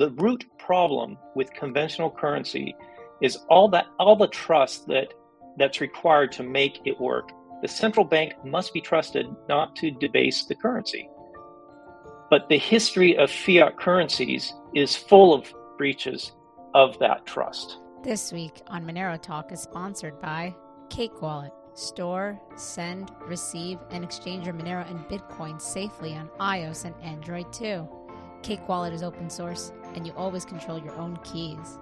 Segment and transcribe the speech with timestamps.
[0.00, 2.74] the root problem with conventional currency
[3.20, 5.12] is all that all the trust that
[5.58, 7.32] that's required to make it work.
[7.60, 11.06] The central bank must be trusted not to debase the currency.
[12.30, 16.32] But the history of fiat currencies is full of breaches
[16.74, 17.76] of that trust.
[18.02, 20.56] This week on Monero Talk is sponsored by
[20.88, 21.52] Cake Wallet.
[21.74, 27.86] Store, send, receive, and exchange your Monero and Bitcoin safely on iOS and Android too.
[28.42, 31.78] Cake Wallet is open source, and you always control your own keys.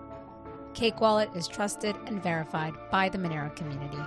[0.75, 3.99] Cake Wallet is trusted and verified by the Monero community.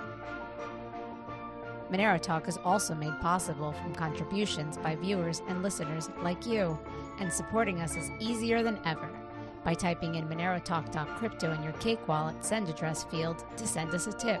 [1.90, 6.78] Monero Talk is also made possible from contributions by viewers and listeners like you,
[7.20, 9.10] and supporting us is easier than ever
[9.64, 14.12] by typing in monerotalk.crypto in your Cake Wallet send address field to send us a
[14.12, 14.40] tip.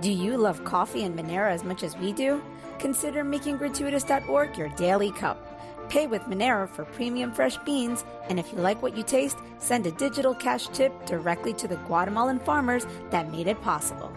[0.00, 2.42] Do you love coffee and Monero as much as we do?
[2.78, 5.47] Consider making gratuitous.org your daily cup.
[5.88, 9.86] Pay with Monero for premium fresh beans, and if you like what you taste, send
[9.86, 14.12] a digital cash tip directly to the Guatemalan farmers that made it possible.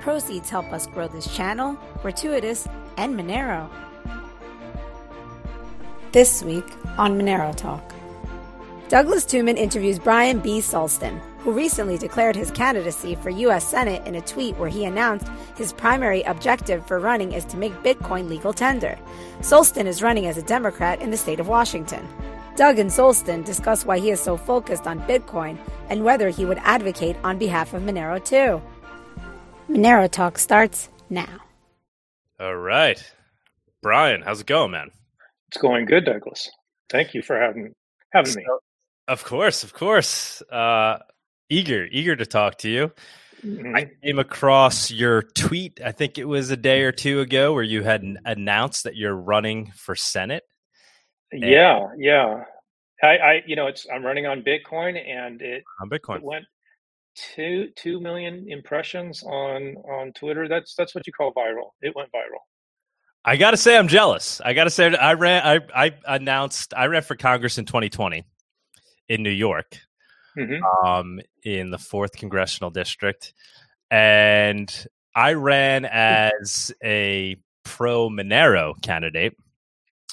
[0.00, 3.68] Proceeds help us grow this channel, Gratuitous, and Monero.
[6.12, 6.64] This week
[6.96, 7.95] on Monero Talk.
[8.88, 10.60] Douglas Tuman interviews Brian B.
[10.60, 13.66] Sulston, who recently declared his candidacy for U.S.
[13.66, 17.72] Senate in a tweet where he announced his primary objective for running is to make
[17.82, 18.96] Bitcoin legal tender.
[19.40, 22.06] Sulston is running as a Democrat in the state of Washington.
[22.54, 26.58] Doug and Sulston discuss why he is so focused on Bitcoin and whether he would
[26.58, 28.62] advocate on behalf of Monero too.
[29.68, 31.40] Monero Talk starts now.
[32.38, 33.02] All right.
[33.82, 34.92] Brian, how's it going, man?
[35.48, 36.48] It's going good, Douglas.
[36.88, 37.74] Thank you for having
[38.12, 38.44] having me.
[39.08, 40.42] Of course, of course.
[40.50, 40.98] Uh,
[41.48, 42.92] eager, eager to talk to you.
[43.44, 43.76] Mm-hmm.
[43.76, 45.80] I came across your tweet.
[45.84, 49.14] I think it was a day or two ago where you had announced that you're
[49.14, 50.42] running for Senate.
[51.32, 52.44] yeah, yeah.
[53.02, 56.44] I, I, you know, it's I'm running on Bitcoin, and it on Bitcoin it went
[57.14, 60.48] two two million impressions on on Twitter.
[60.48, 61.70] That's that's what you call viral.
[61.82, 62.40] It went viral.
[63.24, 64.40] I gotta say, I'm jealous.
[64.42, 65.42] I gotta say, I ran.
[65.44, 68.24] I I announced I ran for Congress in 2020
[69.08, 69.78] in New York,
[70.36, 70.86] mm-hmm.
[70.86, 73.34] um, in the fourth congressional district,
[73.90, 79.36] and I ran as a pro Monero candidate.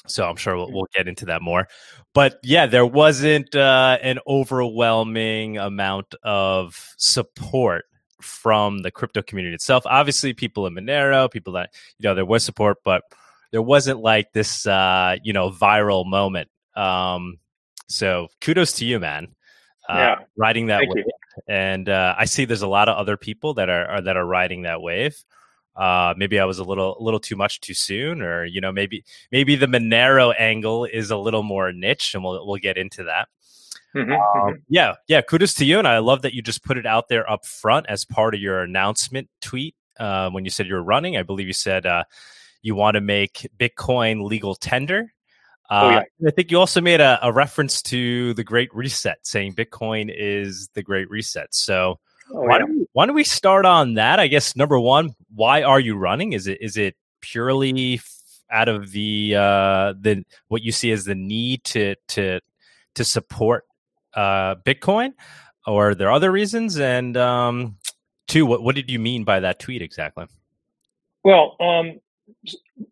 [0.06, 1.66] So I'm sure we'll, we'll, get into that more.
[2.12, 7.86] But yeah, there wasn't uh, an overwhelming amount of support
[8.20, 9.84] from the crypto community itself.
[9.86, 13.02] Obviously, people in Monero, people that you know, there was support, but
[13.50, 16.48] there wasn't like this, uh, you know, viral moment.
[16.74, 17.38] Um,
[17.88, 19.28] so kudos to you, man.
[19.88, 21.04] Uh, yeah, riding that Thank wave.
[21.06, 21.12] You.
[21.48, 24.26] And uh, I see there's a lot of other people that are, are that are
[24.26, 25.16] riding that wave.
[25.76, 28.72] Uh, maybe I was a little a little too much too soon, or you know,
[28.72, 33.04] maybe maybe the Monero angle is a little more niche, and we'll we'll get into
[33.04, 33.28] that.
[33.94, 34.58] Mm-hmm, um, mm-hmm.
[34.68, 35.20] Yeah, yeah.
[35.20, 37.86] Kudos to you, and I love that you just put it out there up front
[37.88, 41.16] as part of your announcement tweet uh, when you said you were running.
[41.16, 42.04] I believe you said uh,
[42.62, 45.12] you want to make Bitcoin legal tender.
[45.74, 45.90] Oh, uh,
[46.20, 46.28] yeah.
[46.28, 50.68] I think you also made a, a, reference to the Great Reset, saying Bitcoin is
[50.74, 51.52] the Great Reset.
[51.52, 51.98] So
[52.32, 52.58] oh, why, yeah.
[52.58, 54.20] don't we, why don't we start on that?
[54.20, 56.32] I guess number one, why are you running?
[56.32, 58.00] Is it is it purely
[58.52, 62.40] out of the uh, the what you see as the need to to
[62.94, 63.64] to support
[64.14, 65.14] uh, Bitcoin,
[65.66, 66.78] or are there other reasons?
[66.78, 67.78] And um,
[68.28, 70.26] two, what what did you mean by that tweet exactly?
[71.24, 72.00] Well, um,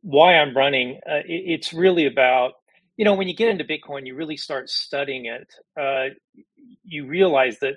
[0.00, 2.54] why I'm running, uh, it, it's really about
[2.96, 5.52] you know, when you get into Bitcoin, you really start studying it.
[5.80, 6.14] Uh,
[6.84, 7.74] you realize that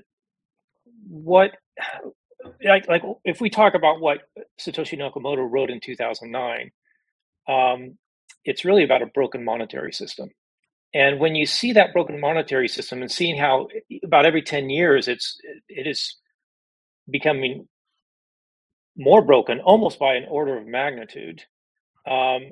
[1.08, 1.52] what,
[2.64, 4.20] like, like, if we talk about what
[4.60, 6.72] Satoshi Nakamoto wrote in 2009,
[7.48, 7.98] um,
[8.44, 10.30] it's really about a broken monetary system.
[10.94, 13.68] And when you see that broken monetary system and seeing how
[14.04, 15.38] about every 10 years it's
[15.68, 16.16] it is
[17.10, 17.68] becoming
[18.98, 21.44] more broken almost by an order of magnitude
[22.10, 22.52] um,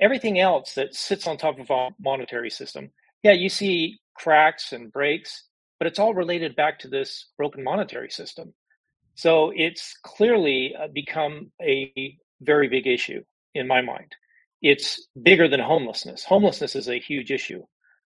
[0.00, 2.90] everything else that sits on top of our monetary system,
[3.22, 5.44] yeah, you see cracks and breaks,
[5.78, 8.54] but it's all related back to this broken monetary system.
[9.14, 13.22] So it's clearly uh, become a very big issue
[13.54, 14.14] in my mind.
[14.62, 16.24] It's bigger than homelessness.
[16.24, 17.64] Homelessness is a huge issue,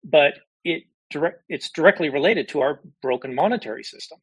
[0.04, 4.18] but it direct, it's directly related to our broken monetary system.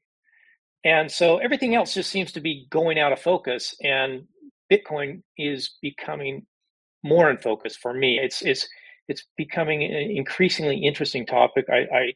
[0.84, 4.24] And so everything else just seems to be going out of focus and
[4.72, 6.46] Bitcoin is becoming
[7.04, 8.20] more in focus for me.
[8.20, 8.68] It's it's
[9.08, 11.66] it's becoming an increasingly interesting topic.
[11.70, 12.14] I, I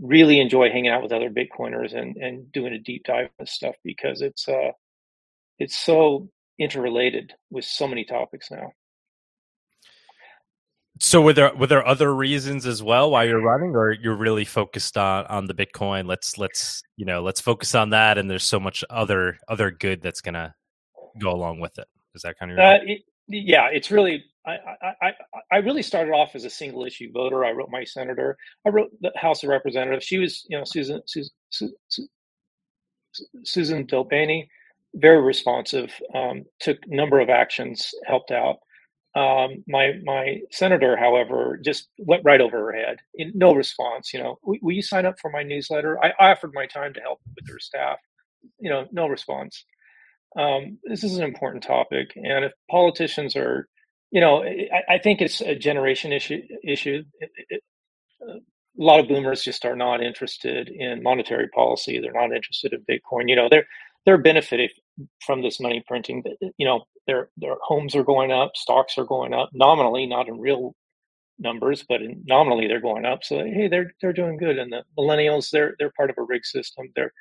[0.00, 3.52] really enjoy hanging out with other Bitcoiners and and doing a deep dive on this
[3.52, 4.72] stuff because it's uh
[5.58, 6.28] it's so
[6.58, 8.72] interrelated with so many topics now.
[10.98, 14.46] So were there were there other reasons as well why you're running, or you're really
[14.46, 16.06] focused on on the Bitcoin?
[16.06, 20.00] Let's let's you know let's focus on that, and there's so much other other good
[20.00, 20.54] that's gonna
[21.20, 21.86] go along with it.
[22.14, 23.68] Is that kind of uh, it, yeah?
[23.72, 24.58] It's really I,
[25.02, 25.12] I
[25.52, 27.44] I really started off as a single issue voter.
[27.44, 28.36] I wrote my senator.
[28.66, 30.04] I wrote the House of Representatives.
[30.04, 32.08] She was you know Susan Susan Susan,
[33.44, 33.86] Susan
[34.94, 35.92] very responsive.
[36.14, 38.56] Um, took number of actions, helped out.
[39.14, 42.98] Um, my my senator, however, just went right over her head.
[43.34, 44.12] No response.
[44.12, 45.98] You know, will, will you sign up for my newsletter?
[46.04, 47.98] I, offered my time to help with her staff.
[48.60, 49.64] You know, no response.
[50.36, 53.68] Um, this is an important topic, and if politicians are,
[54.10, 56.42] you know, I, I think it's a generation issue.
[56.64, 57.04] Issue.
[57.20, 57.62] It, it,
[58.78, 62.00] a lot of boomers just are not interested in monetary policy.
[62.00, 63.28] They're not interested in Bitcoin.
[63.28, 63.66] You know, they're
[64.06, 64.68] they're benefiting
[65.24, 66.22] from this money printing.
[66.58, 70.40] You know, their their homes are going up, stocks are going up nominally, not in
[70.40, 70.74] real
[71.38, 73.24] numbers, but in, nominally they're going up.
[73.24, 74.58] So hey, they're they're doing good.
[74.58, 76.86] And the millennials, they're they're part of a rig system.
[76.96, 77.12] They're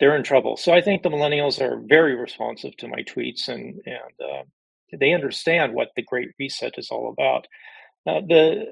[0.00, 0.56] they're in trouble.
[0.56, 4.42] So I think the millennials are very responsive to my tweets and and uh,
[4.98, 7.46] they understand what the Great Reset is all about.
[8.06, 8.64] Uh, the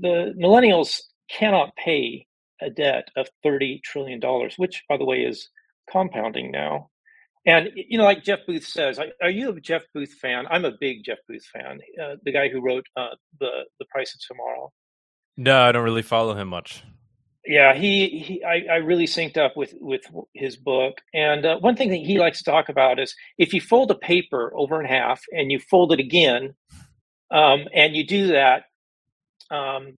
[0.00, 2.26] the millennials cannot pay
[2.60, 5.48] a debt of thirty trillion dollars, which, by the way, is
[5.90, 6.90] compounding now.
[7.44, 10.46] And you know, like Jeff Booth says, are you a Jeff Booth fan?
[10.48, 11.80] I'm a big Jeff Booth fan.
[12.00, 14.72] Uh, the guy who wrote uh, the the Price of Tomorrow.
[15.36, 16.82] No, I don't really follow him much.
[17.46, 20.02] Yeah, he, he I, I really synced up with with
[20.34, 20.98] his book.
[21.12, 23.96] And uh, one thing that he likes to talk about is if you fold a
[23.96, 26.54] paper over in half and you fold it again,
[27.32, 28.64] um, and you do that
[29.50, 29.96] um,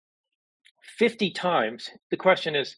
[0.98, 2.76] 50 times, the question is,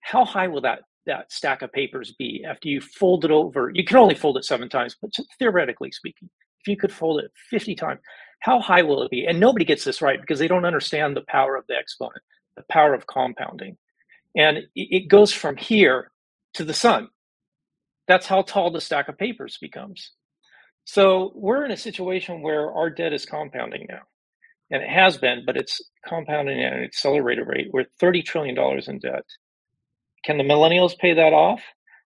[0.00, 3.70] how high will that that stack of papers be after you fold it over?
[3.74, 6.28] You can only fold it seven times, but theoretically speaking,
[6.60, 8.00] if you could fold it 50 times,
[8.40, 9.26] how high will it be?
[9.26, 12.22] And nobody gets this right because they don't understand the power of the exponent,
[12.56, 13.78] the power of compounding.
[14.36, 16.10] And it goes from here
[16.54, 17.08] to the sun.
[18.08, 20.12] That's how tall the stack of papers becomes.
[20.84, 24.02] So we're in a situation where our debt is compounding now.
[24.70, 27.68] And it has been, but it's compounding at an accelerated rate.
[27.72, 29.24] We're $30 trillion in debt.
[30.24, 31.60] Can the millennials pay that off?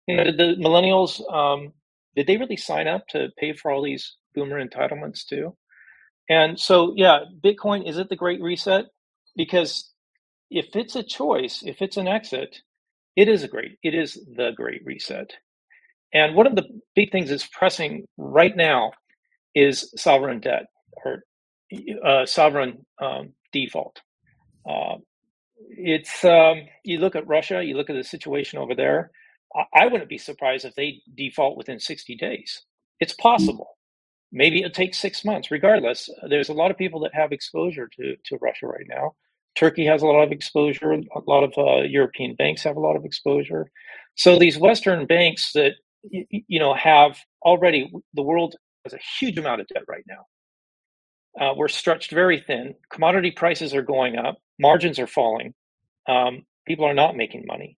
[0.08, 1.74] You know, did the millennials um,
[2.16, 5.56] did they really sign up to pay for all these boomer entitlements too?
[6.30, 8.86] And so, yeah, Bitcoin is it the Great Reset?
[9.36, 9.92] Because
[10.50, 12.62] if it's a choice, if it's an exit,
[13.16, 13.78] it is a great.
[13.84, 15.32] It is the Great Reset.
[16.14, 16.66] And one of the
[16.96, 18.92] big things that's pressing right now
[19.56, 20.66] is sovereign debt
[21.06, 21.24] or
[22.06, 24.02] uh, sovereign um, default.
[24.70, 24.98] Uh,
[25.70, 29.12] it's um, you look at Russia, you look at the situation over there.
[29.56, 32.64] I, I wouldn't be surprised if they default within 60 days.
[33.00, 33.78] It's possible.
[34.32, 35.52] Maybe it takes six months.
[35.52, 39.16] Regardless, there's a lot of people that have exposure to to Russia right now.
[39.58, 40.92] Turkey has a lot of exposure.
[40.92, 43.72] A lot of uh, European banks have a lot of exposure.
[44.16, 45.74] So these Western banks that
[46.12, 48.56] you know have already the world
[48.86, 50.26] has a huge amount of debt right now.
[51.40, 52.76] Uh, we're stretched very thin.
[52.92, 54.38] Commodity prices are going up.
[54.60, 55.54] Margins are falling.
[56.08, 57.78] Um, people are not making money,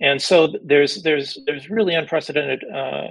[0.00, 2.64] and so there's there's there's really unprecedented.
[2.64, 3.08] Uh,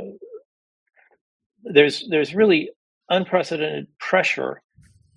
[1.63, 2.69] there's there's really
[3.09, 4.61] unprecedented pressure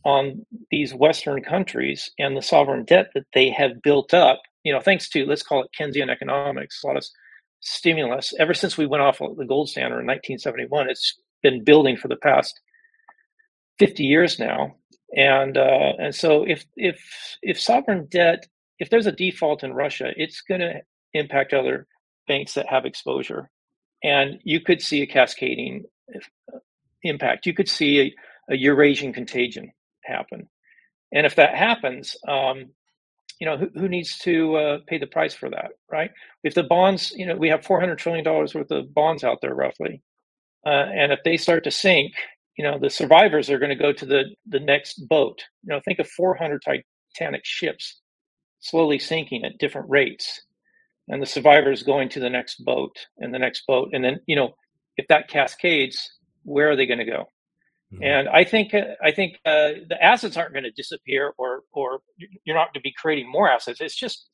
[0.05, 4.43] on these Western countries and the sovereign debt that they have built up.
[4.63, 7.05] You know, thanks to let's call it Keynesian economics, a lot of
[7.61, 8.33] stimulus.
[8.39, 12.17] Ever since we went off the gold standard in 1971, it's been building for the
[12.17, 12.61] past
[13.79, 14.75] 50 years now.
[15.17, 17.01] And uh, and so if if
[17.43, 18.47] if sovereign debt,
[18.79, 20.81] if there's a default in Russia, it's going to
[21.13, 21.87] impact other
[22.27, 23.49] banks that have exposure,
[24.03, 26.59] and you could see a cascading uh,
[27.05, 27.47] impact.
[27.47, 28.01] You could see
[28.49, 29.71] a, a Eurasian contagion
[30.07, 30.49] happen,
[31.13, 32.67] and if that happens, um,
[33.41, 36.11] you know who, who needs to uh, pay the price for that, right?
[36.45, 39.55] If the bonds, you know, we have 400 trillion dollars worth of bonds out there
[39.55, 40.03] roughly,
[40.67, 42.13] uh, and if they start to sink,
[42.59, 45.81] you know the survivors are going to go to the the next boat you know
[45.85, 48.01] think of 400 titanic ships
[48.61, 50.43] slowly sinking at different rates
[51.09, 54.37] and the survivors going to the next boat and the next boat and then you
[54.37, 54.51] know
[54.97, 56.11] if that cascades
[56.45, 57.27] where are they going to go.
[58.03, 62.01] And i think i think uh, the assets aren't going to disappear or or
[62.45, 64.29] you're not going to be creating more assets it's just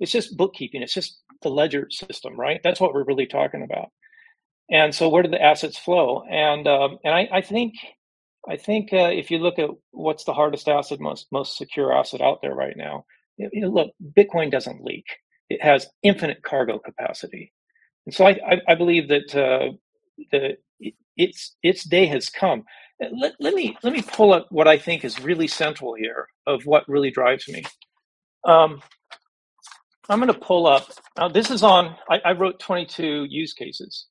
[0.00, 3.90] it's just bookkeeping it's just the ledger system right that's what we're really talking about
[4.70, 6.24] and so, where do the assets flow?
[6.28, 7.74] And um, and I, I, think
[8.48, 12.20] I think uh, if you look at what's the hardest asset, most most secure asset
[12.20, 13.04] out there right now,
[13.38, 15.04] you know, look, Bitcoin doesn't leak.
[15.48, 17.52] It has infinite cargo capacity,
[18.06, 19.72] and so I I, I believe that uh,
[20.32, 20.56] the
[21.16, 22.64] its its day has come.
[23.00, 26.64] Let, let me let me pull up what I think is really central here of
[26.64, 27.64] what really drives me.
[28.44, 28.80] Um,
[30.08, 30.88] I'm going to pull up.
[31.16, 31.96] Uh, this is on.
[32.08, 34.06] I, I, wrote 22 use cases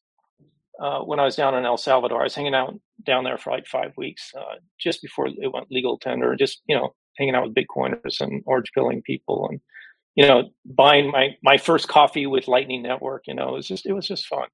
[0.82, 2.20] uh, when I was down in El Salvador.
[2.20, 5.72] I was hanging out down there for like five weeks, uh, just before it went
[5.72, 6.36] legal tender.
[6.36, 9.62] Just you know, hanging out with Bitcoiners and orange pilling people, and
[10.16, 13.24] you know, buying my my first coffee with Lightning Network.
[13.28, 14.48] You know, it was just it was just fun.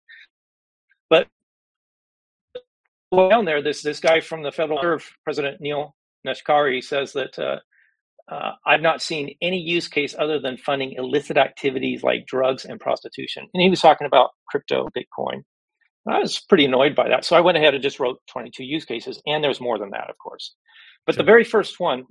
[3.12, 7.60] Down there, this this guy from the Federal Reserve, President Neel Kashkari, says that uh,
[8.32, 12.80] uh, I've not seen any use case other than funding illicit activities like drugs and
[12.80, 13.48] prostitution.
[13.54, 15.44] And he was talking about crypto, Bitcoin.
[16.08, 18.86] I was pretty annoyed by that, so I went ahead and just wrote 22 use
[18.86, 20.56] cases, and there's more than that, of course.
[21.06, 21.24] But sure.
[21.24, 22.06] the very first one,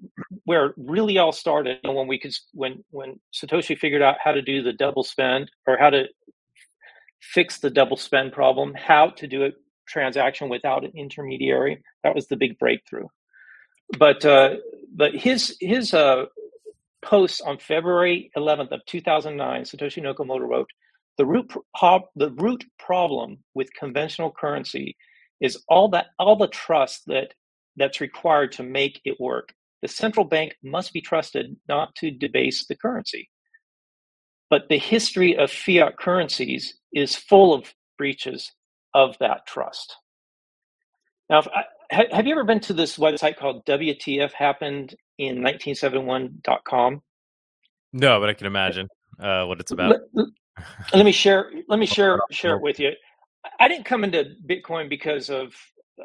[0.45, 4.43] where it really all started, when we could, when when Satoshi figured out how to
[4.43, 6.05] do the double spend or how to
[7.23, 9.55] fix the double spend problem, how to do it
[9.91, 11.83] transaction without an intermediary.
[12.05, 13.09] That was the big breakthrough.
[13.99, 14.57] But uh,
[14.95, 16.27] but his his uh,
[17.03, 20.71] posts on February 11th of 2009, Satoshi Nakamoto wrote,
[21.19, 24.97] "The root pro- the root problem with conventional currency
[25.41, 27.35] is all that all the trust that
[27.77, 29.53] that's required to make it work.
[29.83, 33.29] The central bank must be trusted not to debase the currency."
[34.51, 38.51] But the history of fiat currencies is full of breaches
[38.95, 39.97] of that trust.
[41.29, 47.03] Now, I, have you ever been to this website called WTF happened in 1971.com?
[47.93, 49.97] No, but I can imagine uh, what it's about.
[50.13, 50.27] Let,
[50.93, 51.51] let, me share.
[51.69, 52.91] Let me share share it with you.
[53.59, 55.53] I didn't come into Bitcoin because of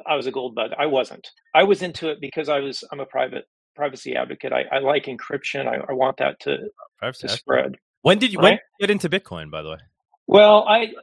[0.06, 0.72] I was a gold bug.
[0.77, 1.27] I wasn't.
[1.54, 2.84] I was into it because I was.
[2.92, 4.54] I'm a private privacy advocate.
[4.54, 5.68] I, I like encryption.
[5.68, 6.58] I, I want that to,
[7.01, 7.75] to spread.
[8.01, 8.44] When did you, right?
[8.44, 9.77] when did you get into Bitcoin, by the way?
[10.27, 10.94] Well, I,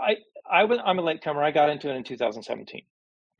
[0.00, 0.16] I,
[0.50, 1.42] I was I'm a latecomer.
[1.42, 2.82] I got into it in 2017.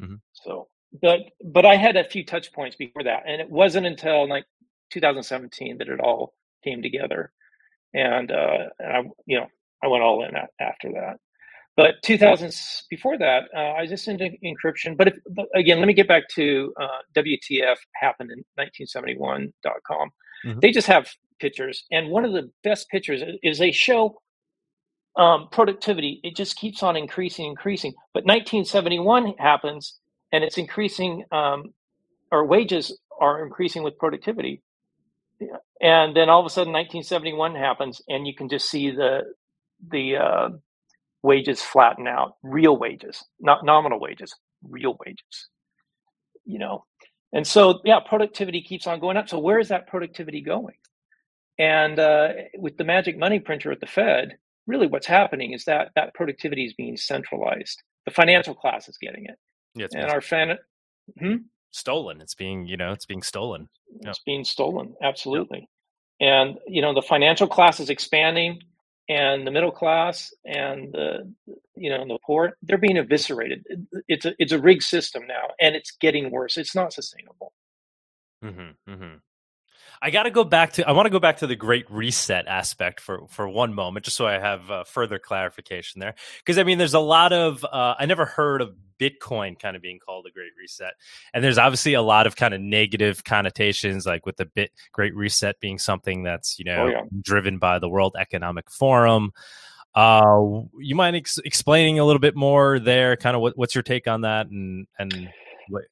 [0.03, 0.15] Mm-hmm.
[0.33, 0.69] So,
[1.01, 4.45] but but I had a few touch points before that, and it wasn't until like
[4.91, 7.33] 2017 that it all came together,
[7.93, 9.47] and uh, and I you know
[9.83, 11.17] I went all in after that.
[11.77, 12.55] But 2000
[12.89, 14.97] before that, uh, I was just into encryption.
[14.97, 20.11] But, if, but again, let me get back to uh, WTF happened in 1971.com.
[20.47, 20.61] Mm-hmm.
[20.61, 24.21] They just have pictures, and one of the best pictures is they show
[25.17, 27.95] um, productivity, it just keeps on increasing, increasing.
[28.13, 29.99] But 1971 happens
[30.33, 31.73] and it's increasing, um,
[32.33, 34.63] or wages are increasing with productivity.
[35.81, 39.23] And then all of a sudden 1971 happens and you can just see the,
[39.91, 40.49] the uh,
[41.23, 44.35] wages flatten out, real wages, not nominal wages,
[44.69, 45.49] real wages,
[46.45, 46.85] you know.
[47.33, 49.29] And so, yeah, productivity keeps on going up.
[49.29, 50.77] So where is that productivity going?
[51.59, 55.91] And uh, with the magic money printer at the Fed, really what's happening is that
[55.95, 57.83] that productivity is being centralized.
[58.05, 59.39] The financial class is getting it.
[59.75, 60.57] Yeah, and our fan
[61.19, 61.37] hmm?
[61.71, 62.21] stolen.
[62.21, 63.69] It's being, you know, it's being stolen.
[64.03, 65.69] It's being stolen, absolutely.
[66.21, 68.61] And you know, the financial class is expanding
[69.09, 71.31] and the middle class and the
[71.77, 73.65] you know the poor they're being eviscerated
[74.09, 77.53] it's a it's a rigged system now and it's getting worse it's not sustainable
[78.43, 79.17] mm-hmm, mm-hmm.
[80.05, 80.87] I got to go back to.
[80.87, 84.19] I want to go back to the Great Reset aspect for for one moment, just
[84.19, 86.15] so I have uh, further clarification there.
[86.39, 87.65] Because I mean, there's a lot of.
[87.65, 90.93] Uh, I never heard of Bitcoin kind of being called a Great Reset,
[91.33, 95.17] and there's obviously a lot of kind of negative connotations, like with the Bit Great
[95.17, 97.03] Reset being something that's you know oh, yeah.
[97.23, 99.33] driven by the World Economic Forum.
[99.95, 103.17] Uh, you mind ex- explaining a little bit more there?
[103.17, 105.31] Kind of what, what's your take on that, and and
[105.71, 105.85] what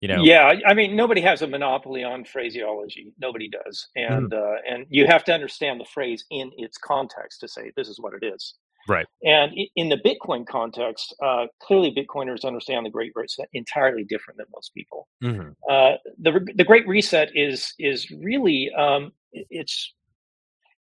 [0.00, 4.12] you know yeah i mean nobody has a monopoly on phraseology nobody does mm-hmm.
[4.12, 4.38] and mm.
[4.38, 7.98] uh, and you have to understand the phrase in its context to say this is
[8.00, 8.54] what it is
[8.86, 14.38] right and in the bitcoin context uh, clearly bitcoiners understand the great reset entirely different
[14.38, 15.50] than most people mm-hmm.
[15.68, 19.94] uh, the, the great reset is is really um, it's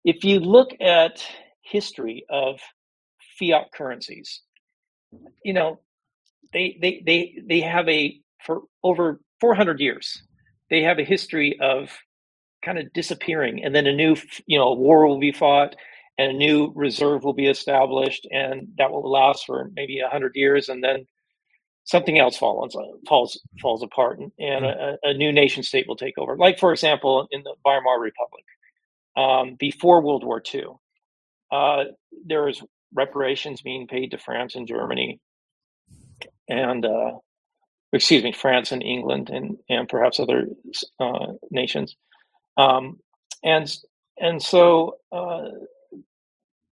[0.04, 1.24] if you look at
[1.62, 2.60] history of
[3.38, 4.42] fiat currencies
[5.42, 5.80] you know
[6.52, 10.22] they they they they have a for over 400 years.
[10.70, 11.90] They have a history of
[12.64, 15.76] kind of disappearing, and then a new, you know, war will be fought,
[16.18, 20.68] and a new reserve will be established, and that will last for maybe 100 years,
[20.68, 21.06] and then
[21.84, 22.76] something else falls
[23.06, 26.36] falls falls apart, and, and a, a, new nation state will take over.
[26.36, 28.44] Like for example, in the Weimar Republic,
[29.16, 30.64] um, before World War II,
[31.52, 31.84] uh,
[32.26, 32.62] there was
[32.94, 35.20] reparations being paid to France and Germany,
[36.48, 37.12] and uh,
[37.96, 40.46] excuse me, France and England and and perhaps other
[41.00, 41.96] uh, nations,
[42.56, 42.98] um,
[43.42, 43.74] and
[44.18, 45.48] and so uh,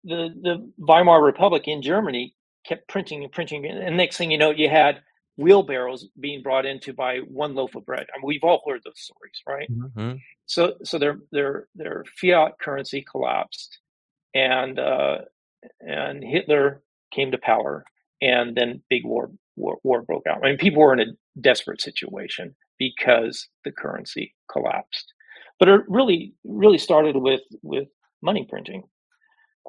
[0.03, 4.51] the the Weimar Republic in Germany kept printing and printing, and next thing you know,
[4.51, 5.01] you had
[5.37, 8.05] wheelbarrows being brought in to buy one loaf of bread.
[8.13, 9.69] I mean, we've all heard those stories, right?
[9.71, 10.17] Mm-hmm.
[10.45, 13.79] So, so their their their fiat currency collapsed,
[14.33, 15.19] and uh,
[15.81, 17.85] and Hitler came to power,
[18.21, 20.39] and then big war, war war broke out.
[20.43, 25.13] I mean, people were in a desperate situation because the currency collapsed.
[25.59, 27.87] But it really really started with with
[28.21, 28.83] money printing,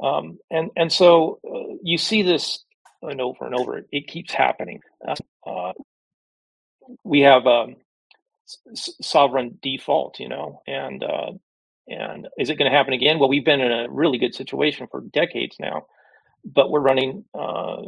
[0.02, 2.64] um, and and so uh, you see this
[3.02, 3.82] and over and over.
[3.92, 4.80] It, keeps happening.
[5.46, 5.72] Uh,
[7.04, 7.76] we have um,
[8.72, 11.32] s- sovereign default, you know, and uh,
[11.88, 13.18] and is it going to happen again?
[13.18, 15.86] Well, we've been in a really good situation for decades now,
[16.44, 17.82] but we're running uh,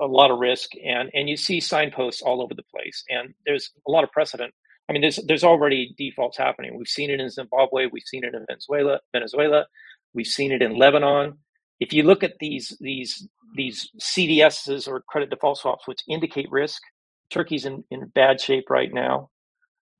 [0.00, 3.70] a lot of risk, and and you see signposts all over the place, and there's
[3.86, 4.52] a lot of precedent.
[4.88, 6.76] I mean, there's there's already defaults happening.
[6.76, 9.66] We've seen it in Zimbabwe, we've seen it in Venezuela, Venezuela,
[10.14, 11.38] we've seen it in Lebanon.
[11.78, 16.82] If you look at these these these CDSs or credit default swaps, which indicate risk,
[17.30, 19.30] Turkey's in, in bad shape right now.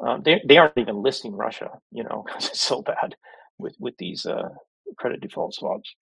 [0.04, 3.16] Um, they they aren't even listing Russia, you know, because it's so bad
[3.58, 4.48] with with these uh,
[4.98, 5.94] credit default swaps.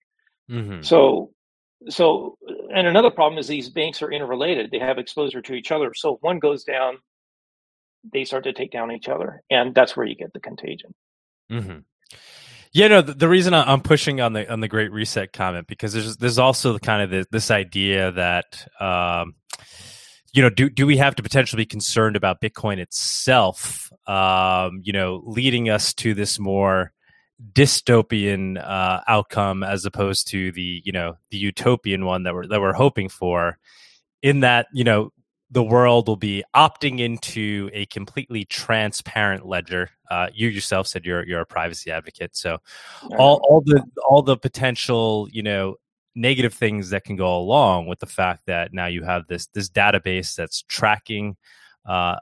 [0.49, 0.81] Mm-hmm.
[0.81, 1.31] So
[1.87, 2.37] so
[2.73, 4.71] and another problem is these banks are interrelated.
[4.71, 5.93] They have exposure to each other.
[5.95, 6.97] So if one goes down,
[8.11, 10.93] they start to take down each other, and that's where you get the contagion.
[11.51, 11.79] Mm-hmm.
[12.71, 13.01] Yeah, no.
[13.01, 16.37] The, the, reason I'm pushing on the on the Great Reset comment because there's there's
[16.37, 19.33] also the kind of the, this idea that um,
[20.33, 23.91] you know, do do we have to potentially be concerned about Bitcoin itself?
[24.07, 26.91] Um, you know, leading us to this more
[27.53, 32.61] dystopian uh, outcome as opposed to the you know the utopian one that we're that
[32.61, 33.57] we're hoping for.
[34.21, 35.13] In that, you know,
[35.49, 39.89] the world will be opting into a completely transparent ledger.
[40.11, 42.57] Uh, you yourself said you're you're a privacy advocate, so
[43.17, 45.75] all all the all the potential you know
[46.15, 49.69] negative things that can go along with the fact that now you have this this
[49.69, 51.37] database that's tracking
[51.85, 52.17] uh,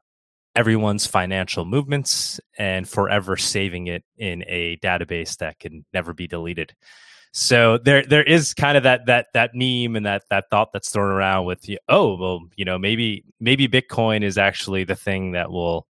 [0.57, 6.73] everyone's financial movements and forever saving it in a database that can never be deleted.
[7.31, 10.89] So there there is kind of that that that meme and that that thought that's
[10.89, 15.33] thrown around with you oh well you know maybe maybe Bitcoin is actually the thing
[15.33, 15.85] that will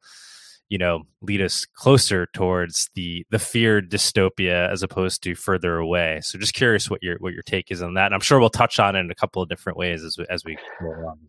[0.70, 6.20] you know lead us closer towards the the feared dystopia as opposed to further away.
[6.24, 8.08] So just curious what your what your take is on that.
[8.08, 10.26] And i'm sure we'll touch on it in a couple of different ways as we,
[10.28, 11.20] as we go along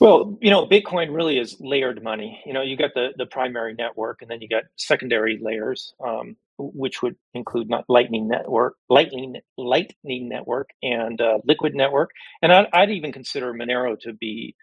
[0.00, 3.74] well you know bitcoin really is layered money you know you got the the primary
[3.74, 9.36] network and then you got secondary layers um, which would include not lightning network lightning
[9.56, 12.10] lightning network and uh, liquid network
[12.42, 14.54] and I'd, I'd, even consider monero to be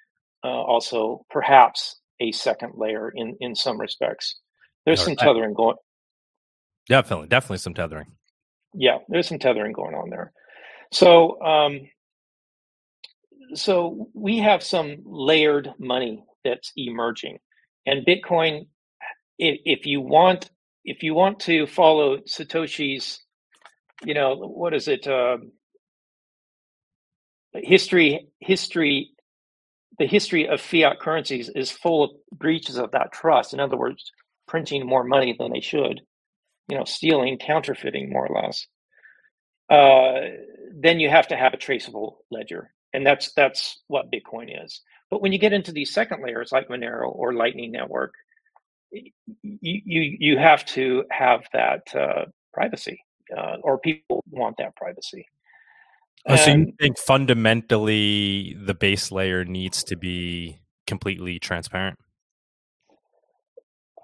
[0.43, 4.35] uh, also perhaps a second layer in in some respects.
[4.85, 5.75] There's some tethering going.
[6.87, 8.07] Definitely, definitely some tethering.
[8.73, 10.31] Yeah, there's some tethering going on there.
[10.93, 11.81] So, um,
[13.53, 17.39] so we have some layered money that's emerging,
[17.85, 18.67] and Bitcoin.
[19.39, 20.49] If, if you want,
[20.83, 23.19] if you want to follow Satoshi's,
[24.03, 25.07] you know, what is it?
[25.07, 25.37] Uh,
[27.53, 29.11] history, history
[29.99, 33.53] the history of fiat currencies is full of breaches of that trust.
[33.53, 34.11] In other words,
[34.47, 36.01] printing more money than they should,
[36.69, 38.67] you know, stealing, counterfeiting more or less.
[39.69, 40.37] Uh,
[40.79, 44.81] then you have to have a traceable ledger, and that's that's what Bitcoin is.
[45.09, 48.13] But when you get into these second layers like Monero or Lightning Network,
[48.91, 52.99] you you, you have to have that uh, privacy,
[53.35, 55.25] uh, or people want that privacy.
[56.25, 61.97] Oh, so you think fundamentally the base layer needs to be completely transparent?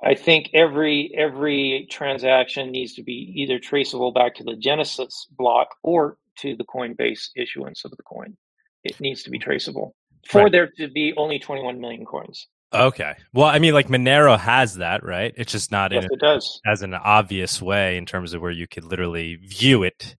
[0.03, 5.75] I think every every transaction needs to be either traceable back to the Genesis block
[5.81, 8.35] or to the Coinbase issuance of the coin.
[8.83, 9.95] It needs to be traceable
[10.27, 10.51] for right.
[10.51, 12.47] there to be only 21 million coins.
[12.73, 13.13] Okay.
[13.33, 15.33] Well, I mean, like Monero has that, right?
[15.37, 16.59] It's just not yes, in it does.
[16.65, 20.15] as an obvious way in terms of where you could literally view it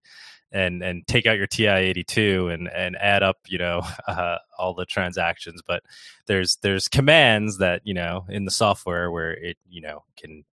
[0.51, 4.85] and and take out your TI82 and and add up you know uh, all the
[4.85, 5.61] transactions.
[5.67, 5.83] But
[6.27, 10.45] there's there's commands that you know in the software where it you know can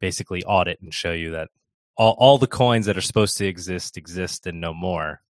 [0.00, 1.50] basically audit and show you that
[1.96, 5.20] all all the coins that are supposed to exist exist and no more.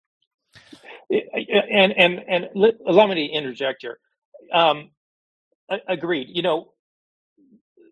[1.11, 2.49] And and and
[2.87, 3.99] allow me to interject here.
[4.53, 4.91] Um,
[5.89, 6.29] agreed.
[6.31, 6.73] You know,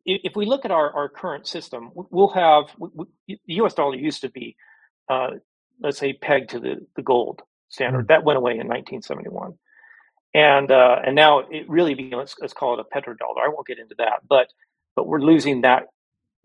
[0.04, 3.74] if we look at our, our current system, we'll have we, the U.S.
[3.74, 4.56] dollar used to be
[5.08, 5.30] uh,
[5.80, 8.00] let's say pegged to the, the gold standard.
[8.00, 8.12] Mm-hmm.
[8.12, 9.54] That went away in 1971.
[10.34, 13.44] And uh, and now it really became let's, let's call it a petrodollar.
[13.44, 14.48] I won't get into that, but
[14.94, 15.84] but we're losing that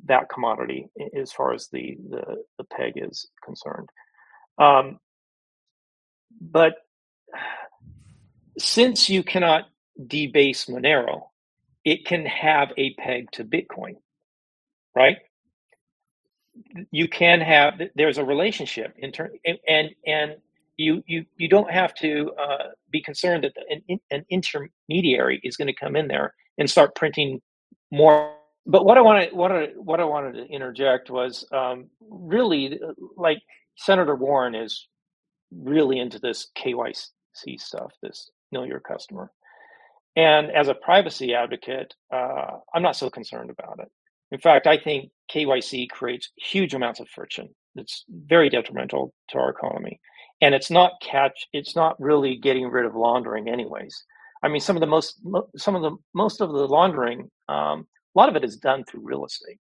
[0.06, 0.88] that commodity
[1.20, 3.90] as far as the the, the peg is concerned.
[4.58, 5.00] Um,
[6.42, 6.76] but
[8.58, 9.66] since you cannot
[10.08, 11.24] debase Monero,
[11.86, 13.96] it can have a peg to Bitcoin,
[14.96, 15.18] right?
[16.92, 19.32] You can have there's a relationship in turn,
[19.68, 20.36] and, and
[20.78, 25.68] you you you don't have to uh, be concerned that an, an intermediary is going
[25.68, 27.42] to come in there and start printing
[27.92, 28.36] more.
[28.66, 32.80] But what I wanted what I what I wanted to interject was um, really
[33.18, 33.40] like
[33.76, 34.88] Senator Warren is
[35.56, 39.32] really into this KYC stuff, this know your customer.
[40.16, 43.90] And as a privacy advocate, uh, I'm not so concerned about it.
[44.32, 47.50] In fact, I think KYC creates huge amounts of friction.
[47.76, 50.00] It's very detrimental to our economy,
[50.42, 51.48] and it's not catch.
[51.54, 54.04] It's not really getting rid of laundering, anyways.
[54.44, 55.20] I mean, some of the most,
[55.58, 59.02] some of the most of the laundering, um, a lot of it is done through
[59.04, 59.60] real estate,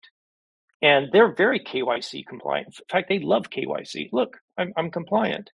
[0.84, 2.68] and they're very KYC compliant.
[2.68, 4.10] In fact, they love KYC.
[4.12, 5.50] Look, I'm, I'm compliant.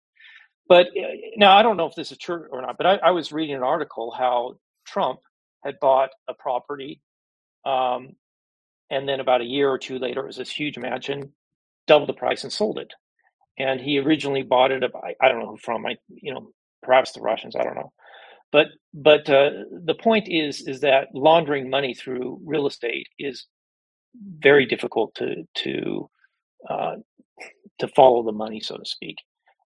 [0.70, 3.12] But uh, now I don't know if this is true or not, but I, I
[3.12, 4.56] was reading an article how
[4.88, 5.22] Trump
[5.66, 7.02] had bought a property,
[7.66, 8.16] um,
[8.92, 11.34] and then about a year or two later, it was this huge mansion,
[11.88, 12.94] double the price, and sold it.
[13.60, 14.84] And he originally bought it.
[14.96, 15.86] I, I don't know who from.
[15.86, 16.52] I you know
[16.84, 17.56] perhaps the Russians.
[17.56, 17.94] I don't know.
[18.52, 19.52] But but uh,
[19.86, 23.48] the point is is that laundering money through real estate is
[24.40, 26.10] very difficult to to
[26.70, 26.96] uh,
[27.80, 29.18] to follow the money, so to speak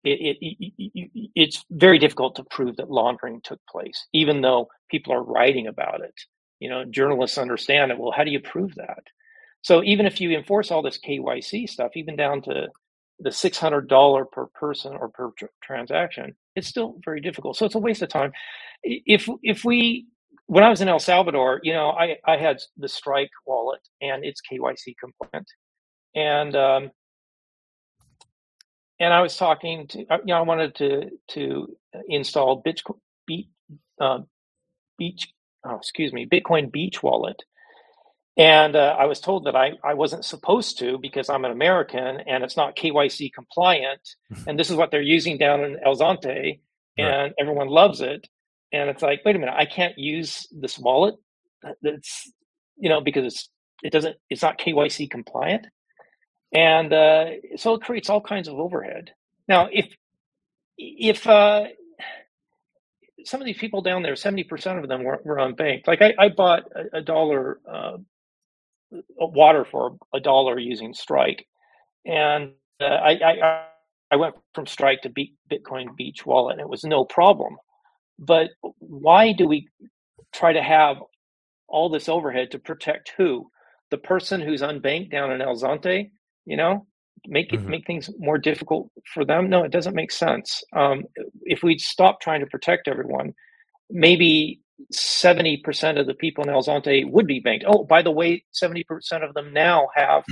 [0.04, 5.12] it, it, it, it's very difficult to prove that laundering took place, even though people
[5.14, 6.14] are writing about it.
[6.60, 7.98] You know, journalists understand it.
[7.98, 9.04] Well, how do you prove that?
[9.62, 12.68] So even if you enforce all this KYC stuff, even down to
[13.20, 17.56] the six hundred dollar per person or per tr- transaction, it's still very difficult.
[17.56, 18.32] So it's a waste of time.
[18.82, 20.06] If if we
[20.46, 24.24] when I was in El Salvador, you know, I I had the Strike wallet and
[24.24, 25.48] it's KYC compliant,
[26.14, 26.90] and um,
[29.02, 31.76] and I was talking to, uh, you know, I wanted to to
[32.08, 33.48] install Bitcoin Beach,
[34.00, 34.20] uh,
[34.96, 35.28] Beach,
[35.66, 37.42] oh, excuse me, Bitcoin Beach wallet,
[38.36, 42.20] and uh, I was told that I I wasn't supposed to because I'm an American
[42.28, 44.08] and it's not KYC compliant,
[44.46, 46.60] and this is what they're using down in El Zonte,
[46.96, 47.32] and right.
[47.40, 48.28] everyone loves it,
[48.72, 51.16] and it's like, wait a minute, I can't use this wallet?
[51.82, 52.30] That's
[52.76, 53.48] you know because it's
[53.82, 55.66] it doesn't it's not KYC compliant
[56.52, 59.12] and uh, so it creates all kinds of overhead.
[59.48, 59.86] Now, if
[60.78, 61.64] if uh,
[63.24, 65.86] some of these people down there, seventy percent of them were, were unbanked.
[65.86, 67.96] Like I, I bought a, a dollar uh,
[69.18, 71.46] water for a dollar using Strike,
[72.04, 73.64] and uh, I, I
[74.10, 75.10] I went from Strike to
[75.50, 77.56] Bitcoin Beach Wallet, and it was no problem.
[78.18, 79.68] But why do we
[80.32, 80.98] try to have
[81.66, 83.50] all this overhead to protect who?
[83.90, 86.10] The person who's unbanked down in El Zonte
[86.44, 86.86] you know
[87.26, 87.70] make it mm-hmm.
[87.70, 89.48] make things more difficult for them?
[89.48, 90.62] No it doesn't make sense.
[90.74, 91.04] Um,
[91.42, 93.34] if we stop trying to protect everyone
[93.90, 94.58] maybe
[94.94, 97.64] 70% of the people in El Zonte would be banked.
[97.68, 98.84] Oh by the way 70%
[99.22, 100.24] of them now have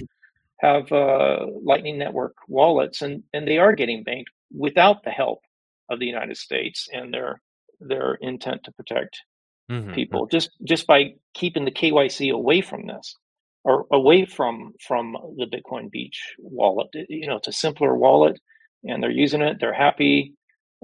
[0.61, 5.41] have uh, lightning network wallets and and they are getting banked without the help
[5.89, 7.41] of the united states and their
[7.81, 9.23] their intent to protect
[9.71, 9.93] mm-hmm.
[9.95, 13.17] people just just by keeping the kyc away from this
[13.65, 16.89] or away from from the Bitcoin Beach wallet.
[17.09, 18.41] You know, it's a simpler wallet,
[18.85, 19.59] and they're using it.
[19.61, 20.35] They're happy.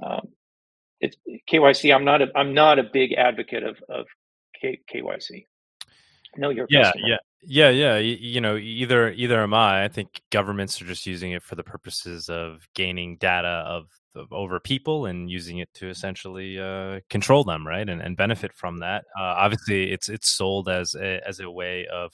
[0.02, 0.28] Um,
[1.00, 1.16] it's
[1.50, 1.94] KYC.
[1.94, 4.06] I'm not a I'm not a big advocate of of
[4.60, 5.46] K, KYC.
[6.36, 7.08] Know your yeah customer.
[7.08, 7.96] yeah yeah yeah.
[7.96, 9.84] You, you know, either either am I.
[9.84, 13.86] I think governments are just using it for the purposes of gaining data of
[14.30, 18.78] over people and using it to essentially uh, control them, right, and, and benefit from
[18.78, 19.04] that.
[19.18, 22.12] Uh, obviously, it's it's sold as a, as a way of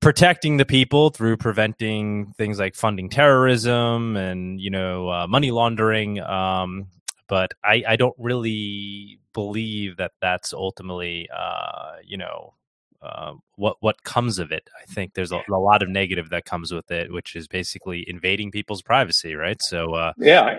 [0.00, 6.20] protecting the people through preventing things like funding terrorism and you know uh, money laundering
[6.20, 6.86] um,
[7.28, 12.54] but I, I don't really believe that that's ultimately uh, you know
[13.02, 14.68] uh, what what comes of it.
[14.78, 18.04] I think there's a, a, lot of negative that comes with it, which is basically
[18.06, 19.62] invading people's privacy, right?
[19.62, 20.58] So uh, yeah,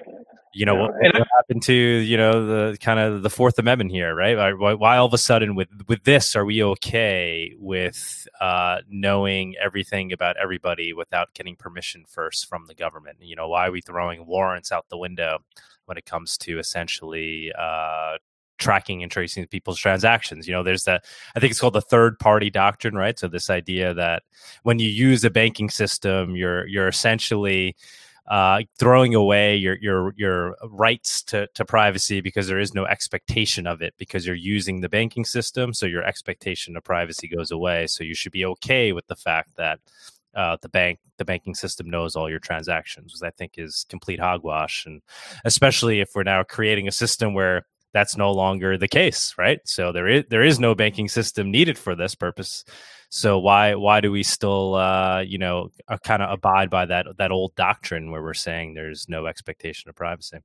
[0.53, 4.13] you know what, what, happened to you know the kind of the Fourth Amendment here,
[4.13, 4.57] right?
[4.57, 9.55] Why, why, all of a sudden with with this are we okay with uh, knowing
[9.63, 13.17] everything about everybody without getting permission first from the government?
[13.21, 15.39] You know, why are we throwing warrants out the window
[15.85, 18.17] when it comes to essentially uh,
[18.61, 20.47] tracking and tracing people's transactions.
[20.47, 21.03] You know, there's that
[21.35, 23.19] I think it's called the third party doctrine, right?
[23.19, 24.23] So this idea that
[24.63, 27.75] when you use a banking system, you're you're essentially
[28.31, 33.67] uh, throwing away your your your rights to, to privacy because there is no expectation
[33.67, 37.87] of it because you're using the banking system, so your expectation of privacy goes away.
[37.87, 39.79] So you should be okay with the fact that
[40.33, 44.21] uh, the bank the banking system knows all your transactions, which I think is complete
[44.21, 45.01] hogwash, and
[45.43, 49.59] especially if we're now creating a system where that's no longer the case, right?
[49.65, 52.63] So there is there is no banking system needed for this purpose.
[53.13, 57.07] So why why do we still uh, you know uh, kind of abide by that
[57.17, 60.37] that old doctrine where we're saying there's no expectation of privacy?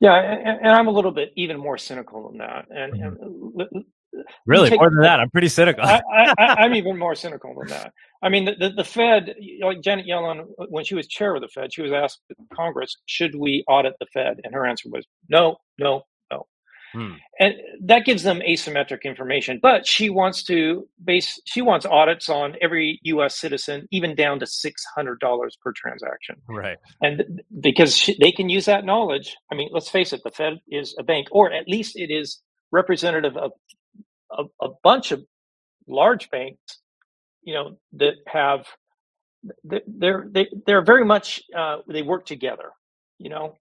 [0.00, 2.66] Yeah, and, and I'm a little bit even more cynical than that.
[2.70, 3.60] And, mm-hmm.
[3.60, 3.84] and
[4.46, 5.84] really take, more than that, I'm pretty cynical.
[5.84, 7.92] I, am even more cynical than that.
[8.22, 11.48] I mean, the, the, the, Fed, like Janet Yellen, when she was chair of the
[11.48, 12.20] Fed, she was asked
[12.54, 16.02] Congress, "Should we audit the Fed?" And her answer was, "No, no,
[16.94, 17.14] Hmm.
[17.40, 19.58] And that gives them asymmetric information.
[19.60, 24.46] But she wants to base, she wants audits on every US citizen, even down to
[24.46, 25.18] $600
[25.60, 26.36] per transaction.
[26.48, 26.78] Right.
[27.02, 29.36] And because she, they can use that knowledge.
[29.50, 32.40] I mean, let's face it, the Fed is a bank, or at least it is
[32.70, 33.52] representative of
[34.30, 35.24] a, a bunch of
[35.88, 36.78] large banks,
[37.42, 38.66] you know, that have,
[39.64, 42.70] they're, they, they're very much, uh, they work together,
[43.18, 43.56] you know.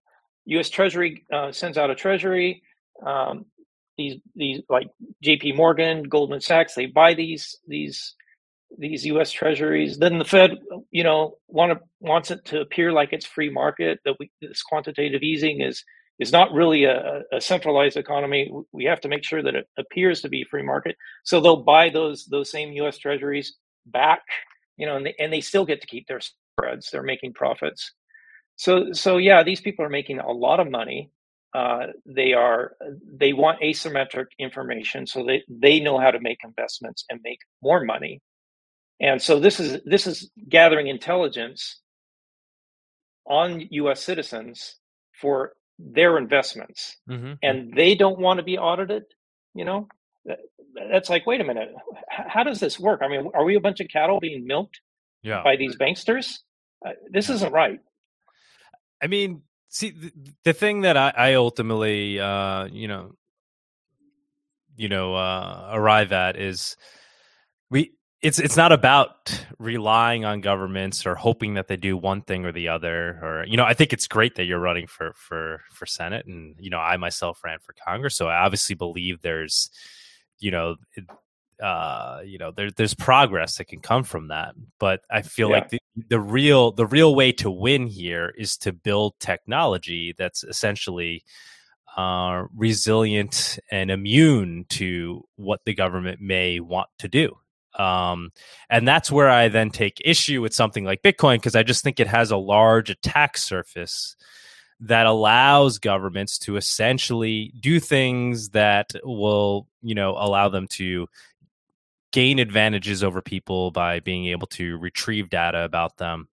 [0.46, 0.69] U.S.
[0.69, 2.62] Treasury uh, sends out a Treasury
[3.06, 3.45] um,
[3.97, 4.88] these these like
[5.21, 5.53] J.P.
[5.53, 8.15] Morgan, Goldman Sachs, they buy these these
[8.77, 9.32] these U.S.
[9.32, 9.97] Treasuries.
[9.97, 10.58] Then the Fed,
[10.91, 13.99] you know, want to wants it to appear like it's free market.
[14.06, 15.84] That we, this quantitative easing is
[16.19, 18.51] is not really a, a, centralized economy.
[18.71, 20.95] We have to make sure that it appears to be free market.
[21.23, 22.97] So they'll buy those those same U.S.
[22.97, 23.56] Treasuries
[23.88, 24.21] back,
[24.77, 26.89] you know, and they, and they still get to keep their spreads.
[26.89, 27.91] They're making profits.
[28.56, 31.12] So so yeah, these people are making a lot of money
[31.54, 32.74] uh, they are
[33.13, 37.84] they want asymmetric information so they they know how to make investments and make more
[37.84, 38.22] money.
[39.00, 41.80] And so this is this is gathering intelligence
[43.26, 44.76] on us citizens
[45.20, 46.98] for their investments.
[47.10, 47.34] Mm-hmm.
[47.42, 49.04] and they don't want to be audited
[49.56, 49.88] you know?
[50.89, 51.70] That's like wait a minute
[52.10, 53.02] how does this work?
[53.04, 54.80] I mean are we a bunch of cattle being milked
[55.22, 55.44] yeah.
[55.44, 56.39] by these banksters?
[56.86, 57.80] Uh, this isn't right.
[59.02, 60.12] I mean see the,
[60.46, 63.12] the thing that I, I ultimately uh, you know
[64.78, 66.78] you know uh, arrive at is
[67.70, 72.46] we it's it's not about relying on governments or hoping that they do one thing
[72.46, 75.62] or the other or you know I think it's great that you're running for for
[75.72, 79.70] for Senate and you know I myself ran for Congress so I obviously believe there's
[80.40, 80.76] you know
[81.62, 84.56] uh, you know, there, there's progress that can come from that.
[84.80, 85.56] But I feel yeah.
[85.56, 90.44] like the, the real the real way to win here is to build technology that's
[90.44, 91.24] essentially
[91.96, 97.38] uh, resilient and immune to what the government may want to do.
[97.76, 98.32] Um,
[98.70, 102.00] and that's where I then take issue with something like Bitcoin because I just think
[102.00, 104.16] it has a large attack surface
[104.80, 111.08] that allows governments to essentially do things that will, you know, allow them to
[112.13, 116.30] gain advantages over people by being able to retrieve data about them.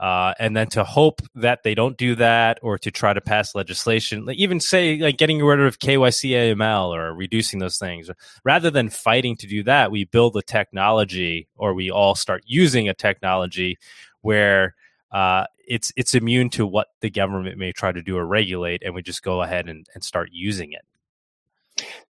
[0.00, 3.54] Uh, and then to hope that they don't do that or to try to pass
[3.54, 8.10] legislation, like even say like getting rid of KYC AML or reducing those things.
[8.42, 12.88] Rather than fighting to do that, we build a technology or we all start using
[12.88, 13.78] a technology
[14.22, 14.74] where
[15.12, 18.94] uh, it's it's immune to what the government may try to do or regulate, and
[18.94, 20.82] we just go ahead and, and start using it.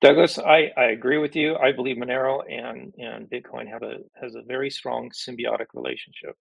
[0.01, 1.55] Douglas, I, I agree with you.
[1.55, 6.35] I believe Monero and, and Bitcoin have a has a very strong symbiotic relationship.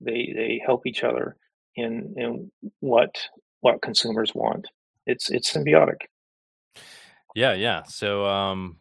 [0.00, 1.36] They they help each other
[1.76, 2.50] in in
[2.80, 3.16] what
[3.60, 4.68] what consumers want.
[5.06, 6.02] It's it's symbiotic.
[7.34, 7.82] Yeah, yeah.
[7.84, 8.76] So um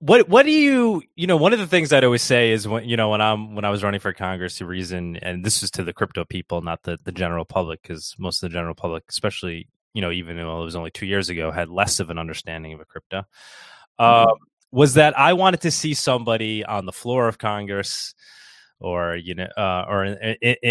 [0.00, 2.88] what what do you you know one of the things I'd always say is when
[2.88, 5.70] you know when I'm when I was running for Congress the reason and this is
[5.72, 9.04] to the crypto people not the the general public because most of the general public
[9.08, 12.18] especially you know, even though it was only two years ago, had less of an
[12.18, 13.24] understanding of a crypto,
[13.98, 14.32] uh,
[14.70, 18.14] was that I wanted to see somebody on the floor of Congress
[18.78, 20.16] or you know uh, or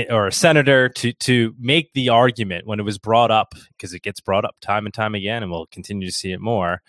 [0.09, 4.01] or a senator to to make the argument when it was brought up because it
[4.01, 6.81] gets brought up time and time again and we'll continue to see it more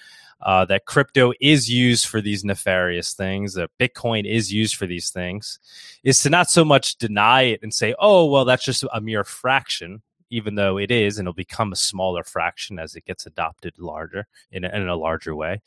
[0.43, 5.11] uh, that crypto is used for these nefarious things that bitcoin is used for these
[5.11, 5.59] things
[6.05, 9.25] is to not so much deny it and say oh well that's just a mere
[9.25, 13.75] fraction even though it is, and it'll become a smaller fraction as it gets adopted
[13.79, 15.61] larger in a, in a larger way.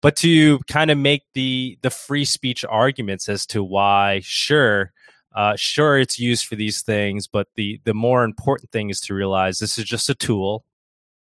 [0.00, 4.92] But to kind of make the the free speech arguments as to why, sure,
[5.34, 9.14] uh, sure, it's used for these things, but the the more important thing is to
[9.14, 10.64] realize this is just a tool,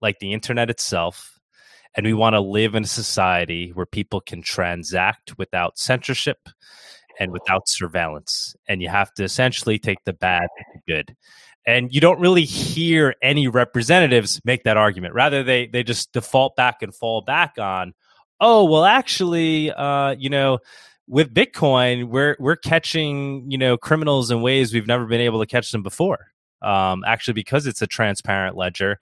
[0.02, 1.40] like the internet itself,
[1.96, 6.50] and we want to live in a society where people can transact without censorship
[7.20, 8.56] and without surveillance.
[8.68, 11.16] And you have to essentially take the bad with the good
[11.66, 16.56] and you don't really hear any representatives make that argument rather they they just default
[16.56, 17.94] back and fall back on
[18.40, 20.60] oh well actually uh, you know
[21.08, 25.46] with bitcoin we're we're catching you know criminals in ways we've never been able to
[25.46, 26.28] catch them before
[26.62, 29.00] um, actually because it's a transparent ledger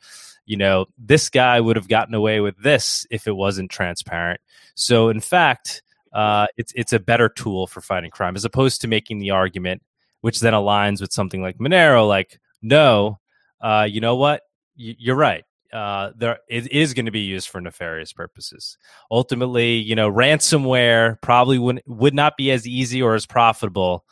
[0.51, 4.41] you know, this guy would have gotten away with this if it wasn't transparent.
[4.75, 8.89] So, in fact, uh, it's it's a better tool for fighting crime as opposed to
[8.89, 9.81] making the argument,
[10.19, 13.19] which then aligns with something like Monero, like no,
[13.61, 14.41] uh, you know what,
[14.77, 15.43] y- you're right.
[15.71, 18.77] Uh, there it is going to be used for nefarious purposes.
[19.09, 24.03] Ultimately, you know, ransomware probably would would not be as easy or as profitable,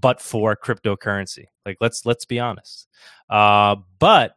[0.00, 1.44] but for cryptocurrency.
[1.64, 2.88] Like let's let's be honest.
[3.30, 4.34] Uh, but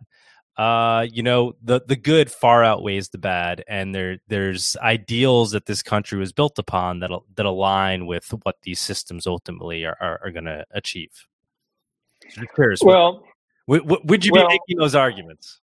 [0.58, 5.65] uh, you know, the the good far outweighs the bad, and there there's ideals that
[5.67, 10.19] this country was built upon that that align with what these systems ultimately are are,
[10.23, 11.25] are going to achieve.
[12.82, 13.23] Well,
[13.67, 15.60] would, would you well, be making those arguments?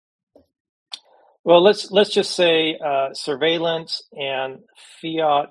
[1.46, 4.60] Well, let's let's just say uh, surveillance and
[5.02, 5.50] fiat,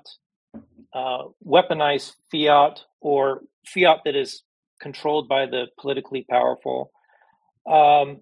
[0.93, 4.43] uh, weaponized fiat or fiat that is
[4.81, 6.91] controlled by the politically powerful.
[7.69, 8.21] Um,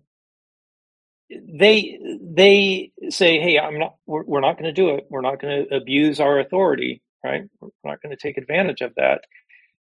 [1.29, 3.95] they they say, "Hey, I'm not.
[4.05, 5.05] We're, we're not going to do it.
[5.09, 7.01] We're not going to abuse our authority.
[7.23, 7.43] Right?
[7.59, 9.21] We're not going to take advantage of that."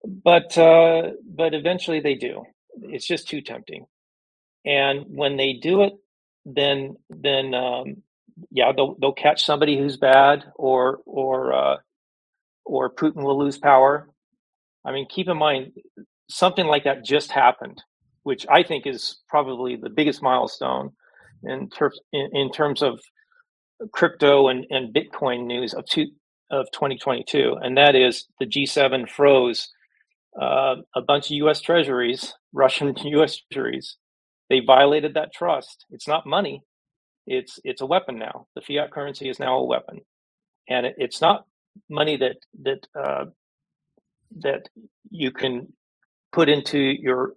[0.04, 2.44] But uh, but eventually they do.
[2.82, 3.86] It's just too tempting.
[4.64, 5.94] And when they do it,
[6.44, 8.02] then then um,
[8.50, 11.76] yeah, they'll they'll catch somebody who's bad, or or uh,
[12.64, 14.08] or Putin will lose power.
[14.84, 15.72] I mean, keep in mind
[16.30, 17.82] something like that just happened,
[18.22, 20.92] which I think is probably the biggest milestone
[21.44, 23.00] in terms in, in terms of
[23.92, 26.06] crypto and, and Bitcoin news of two,
[26.50, 29.68] of 2022, and that is the G7 froze
[30.40, 31.60] uh, a bunch of U.S.
[31.60, 33.40] Treasuries, Russian U.S.
[33.52, 33.96] Treasuries.
[34.50, 35.86] They violated that trust.
[35.90, 36.62] It's not money;
[37.26, 38.46] it's it's a weapon now.
[38.54, 40.00] The fiat currency is now a weapon,
[40.68, 41.46] and it, it's not
[41.90, 43.26] money that that uh,
[44.40, 44.68] that
[45.10, 45.72] you can
[46.32, 47.34] put into your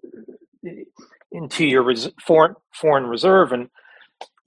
[1.31, 3.69] into your res- foreign foreign reserve and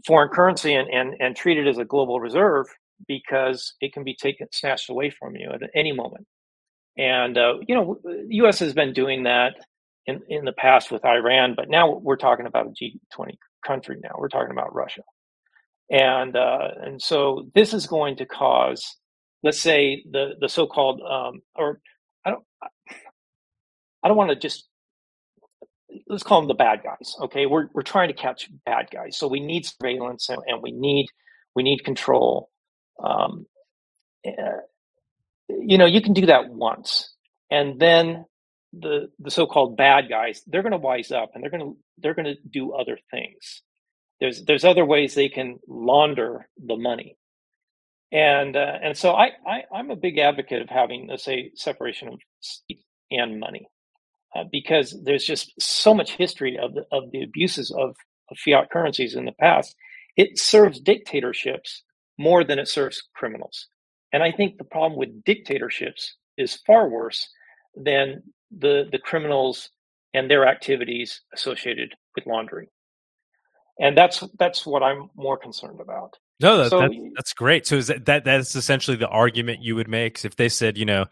[0.06, 2.66] foreign currency and, and, and treat it as a global reserve
[3.08, 6.26] because it can be taken snatched away from you at any moment.
[6.98, 7.98] And uh, you know,
[8.28, 8.60] U.S.
[8.60, 9.54] has been doing that
[10.06, 13.36] in in the past with Iran, but now we're talking about a G20
[13.66, 13.98] country.
[14.02, 15.02] Now we're talking about Russia,
[15.90, 18.96] and uh, and so this is going to cause,
[19.42, 21.80] let's say, the the so-called um, or
[22.24, 22.44] I don't
[24.02, 24.66] I don't want to just
[26.08, 27.16] let's call them the bad guys.
[27.22, 30.72] Okay, we're we're trying to catch bad guys, so we need surveillance and, and we
[30.72, 31.06] need
[31.54, 32.50] we need control.
[33.02, 33.46] Um,
[34.26, 34.60] uh,
[35.48, 37.12] you know, you can do that once,
[37.50, 38.24] and then
[38.80, 42.14] the the so-called bad guys they're going to wise up and they're going to they're
[42.14, 43.62] going to do other things.
[44.20, 47.16] There's there's other ways they can launder the money,
[48.12, 52.08] and uh, and so I, I I'm a big advocate of having let's say separation
[52.08, 53.66] of state and money
[54.34, 57.96] uh, because there's just so much history of the, of the abuses of,
[58.30, 59.76] of fiat currencies in the past.
[60.16, 61.82] It serves dictatorships
[62.18, 63.68] more than it serves criminals.
[64.12, 67.28] And I think the problem with dictatorships is far worse
[67.76, 68.22] than
[68.58, 69.70] the, the criminals
[70.12, 72.68] and their activities associated with laundering.
[73.80, 76.16] And that's that's what I'm more concerned about.
[76.40, 77.66] No, that, so, that, that's great.
[77.66, 80.84] So is that, that that's essentially the argument you would make if they said, you
[80.84, 81.06] know,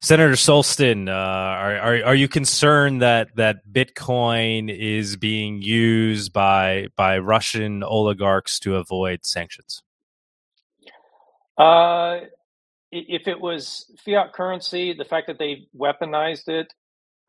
[0.00, 6.86] Senator Solston, uh, are, are, are you concerned that that Bitcoin is being used by
[6.94, 9.82] by Russian oligarchs to avoid sanctions?
[11.56, 12.20] Uh,
[12.90, 16.72] if it was fiat currency, the fact that they weaponized it,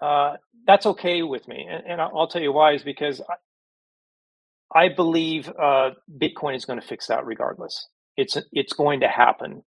[0.01, 3.21] uh, that's okay with me, and, and, I'll tell you why is because
[4.73, 7.87] I, I believe uh, Bitcoin is going to fix that regardless.
[8.15, 9.63] It's it's going to happen.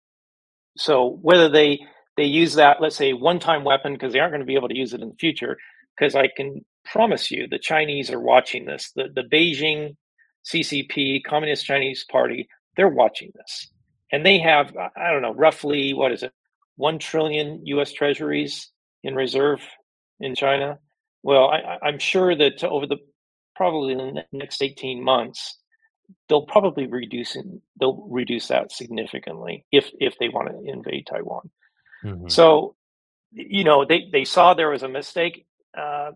[0.76, 1.80] So whether they
[2.16, 4.68] they use that, let's say, one time weapon because they aren't going to be able
[4.68, 5.56] to use it in the future.
[5.96, 8.92] Because I can promise you, the Chinese are watching this.
[8.94, 9.96] The, the Beijing
[10.50, 13.70] CCP, Communist Chinese Party, they're watching this.
[14.12, 16.32] And they have, I don't know, roughly, what is it,
[16.76, 18.70] 1 trillion US treasuries
[19.02, 19.60] in reserve
[20.20, 20.78] in China.
[21.22, 22.98] Well, I, I'm sure that over the
[23.56, 25.58] probably in the next 18 months,
[26.28, 27.36] they'll probably reduce
[27.78, 31.50] they'll reduce that significantly if if they want to invade Taiwan.
[32.04, 32.28] Mm-hmm.
[32.28, 32.74] So,
[33.30, 35.46] you know, they, they saw there was a mistake.
[35.76, 36.12] Uh,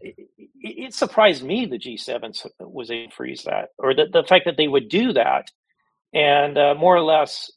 [0.00, 0.16] it,
[0.60, 4.56] it, surprised me the G7 was able to freeze that, or the, the fact that
[4.56, 5.50] they would do that
[6.14, 7.50] and uh, more or less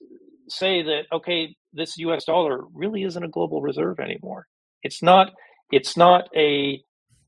[0.49, 4.47] say that, okay, this US dollar really isn't a global reserve anymore.
[4.83, 5.31] It's not,
[5.71, 6.83] it's not a,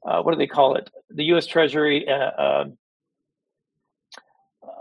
[0.05, 0.89] uh, what do they call it?
[1.09, 2.65] The US Treasury, uh, uh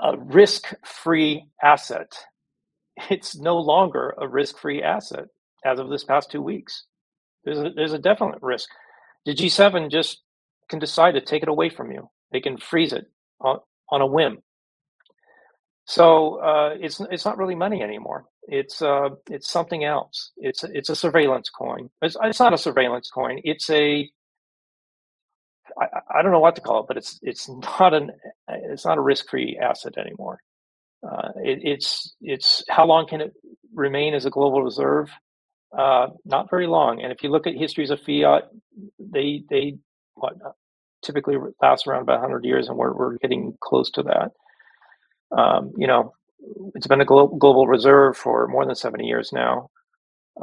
[0.02, 2.12] a risk free asset.
[3.08, 5.24] It's no longer a risk free asset
[5.64, 6.84] as of this past two weeks.
[7.44, 8.68] There's a, there's a definite risk.
[9.24, 10.20] The G7 just
[10.68, 12.10] can decide to take it away from you.
[12.32, 13.06] They can freeze it
[13.40, 14.42] on, on a whim.
[15.86, 18.26] So uh, it's it's not really money anymore.
[18.44, 20.32] It's uh, it's something else.
[20.36, 21.90] It's it's a surveillance coin.
[22.02, 23.40] It's, it's not a surveillance coin.
[23.44, 24.10] It's a
[25.80, 25.86] I,
[26.18, 28.12] I don't know what to call it, but it's it's not an
[28.48, 30.38] it's not a risk free asset anymore.
[31.08, 33.32] Uh, it, it's it's how long can it
[33.74, 35.10] remain as a global reserve?
[35.76, 37.02] Uh, not very long.
[37.02, 38.44] And if you look at histories of fiat,
[38.98, 39.78] they they
[40.14, 40.34] what
[41.02, 44.32] typically last around about 100 years, and we're we're getting close to that.
[45.36, 46.12] Um, you know,
[46.74, 49.70] it's been a global global reserve for more than 70 years now.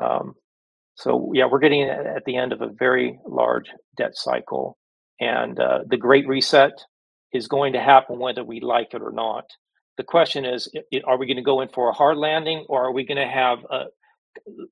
[0.01, 0.35] Um,
[0.95, 3.67] so yeah, we're getting at the end of a very large
[3.97, 4.77] debt cycle,
[5.19, 6.73] and uh, the Great Reset
[7.33, 9.45] is going to happen whether we like it or not.
[9.97, 10.71] The question is,
[11.05, 13.27] are we going to go in for a hard landing, or are we going to
[13.27, 13.85] have a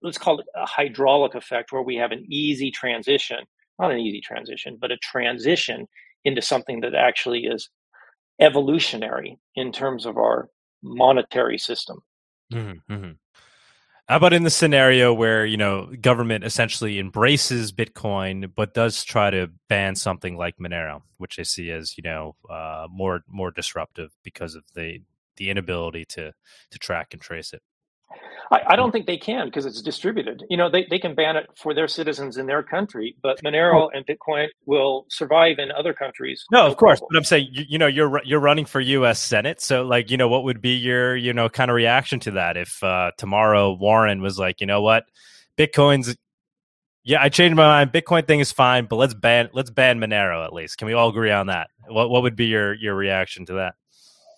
[0.02, 3.40] let's call it a hydraulic effect where we have an easy transition,
[3.80, 5.88] not an easy transition, but a transition
[6.26, 7.70] into something that actually is
[8.40, 10.50] evolutionary in terms of our
[10.84, 12.02] monetary system.
[12.54, 13.12] Mm-hmm, mm-hmm.
[14.08, 19.30] How about in the scenario where you know government essentially embraces Bitcoin but does try
[19.30, 24.12] to ban something like Monero, which I see as you know uh, more more disruptive
[24.24, 25.02] because of the
[25.36, 26.32] the inability to
[26.72, 27.62] to track and trace it.
[28.52, 30.44] I, I don't think they can because it's distributed.
[30.50, 33.90] You know, they, they can ban it for their citizens in their country, but Monero
[33.94, 36.46] and Bitcoin will survive in other countries.
[36.52, 37.00] No, of course.
[37.00, 39.22] But I'm saying, you, you know, you're you're running for U.S.
[39.22, 42.32] Senate, so like, you know, what would be your you know kind of reaction to
[42.32, 45.06] that if uh, tomorrow Warren was like, you know what,
[45.58, 46.16] Bitcoin's
[47.08, 47.94] yeah, I changed my mind.
[47.94, 50.78] Bitcoin thing is fine, but let's ban let's ban Monero at least.
[50.78, 51.70] Can we all agree on that?
[51.88, 53.76] What what would be your your reaction to that?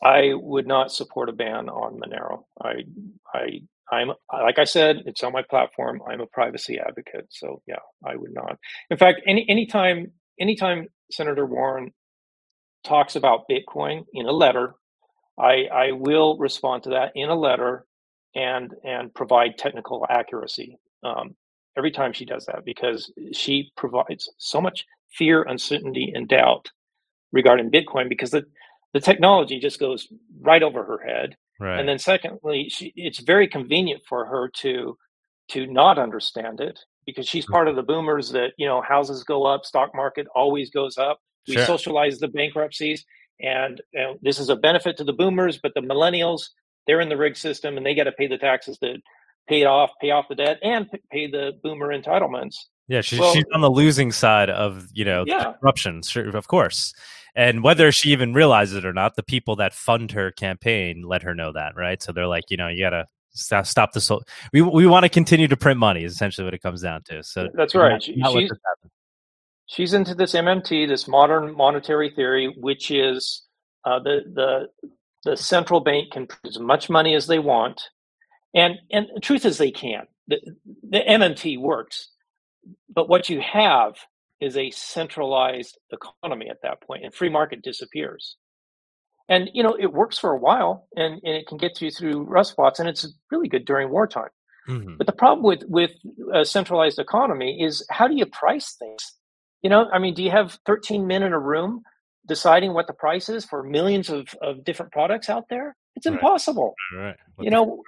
[0.04, 2.45] I would not support a ban on Monero.
[2.64, 2.86] I
[3.34, 6.02] I I'm like I said, it's on my platform.
[6.10, 8.58] I'm a privacy advocate, so yeah, I would not.
[8.91, 11.93] In fact, any anytime anytime Senator Warren
[12.86, 14.76] talks about Bitcoin in a letter,
[15.39, 17.86] I I will respond to that in a letter
[18.36, 21.36] and and provide technical accuracy um,
[21.78, 26.68] every time she does that because she provides so much fear, uncertainty, and doubt
[27.34, 28.45] regarding Bitcoin because the
[28.93, 30.07] the technology just goes
[30.41, 31.79] right over her head Right.
[31.79, 34.97] And then secondly, she, it's very convenient for her to
[35.51, 37.53] to not understand it because she's mm-hmm.
[37.53, 41.19] part of the boomers that you know houses go up, stock market always goes up.
[41.47, 41.65] We sure.
[41.65, 43.05] socialize the bankruptcies,
[43.41, 46.49] and, and this is a benefit to the boomers, but the millennials
[46.87, 48.97] they're in the rig system and they got to pay the taxes to
[49.47, 52.55] pay it off, pay off the debt, and pay the boomer entitlements.
[52.87, 55.53] Yeah, she, well, she's on the losing side of you know yeah.
[55.59, 56.93] corruption, of course.
[57.39, 61.23] And whether she even realizes it or not, the people that fund her campaign let
[61.23, 62.03] her know that, right?
[62.03, 64.19] So they're like, you know, you gotta stop, stop the so
[64.51, 67.23] we we want to continue to print money is essentially what it comes down to.
[67.23, 67.91] So that's right.
[67.91, 68.51] Not, not she's,
[69.67, 73.43] she's into this MMT, this modern monetary theory, which is
[73.85, 74.89] uh, the the
[75.23, 77.83] the central bank can print as much money as they want,
[78.53, 80.07] and and the truth is they can.
[80.27, 80.41] The,
[80.89, 82.09] the MMT works,
[82.93, 83.95] but what you have
[84.41, 88.35] is a centralized economy at that point, and free market disappears.
[89.27, 92.23] And you know it works for a while, and, and it can get you through
[92.23, 94.29] rust spots, and it's really good during wartime.
[94.67, 94.95] Mm-hmm.
[94.97, 95.91] But the problem with with
[96.33, 99.13] a centralized economy is how do you price things?
[99.61, 101.83] You know, I mean, do you have 13 men in a room
[102.27, 105.75] deciding what the price is for millions of, of different products out there?
[105.95, 106.75] It's impossible.
[106.95, 107.15] Right.
[107.39, 107.83] You know,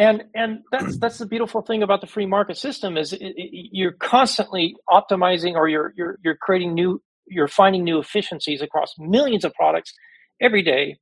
[0.00, 3.68] and and that's that's the beautiful thing about the free market system is it, it,
[3.72, 9.44] you're constantly optimizing or you're you're you're creating new you're finding new efficiencies across millions
[9.44, 9.94] of products
[10.40, 10.96] every day.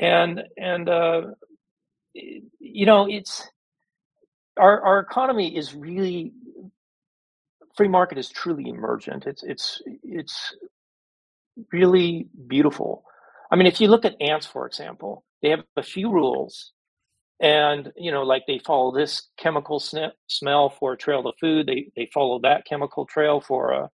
[0.00, 1.22] And and uh,
[2.14, 3.48] you know it's
[4.56, 6.32] our our economy is really
[7.76, 9.26] free market is truly emergent.
[9.26, 10.54] It's it's it's
[11.72, 13.02] really beautiful.
[13.50, 16.72] I mean if you look at ants for example they have a few rules
[17.40, 19.80] and you know like they follow this chemical
[20.28, 21.66] smell for a trail to food.
[21.66, 23.90] They they follow that chemical trail for a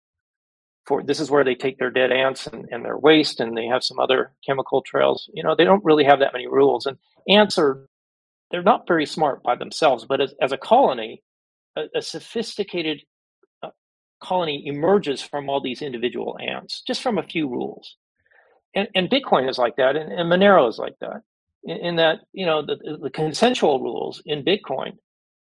[0.86, 3.66] for this is where they take their dead ants and, and their waste and they
[3.66, 5.30] have some other chemical trails.
[5.34, 6.86] You know they don't really have that many rules.
[6.86, 7.86] And ants are
[8.50, 11.22] they're not very smart by themselves but as, as a colony
[11.76, 13.02] a, a sophisticated
[13.62, 13.70] uh,
[14.22, 17.96] colony emerges from all these individual ants just from a few rules.
[18.74, 21.22] And, and bitcoin is like that and, and monero is like that
[21.66, 24.94] in, in that you know the, the consensual rules in Bitcoin.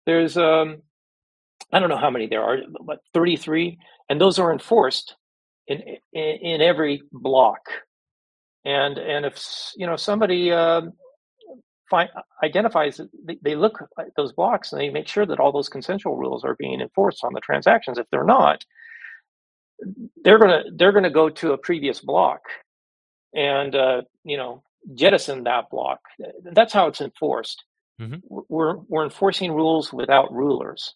[0.07, 0.83] There's um,
[1.73, 5.17] I don't know how many there are, but 33, and those are enforced
[5.69, 5.83] in
[6.15, 7.61] in, in every block.
[8.65, 9.45] And and if
[9.77, 10.83] you know somebody uh,
[11.91, 12.11] find,
[12.45, 16.17] identifies, they, they look at those blocks and they make sure that all those consensual
[16.17, 17.99] rules are being enforced on the transactions.
[17.99, 18.65] If they're not,
[20.25, 22.43] they're gonna they're gonna go to a previous block
[23.35, 24.63] and uh, you know
[24.95, 26.01] jettison that block.
[26.43, 27.65] That's how it's enforced.
[28.01, 28.17] Mm-hmm.
[28.29, 30.95] We're we're enforcing rules without rulers,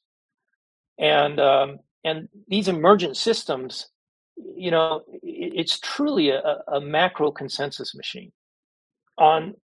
[0.99, 3.89] and um, and these emergent systems,
[4.37, 8.33] you know, it's truly a, a macro consensus machine.
[9.19, 9.55] On,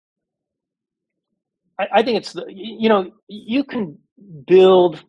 [1.78, 3.98] I, I think it's the you know you can
[4.46, 5.02] build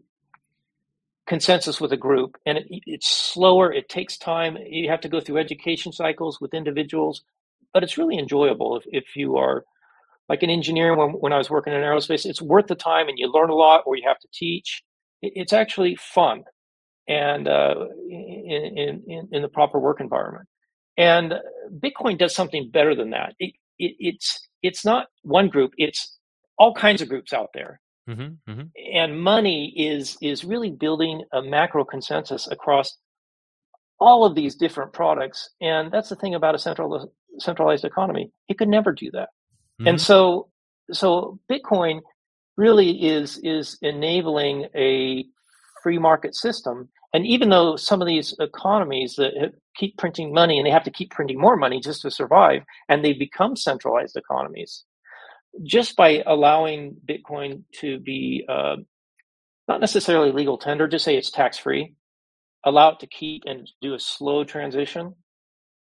[1.25, 5.21] consensus with a group and it, it's slower it takes time you have to go
[5.21, 7.23] through education cycles with individuals
[7.73, 9.63] but it's really enjoyable if, if you are
[10.29, 13.17] like an engineer when, when i was working in aerospace it's worth the time and
[13.17, 14.83] you learn a lot or you have to teach
[15.21, 16.43] it, it's actually fun
[17.07, 17.75] and uh,
[18.09, 20.47] in, in, in the proper work environment
[20.97, 21.33] and
[21.79, 26.17] bitcoin does something better than that it, it, it's it's not one group it's
[26.57, 28.61] all kinds of groups out there Mm-hmm, mm-hmm.
[28.93, 32.97] And money is is really building a macro consensus across
[33.99, 35.49] all of these different products.
[35.61, 39.29] And that's the thing about a central centralized economy; it could never do that.
[39.79, 39.87] Mm-hmm.
[39.87, 40.49] And so,
[40.91, 42.01] so Bitcoin
[42.57, 45.25] really is is enabling a
[45.81, 46.89] free market system.
[47.13, 50.91] And even though some of these economies that keep printing money and they have to
[50.91, 54.83] keep printing more money just to survive, and they become centralized economies,
[55.61, 58.77] just by allowing Bitcoin to be uh,
[59.67, 61.93] not necessarily legal tender, just say it's tax free,
[62.63, 65.13] allow it to keep and do a slow transition,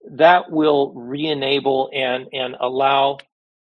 [0.10, 3.18] that will re-enable and and allow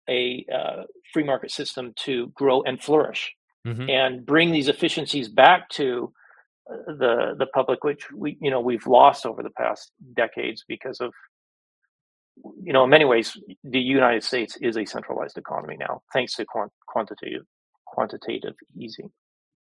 [0.10, 0.84] a uh,
[1.14, 3.34] free market system to grow and flourish
[3.66, 3.90] mm-hmm.
[3.90, 6.14] and bring these efficiencies back to
[6.70, 11.00] uh, the the public which we you know we've lost over the past decades because
[11.02, 11.14] of
[12.62, 16.46] you know, in many ways, the United States is a centralized economy now, thanks to
[16.46, 17.46] quant- quantitative
[17.86, 19.10] quantitative easing.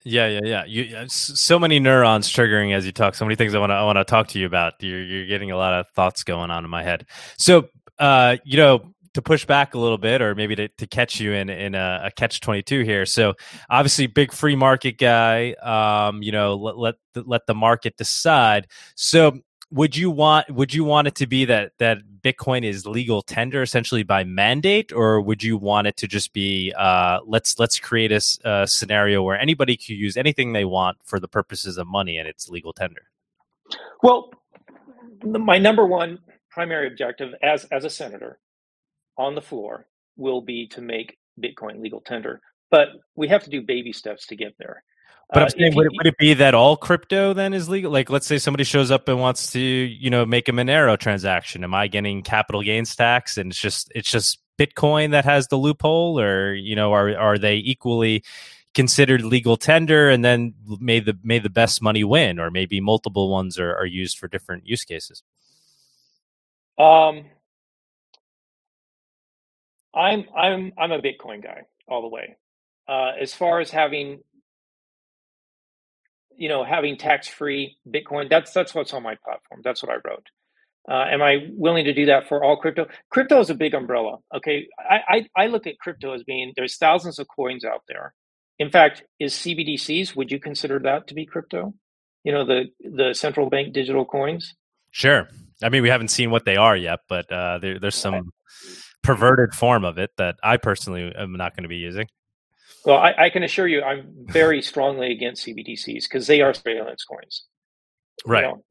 [0.08, 0.66] Yeah, yeah, yeah.
[0.66, 3.16] You uh, so many neurons triggering as you talk.
[3.16, 4.74] So many things I want to I want to talk to you about.
[4.80, 7.08] You're you're getting a lot of thoughts going on in my head.
[7.38, 11.20] So, uh, you know, to push back a little bit, or maybe to, to catch
[11.20, 13.08] you in in a, a catch twenty two here.
[13.08, 13.34] So,
[13.68, 15.53] obviously, big free market guy.
[15.53, 18.68] Um, you know, let let let the market decide.
[18.93, 19.39] So,
[19.76, 23.62] would you want would you want it to be that that Bitcoin is legal tender
[23.62, 28.12] essentially by mandate, or would you want it to just be uh, let's let's create
[28.12, 32.18] a, a, scenario where anybody can use anything they want for the purposes of money
[32.18, 33.02] and it's legal tender?
[34.02, 34.32] Well,
[35.24, 36.20] my number one
[36.50, 38.40] primary objective as as a senator
[39.18, 42.40] on the floor will be to make Bitcoin legal tender,
[42.72, 44.84] but we have to do baby steps to get there.
[45.34, 47.92] But I'm uh, saying, would, would, it be that all crypto then is legal?
[47.92, 51.64] Like, let's say somebody shows up and wants to, you know, make a Monero transaction.
[51.64, 53.38] Am I getting capital gains tax?
[53.38, 57.38] And it's just, it's just Bitcoin that has the loophole, or you know, are are
[57.38, 58.24] they equally
[58.74, 60.10] considered legal tender?
[60.10, 63.86] And then may the may the best money win, or maybe multiple ones are, are
[63.86, 65.24] used for different use cases.
[66.78, 67.26] Um,
[69.94, 72.38] I'm I'm I'm a Bitcoin guy all the way.
[72.88, 74.20] Uh, as far as having
[76.38, 78.30] you know, having tax-free Bitcoin.
[78.30, 79.62] That's that's what's on my platform.
[79.64, 80.28] That's what I wrote.
[80.90, 82.86] Uh, am I willing to do that for all crypto?
[83.10, 84.18] Crypto is a big umbrella.
[84.36, 85.00] Okay, I,
[85.36, 88.14] I, I look at crypto as being there's thousands of coins out there.
[88.60, 90.16] In fact, is CBDCs?
[90.16, 91.74] Would you consider that to be crypto?
[92.24, 94.54] You know, the the central bank digital coins.
[94.92, 95.28] Sure.
[95.64, 98.32] I mean, we haven't seen what they are yet, but uh, there, there's some
[99.04, 102.08] perverted form of it that I personally am not going to be using.
[102.86, 107.04] Well, I, I, can assure you, I'm very strongly against CBDCs because they are surveillance
[107.04, 107.46] coins.
[108.26, 108.44] Right.
[108.44, 108.64] You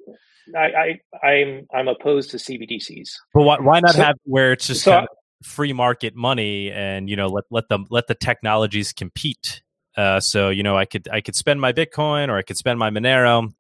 [0.53, 3.11] know, I, I, I'm, I'm opposed to CBDCs.
[3.33, 6.71] But why, why not so, have where it's just so, kind of free market money
[6.73, 9.62] and you know let let them let the technologies compete.
[9.97, 12.79] Uh, so you know, I could I could spend my Bitcoin or I could spend
[12.79, 13.53] my Monero.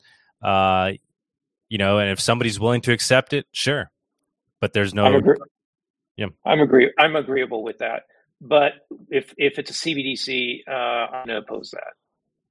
[0.42, 0.92] Uh,
[1.68, 3.90] you know, and if somebody's willing to accept it, sure.
[4.60, 5.04] But there's no.
[5.04, 5.36] I'm agree-
[6.16, 6.92] yeah, I'm agree.
[6.98, 8.04] I'm agreeable with that.
[8.44, 8.72] But
[9.08, 11.94] if if it's a CBDC, uh, I'm going to oppose that.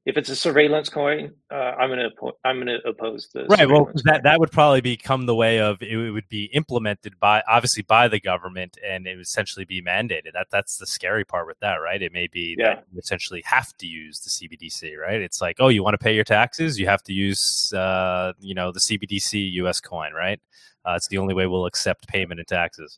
[0.05, 3.69] If it's a surveillance coin, uh, I'm going to I'm going to oppose the right.
[3.69, 7.83] Well, that that would probably become the way of it would be implemented by obviously
[7.83, 10.33] by the government, and it would essentially be mandated.
[10.33, 12.01] That that's the scary part with that, right?
[12.01, 12.75] It may be yeah.
[12.75, 15.21] that you essentially have to use the CBDC, right?
[15.21, 18.55] It's like, oh, you want to pay your taxes, you have to use uh, you
[18.55, 19.79] know the CBDC U.S.
[19.79, 20.41] coin, right?
[20.83, 22.97] Uh, it's the only way we'll accept payment and taxes.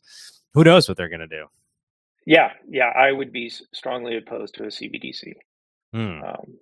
[0.54, 1.46] Who knows what they're going to do?
[2.26, 5.34] Yeah, yeah, I would be strongly opposed to a CBDC.
[5.92, 6.22] Hmm.
[6.22, 6.58] Um,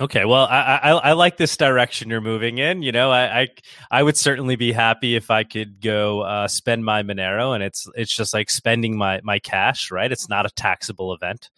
[0.00, 2.82] okay, well, I, I, I like this direction you're moving in.
[2.82, 3.48] You know, I I,
[3.92, 7.88] I would certainly be happy if I could go uh, spend my Monero, and it's
[7.94, 10.10] it's just like spending my my cash, right?
[10.10, 11.48] It's not a taxable event.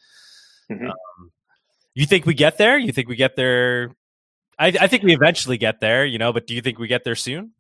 [0.71, 0.87] Mm-hmm.
[0.87, 1.31] Um,
[1.95, 2.77] you think we get there?
[2.77, 3.91] You think we get there?
[4.59, 6.33] I, I think we eventually get there, you know.
[6.33, 7.53] But do you think we get there soon?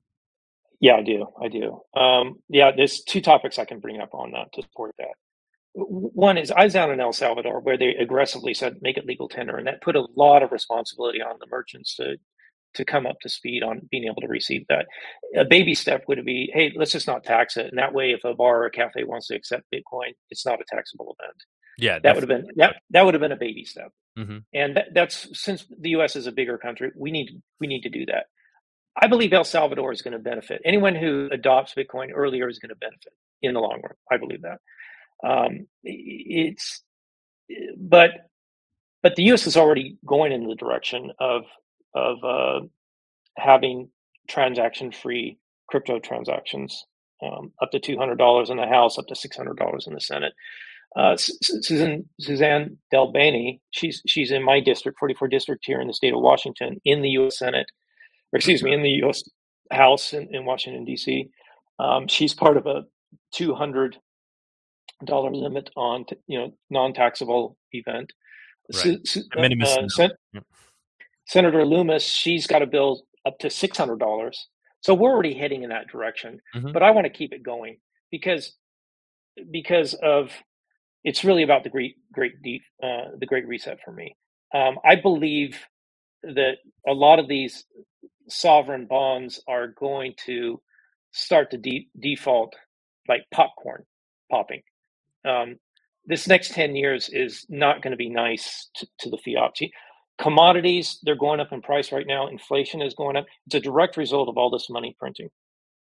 [0.79, 1.27] Yeah, I do.
[1.43, 1.81] I do.
[1.99, 5.15] Um, yeah, there's two topics I can bring up on that to support that.
[5.75, 9.29] One is I was down in El Salvador where they aggressively said make it legal
[9.29, 12.17] tender, and that put a lot of responsibility on the merchants to
[12.75, 14.87] to come up to speed on being able to receive that.
[15.37, 18.25] A baby step would be, hey, let's just not tax it, and that way, if
[18.25, 21.37] a bar or a cafe wants to accept Bitcoin, it's not a taxable event.
[21.77, 23.91] Yeah, that would have been that that would have been a baby step.
[24.17, 24.39] Mm-hmm.
[24.53, 26.15] And that, that's since the U.S.
[26.15, 28.27] is a bigger country, we need we need to do that.
[28.97, 30.63] I believe El Salvador is going to benefit.
[30.65, 33.13] Anyone who adopts Bitcoin earlier is going to benefit
[33.43, 33.95] in the long run.
[34.11, 34.61] I believe that.
[35.25, 36.83] Um, it's,
[37.79, 38.11] but,
[39.03, 39.47] but the U.S.
[39.47, 41.45] is already going in the direction of
[41.95, 42.61] of uh,
[43.39, 43.89] having
[44.29, 46.85] transaction-free crypto transactions,
[47.23, 49.95] um, up to two hundred dollars in the House, up to six hundred dollars in
[49.95, 50.33] the Senate.
[50.97, 56.15] Uh, Susan Suzanne DelBene, she's she's in my district, 44 district here in the state
[56.15, 57.39] of Washington, in the U.S.
[57.39, 57.67] Senate,
[58.33, 59.25] or excuse me, in the U.S.
[59.73, 61.29] House in, in Washington D.C.
[61.81, 62.85] Um, she's part of a
[63.33, 63.97] 200
[65.05, 68.13] dollar limit on you know non-taxable event.
[68.73, 68.85] Right.
[69.63, 70.45] uh, Sen- yep.
[71.27, 74.49] Senator Lummis, she's got a bill up to six hundred dollars.
[74.81, 76.41] So we're already heading in that direction.
[76.55, 76.73] Mm-hmm.
[76.73, 77.79] But I want to keep it going
[78.11, 78.55] because
[79.51, 80.31] because of
[81.05, 84.17] it's really about the great great deep, uh, the great reset for me.
[84.55, 85.59] Um, I believe
[86.23, 86.57] that
[86.87, 87.65] a lot of these
[88.29, 90.61] sovereign bonds are going to
[91.13, 92.55] start to de- default
[93.09, 93.85] like popcorn
[94.31, 94.63] popping.
[95.25, 95.57] Um,
[96.07, 99.71] this next 10 years is not going to be nice to, to the fiat.
[100.19, 102.29] Commodities, they're going up in price right now.
[102.29, 103.27] Inflation is going up.
[103.47, 105.29] It's a direct result of all this money printing.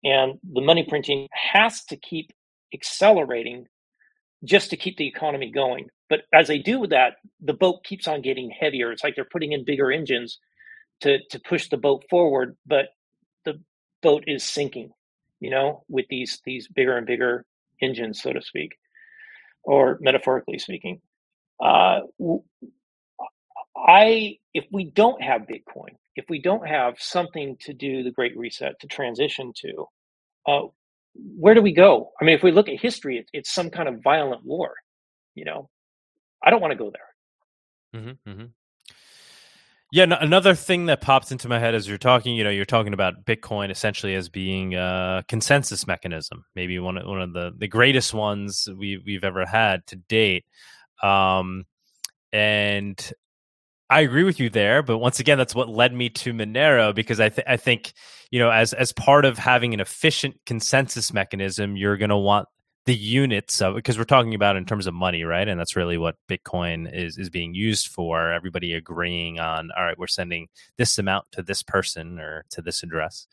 [0.04, 2.32] And the money printing has to keep
[2.74, 3.66] accelerating
[4.44, 5.90] just to keep the economy going.
[6.10, 8.92] But as they do that, the boat keeps on getting heavier.
[8.92, 10.40] It's like they're putting in bigger engines
[11.02, 12.88] to, to push the boat forward, but
[13.44, 13.60] the
[14.02, 14.92] boat is sinking,
[15.40, 17.46] you know, with these these bigger and bigger
[17.82, 18.74] engines, so to speak
[19.66, 21.02] or metaphorically speaking.
[21.64, 22.02] Uh,
[23.76, 28.38] I if we don't have Bitcoin, if we don't have something to do the Great
[28.38, 29.88] Reset to transition to,
[30.48, 30.62] uh,
[31.14, 32.12] where do we go?
[32.20, 34.76] I mean, if we look at history, it, it's some kind of violent war.
[35.34, 35.70] You know,
[36.44, 38.02] I don't want to go there.
[38.02, 38.46] Mm-hmm, mm-hmm.
[39.96, 42.92] Yeah, another thing that pops into my head as you're talking, you know, you're talking
[42.92, 47.70] about Bitcoin essentially as being a consensus mechanism, maybe one of, one of the, the
[47.70, 50.44] greatest ones we, we've ever had to date.
[51.02, 51.64] Um,
[52.34, 53.14] and
[53.90, 57.22] I agree with you there, but once again, that's what led me to Monero because
[57.22, 57.94] I, th- I think
[58.32, 62.50] you know as as part of having an efficient consensus mechanism, you're going to want
[62.86, 65.48] the units of because we're talking about in terms of money right?
[65.48, 69.98] And that's really what bitcoin is is being used for everybody agreeing on all right
[69.98, 73.28] we're sending this amount to this person or to this address.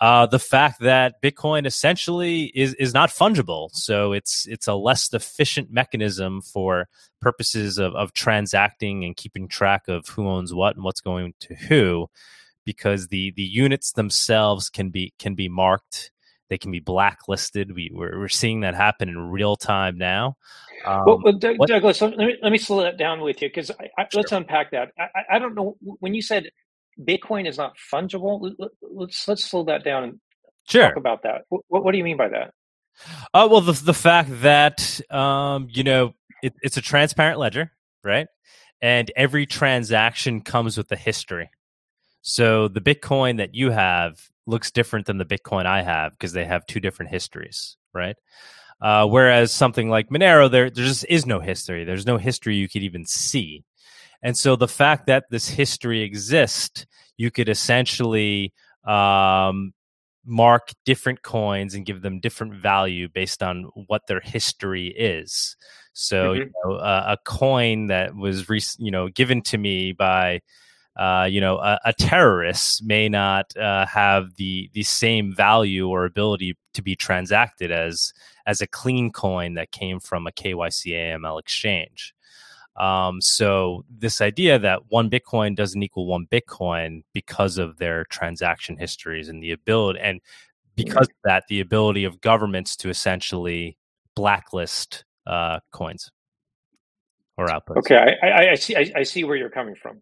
[0.00, 5.12] Uh, the fact that bitcoin essentially is is not fungible so it's it's a less
[5.12, 6.86] efficient mechanism for
[7.20, 11.52] purposes of, of transacting and keeping track of who owns what and what's going to
[11.56, 12.08] who
[12.64, 16.12] because the the units themselves can be can be marked
[16.48, 17.74] they can be blacklisted.
[17.74, 20.36] We, we're, we're seeing that happen in real time now.
[20.86, 23.68] Um, well, well Doug, Douglas, let me, let me slow that down with you because
[23.68, 24.08] sure.
[24.14, 24.92] let's unpack that.
[24.98, 26.50] I, I don't know when you said
[27.00, 28.54] Bitcoin is not fungible.
[28.82, 30.20] Let's let's slow that down and
[30.68, 30.88] sure.
[30.88, 31.42] talk about that.
[31.48, 32.52] What, what do you mean by that?
[33.32, 37.72] Uh, well, the the fact that um, you know it, it's a transparent ledger,
[38.02, 38.26] right?
[38.80, 41.50] And every transaction comes with a history.
[42.22, 46.44] So the Bitcoin that you have looks different than the Bitcoin I have because they
[46.44, 48.16] have two different histories, right?
[48.80, 51.84] Uh, whereas something like Monero, there there just is no history.
[51.84, 53.64] There's no history you could even see,
[54.22, 56.86] and so the fact that this history exists,
[57.16, 58.52] you could essentially
[58.84, 59.72] um,
[60.24, 65.56] mark different coins and give them different value based on what their history is.
[65.92, 66.40] So, mm-hmm.
[66.40, 70.40] you know, uh, a coin that was, re- you know, given to me by
[70.98, 76.04] uh, you know, a, a, terrorist may not uh, have the the same value or
[76.04, 78.12] ability to be transacted as
[78.46, 82.12] as a clean coin that came from a KYC AML exchange.
[82.76, 88.76] Um, so this idea that one Bitcoin doesn't equal one Bitcoin because of their transaction
[88.76, 90.20] histories and the ability, and
[90.74, 93.76] because of that, the ability of governments to essentially
[94.16, 96.10] blacklist uh, coins
[97.36, 97.78] or outputs.
[97.78, 98.76] Okay, I, I, I see.
[98.76, 100.00] I, I, see where you're coming from.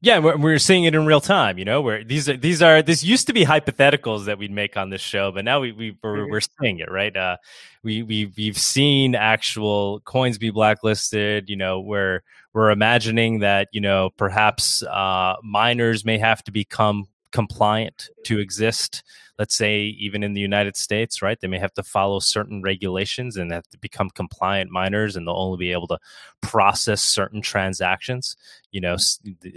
[0.00, 1.58] Yeah, we're, we're seeing it in real time.
[1.58, 4.76] You know, where these are these are this used to be hypotheticals that we'd make
[4.76, 6.30] on this show, but now we we we're, mm-hmm.
[6.30, 7.16] we're seeing it right.
[7.16, 7.36] Uh,
[7.82, 11.48] we we we've seen actual coins be blacklisted.
[11.48, 12.22] You know, where
[12.52, 19.02] we're imagining that you know perhaps uh, miners may have to become compliant to exist
[19.38, 21.40] let's say even in the united states right?
[21.40, 25.36] They may have to follow certain regulations and have to become compliant miners and they'll
[25.36, 25.98] only be able to
[26.40, 28.36] process certain transactions.
[28.70, 28.96] You know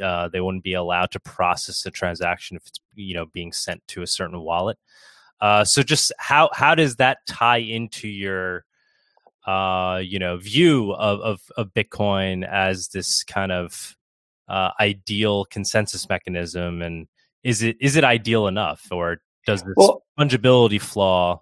[0.01, 3.87] uh, they wouldn't be allowed to process a transaction if it's you know being sent
[3.89, 4.77] to a certain wallet.
[5.41, 8.65] Uh, so just how how does that tie into your
[9.45, 13.95] uh, you know view of, of, of bitcoin as this kind of
[14.47, 17.07] uh, ideal consensus mechanism and
[17.43, 21.41] is it is it ideal enough or does this well, fungibility flaw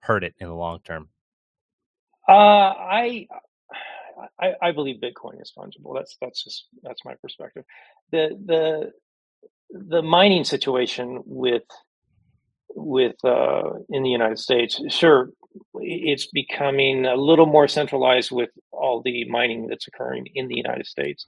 [0.00, 1.08] hurt it in the long term?
[2.28, 3.26] Uh, I,
[4.40, 5.94] I i believe bitcoin is fungible.
[5.94, 7.64] That's that's just that's my perspective.
[8.10, 8.92] The the
[9.70, 11.64] the mining situation with
[12.74, 15.30] with uh, in the united states sure
[15.74, 20.86] it's becoming a little more centralized with all the mining that's occurring in the united
[20.86, 21.26] states.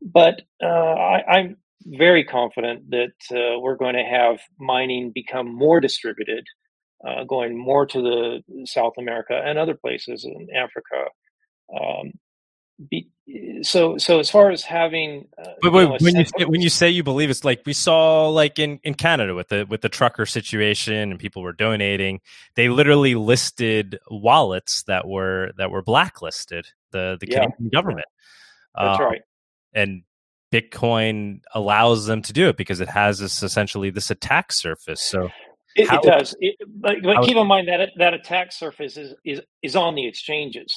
[0.00, 1.56] But uh, I, am
[1.86, 6.44] very confident that uh, we're going to have mining become more distributed,
[7.06, 11.10] uh, going more to the South America and other places in Africa.
[11.78, 12.12] Um,
[12.90, 13.08] be,
[13.62, 16.68] so, so as far as having, uh, but, you know, when you say, when you
[16.68, 19.88] say you believe it's like we saw like in, in Canada with the with the
[19.88, 22.20] trucker situation and people were donating,
[22.54, 27.46] they literally listed wallets that were that were blacklisted the the yeah.
[27.46, 28.06] Canadian government.
[28.76, 29.22] That's uh, right
[29.74, 30.02] and
[30.52, 35.02] Bitcoin allows them to do it because it has this essentially this attack surface.
[35.02, 35.28] So
[35.76, 39.14] it, how, it does, it, but, but keep in mind that that attack surface is,
[39.24, 40.74] is is on the exchanges.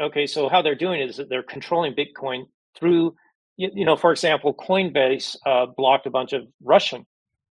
[0.00, 2.44] Okay, so how they're doing it is that they're controlling Bitcoin
[2.74, 3.14] through,
[3.58, 7.06] you, you know, for example, Coinbase uh, blocked a bunch of Russian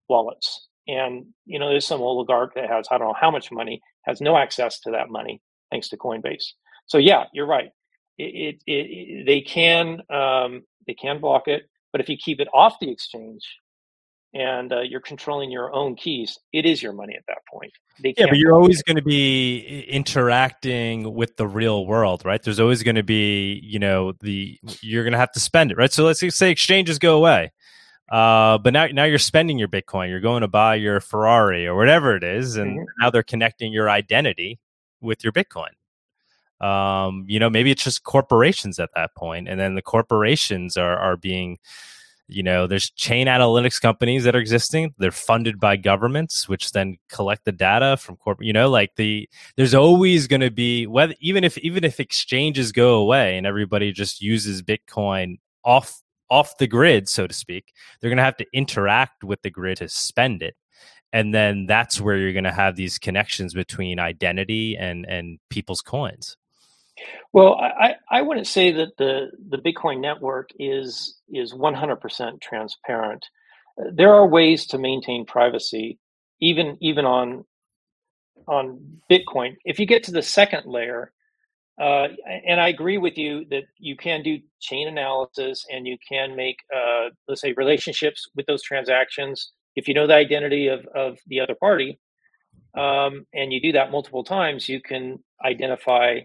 [0.08, 3.82] wallets, and you know, there's some oligarch that has I don't know how much money
[4.06, 5.40] has no access to that money
[5.70, 6.52] thanks to Coinbase.
[6.86, 7.70] So yeah, you're right.
[8.18, 12.48] It, it, it they can um, they can block it, but if you keep it
[12.52, 13.46] off the exchange
[14.34, 17.72] and uh, you're controlling your own keys, it is your money at that point.
[18.02, 22.42] Yeah, but you're always going to be interacting with the real world, right?
[22.42, 25.76] There's always going to be, you know, the you're going to have to spend it,
[25.76, 25.92] right?
[25.92, 27.52] So let's say exchanges go away.
[28.10, 30.08] Uh, but now, now you're spending your Bitcoin.
[30.08, 32.84] You're going to buy your Ferrari or whatever it is, and mm-hmm.
[33.00, 34.58] now they're connecting your identity
[35.00, 35.68] with your Bitcoin
[36.60, 40.98] um, you know maybe it's just corporations at that point and then the corporations are
[40.98, 41.58] are being
[42.30, 44.94] you know there's chain analytics companies that are existing.
[44.98, 49.28] They're funded by governments which then collect the data from corporate you know like the
[49.56, 53.92] there's always going to be whether even if even if exchanges go away and everybody
[53.92, 56.00] just uses bitcoin off
[56.30, 59.78] off the grid so to speak they're going to have to interact with the grid
[59.78, 60.54] to spend it.
[61.12, 65.80] And then that's where you're going to have these connections between identity and and people's
[65.80, 66.36] coins
[67.32, 73.26] well, I, I wouldn't say that the, the Bitcoin network is is 100% transparent.
[73.92, 75.98] There are ways to maintain privacy,
[76.40, 77.44] even even on
[78.48, 79.56] on Bitcoin.
[79.64, 81.12] If you get to the second layer,
[81.80, 82.08] uh,
[82.46, 86.58] and I agree with you that you can do chain analysis and you can make,
[86.74, 89.52] uh, let's say, relationships with those transactions.
[89.76, 91.98] If you know the identity of, of the other party,
[92.76, 96.20] um, and you do that multiple times, you can identify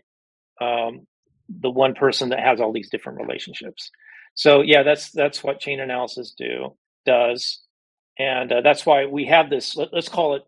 [0.62, 1.08] um,
[1.50, 3.92] the one person that has all these different relationships.
[4.36, 6.76] So yeah, that's that's what chain analysis do
[7.06, 7.62] does,
[8.20, 9.76] and uh, that's why we have this.
[9.76, 10.44] Let, us call it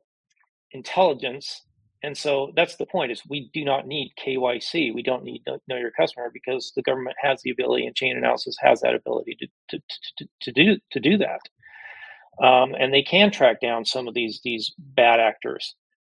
[0.72, 1.64] intelligence.
[2.04, 4.94] And so that's the point: is we do not need KYC.
[4.94, 8.58] We don't need know your customer because the government has the ability, and chain analysis
[8.62, 9.84] has that ability to to
[10.18, 11.42] to, to do to do that.
[12.46, 15.76] Um, and they can track down some of these these bad actors.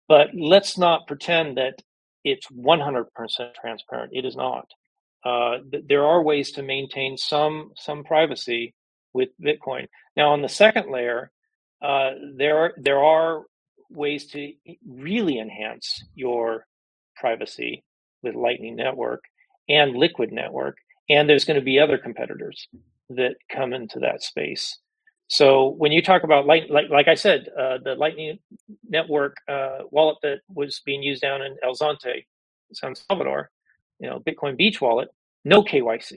[0.08, 1.82] But let's not pretend that
[2.30, 3.06] it's 100%
[3.60, 4.12] transparent.
[4.14, 4.68] It is not.
[5.24, 8.74] Uh, th- there are ways to maintain some some privacy
[9.12, 9.86] with Bitcoin.
[10.16, 11.30] Now, on the second layer,
[11.82, 13.44] uh, there there are
[13.90, 14.52] ways to
[14.86, 16.66] really enhance your
[17.16, 17.84] privacy
[18.22, 19.24] with Lightning Network
[19.68, 20.76] and Liquid Network,
[21.10, 22.68] and there's going to be other competitors
[23.10, 24.78] that come into that space.
[25.28, 28.38] So when you talk about light, like like I said, uh, the Lightning
[28.88, 32.24] Network uh, wallet that was being used down in El Zonte,
[32.72, 33.50] San Salvador,
[34.00, 35.08] you know, Bitcoin Beach wallet,
[35.44, 36.14] no KYC.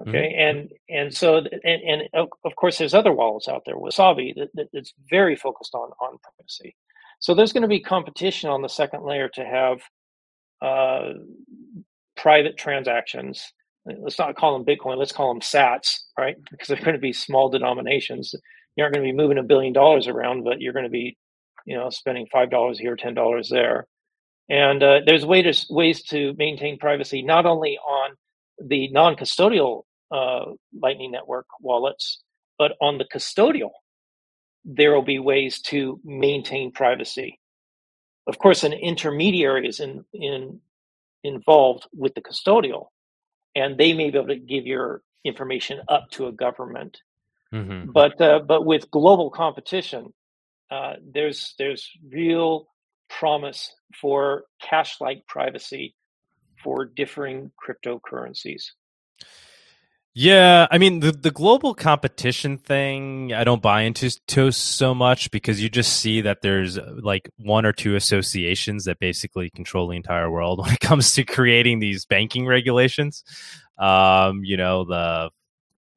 [0.00, 0.40] Okay, mm-hmm.
[0.40, 4.68] and and so and, and of course there's other wallets out there, Wasabi, that, that,
[4.72, 6.74] that's very focused on on privacy.
[7.20, 9.80] So there's going to be competition on the second layer to have
[10.62, 11.14] uh,
[12.16, 13.52] private transactions
[14.00, 16.36] let's not call them Bitcoin, let's call them sats, right?
[16.50, 18.34] Because they're going to be small denominations.
[18.76, 21.16] You aren't going to be moving a billion dollars around, but you're going to be,
[21.66, 23.86] you know, spending $5 here, $10 there.
[24.48, 28.16] And uh, there's ways to, ways to maintain privacy, not only on
[28.64, 32.22] the non custodial uh, Lightning Network wallets,
[32.58, 33.70] but on the custodial
[34.64, 37.40] there will be ways to maintain privacy.
[38.26, 40.60] Of course, an intermediary is in, in,
[41.24, 42.88] involved with the custodial,
[43.58, 47.02] and they may be able to give your information up to a government.
[47.52, 47.90] Mm-hmm.
[47.92, 50.12] But uh, but with global competition,
[50.70, 52.68] uh, there's there's real
[53.08, 55.94] promise for cash-like privacy
[56.62, 58.64] for differing cryptocurrencies.
[60.14, 65.30] Yeah, I mean the the global competition thing I don't buy into to so much
[65.30, 69.86] because you just see that there's uh, like one or two associations that basically control
[69.88, 73.22] the entire world when it comes to creating these banking regulations.
[73.78, 75.30] Um, you know the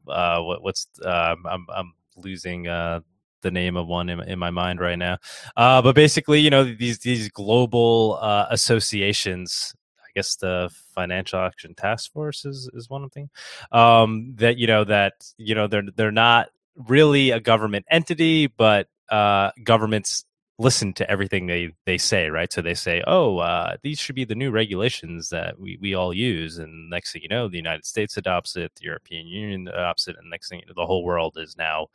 [0.08, 3.00] uh, what, what's uh, I'm I'm losing uh,
[3.42, 5.18] the name of one in, in my mind right now.
[5.58, 9.74] Uh, but basically, you know these these global uh, associations
[10.12, 13.30] I guess the Financial Action Task Force is, is one thing
[13.72, 18.88] um, that you know that you know they're they're not really a government entity, but
[19.10, 20.26] uh, governments
[20.60, 22.52] listen to everything they they say, right?
[22.52, 26.14] So they say, "Oh, uh, these should be the new regulations that we, we all
[26.14, 30.08] use." And next thing you know, the United States adopts it, the European Union adopts
[30.08, 31.88] it, and next thing you know, the whole world is now,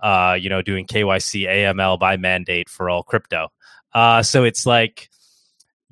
[0.00, 3.48] uh, you know, doing KYC AML by mandate for all crypto.
[3.94, 5.08] Uh, so it's like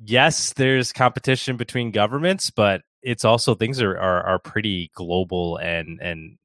[0.03, 5.99] yes, there's competition between governments, but it's also things are are, are pretty global and
[6.01, 6.37] and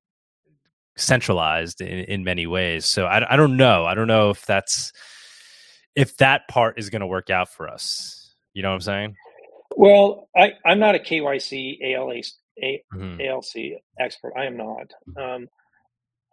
[0.96, 2.86] centralized in, in many ways.
[2.86, 3.84] So I, I don't know.
[3.84, 4.92] I don't know if that's
[5.94, 8.34] if that part is going to work out for us.
[8.54, 9.16] You know what I'm saying?
[9.76, 12.20] Well, I, I'm not a KYC ALA,
[12.62, 13.20] a, mm-hmm.
[13.20, 14.34] ALC expert.
[14.36, 14.92] I am not.
[15.16, 15.48] Um,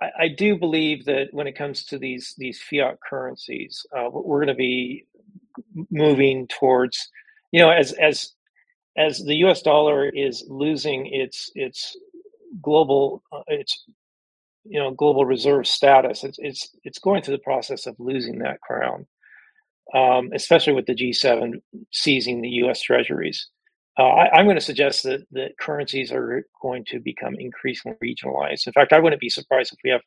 [0.01, 4.39] I, I, do believe that when it comes to these these fiat currencies, uh, we're
[4.43, 5.05] going to be
[5.89, 7.09] moving towards,
[7.51, 8.31] you know, as as
[8.97, 9.61] as the U.S.
[9.61, 11.95] dollar is losing its its
[12.61, 13.85] global uh, its
[14.63, 18.61] you know global reserve status, it's it's it's going through the process of losing that
[18.61, 19.05] crown,
[19.95, 22.81] um, especially with the G7 seizing the U.S.
[22.81, 23.47] Treasuries.
[23.97, 28.67] Uh, I, am going to suggest that that currencies are going to become increasingly regionalized.
[28.67, 30.01] In fact, I wouldn't be surprised if we have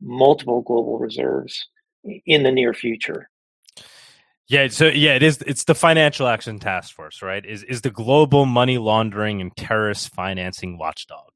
[0.00, 1.66] multiple global reserves
[2.26, 3.28] in the near future.
[4.48, 5.42] Yeah, so yeah, it is.
[5.44, 7.44] It's the Financial Action Task Force, right?
[7.44, 11.30] Is is the global money laundering and terrorist financing watchdog,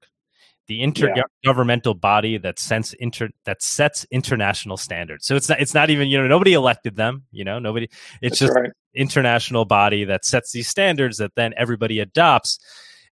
[0.69, 2.01] the intergovernmental yeah.
[2.01, 5.27] body that sets inter that sets international standards.
[5.27, 7.25] So it's not it's not even you know nobody elected them.
[7.33, 7.89] You know nobody.
[8.23, 8.71] It's That's just right.
[8.95, 12.61] international body that sets these standards that then everybody adopts,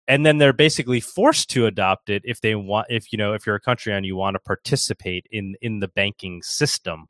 [0.07, 2.85] and then they're basically forced to adopt it if they want.
[2.91, 5.87] If you know if you're a country and you want to participate in in the
[5.87, 7.07] banking system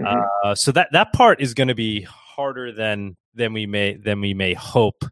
[0.00, 0.22] Mm-hmm.
[0.42, 4.20] Uh, so that that part is going to be harder than than we may than
[4.20, 5.04] we may hope.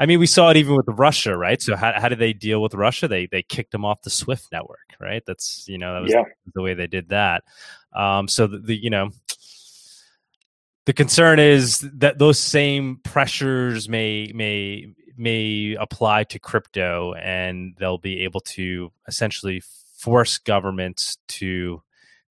[0.00, 1.60] I mean, we saw it even with Russia, right?
[1.60, 3.08] So how how did they deal with Russia?
[3.08, 5.22] They they kicked them off the SWIFT network, right?
[5.26, 6.22] That's you know that was yeah.
[6.54, 7.44] the way they did that.
[7.94, 9.10] Um, so the, the you know
[10.86, 17.98] the concern is that those same pressures may may may apply to crypto, and they'll
[17.98, 19.62] be able to essentially
[19.96, 21.82] force governments to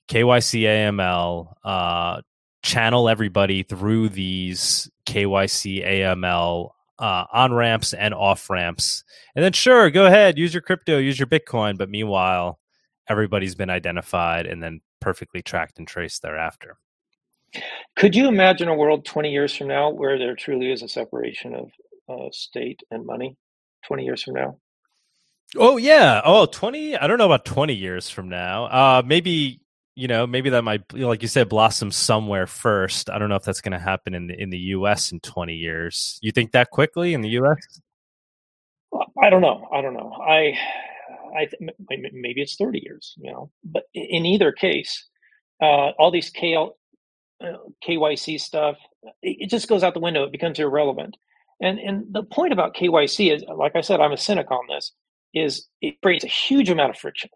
[0.07, 2.21] KYC AML, uh,
[2.63, 9.03] channel everybody through these KYC AML uh, on ramps and off ramps.
[9.35, 11.77] And then, sure, go ahead, use your crypto, use your Bitcoin.
[11.77, 12.59] But meanwhile,
[13.07, 16.77] everybody's been identified and then perfectly tracked and traced thereafter.
[17.95, 21.55] Could you imagine a world 20 years from now where there truly is a separation
[21.55, 21.69] of
[22.09, 23.37] uh, state and money
[23.85, 24.57] 20 years from now?
[25.55, 26.21] Oh, yeah.
[26.25, 26.97] Oh, 20.
[26.97, 28.65] I don't know about 20 years from now.
[28.65, 29.61] Uh, maybe
[29.97, 33.09] you know, maybe that might, like you said, blossom somewhere first.
[33.09, 35.11] I don't know if that's going to happen in the in the U.S.
[35.11, 36.19] in 20 years.
[36.21, 37.81] You think that quickly in the U.S.?
[39.19, 39.67] I don't know.
[39.73, 40.13] I don't know.
[40.13, 40.55] I,
[41.35, 41.47] I
[41.89, 43.15] maybe it's 30 years.
[43.17, 45.03] You know, but in either case,
[45.63, 46.73] uh, all these KL,
[47.43, 48.77] uh, KYC stuff,
[49.23, 50.25] it, just goes out the window.
[50.25, 51.17] It becomes irrelevant.
[51.59, 54.91] And and the point about KYC is, like I said, I'm a cynic on this.
[55.33, 57.31] Is it creates a huge amount of friction.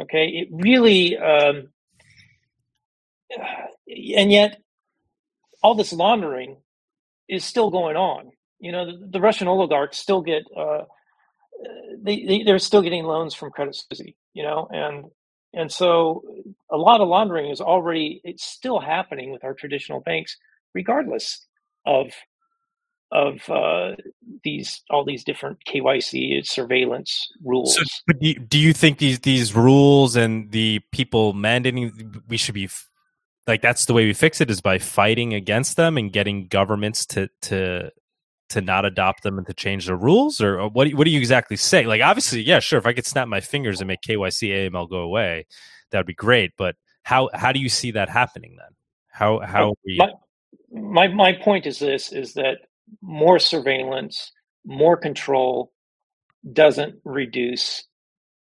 [0.00, 1.68] Okay, it really um,
[3.36, 4.60] and yet
[5.62, 6.56] all this laundering
[7.28, 8.30] is still going on.
[8.58, 10.84] You know, the, the Russian oligarchs still get uh,
[12.02, 14.12] they, they they're still getting loans from Credit Suisse.
[14.34, 15.06] You know, and
[15.52, 16.22] and so
[16.70, 20.36] a lot of laundering is already it's still happening with our traditional banks,
[20.74, 21.46] regardless
[21.86, 22.12] of
[23.12, 23.96] of uh,
[24.44, 27.74] these all these different KYC surveillance rules.
[27.74, 32.54] So, do, you, do you think these these rules and the people mandating we should
[32.54, 32.68] be
[33.50, 37.04] like that's the way we fix it is by fighting against them and getting governments
[37.06, 37.90] to to
[38.48, 41.10] to not adopt them and to change the rules or, what do you, what do
[41.10, 44.00] you exactly say like obviously yeah sure if i could snap my fingers and make
[44.00, 45.46] KYC AML go away
[45.90, 48.74] that would be great but how how do you see that happening then?
[49.08, 49.96] How how we...
[49.96, 50.12] my,
[50.70, 52.58] my my point is this: is that
[53.02, 54.32] more surveillance,
[54.64, 55.72] more control
[56.52, 57.84] doesn't reduce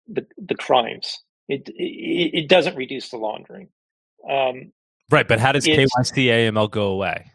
[0.08, 1.20] the the crimes.
[1.48, 3.70] It it, it doesn't reduce the laundering.
[4.30, 4.72] Um,
[5.12, 5.88] right, but how does KYC
[6.28, 7.32] AML go away?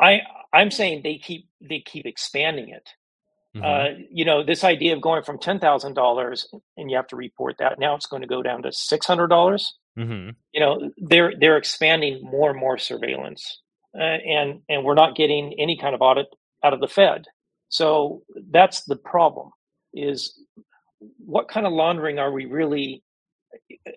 [0.00, 0.20] I
[0.52, 2.88] I'm saying they keep they keep expanding it.
[3.56, 3.64] Mm-hmm.
[3.64, 7.16] Uh, you know, this idea of going from ten thousand dollars and you have to
[7.16, 9.74] report that now it's going to go down to six hundred dollars.
[9.98, 10.30] Mm-hmm.
[10.52, 13.60] You know, they're they're expanding more and more surveillance,
[13.96, 16.26] uh, and and we're not getting any kind of audit
[16.64, 17.26] out of the Fed.
[17.68, 19.50] So that's the problem:
[19.92, 20.36] is
[21.18, 23.04] what kind of laundering are we really
[23.86, 23.90] uh,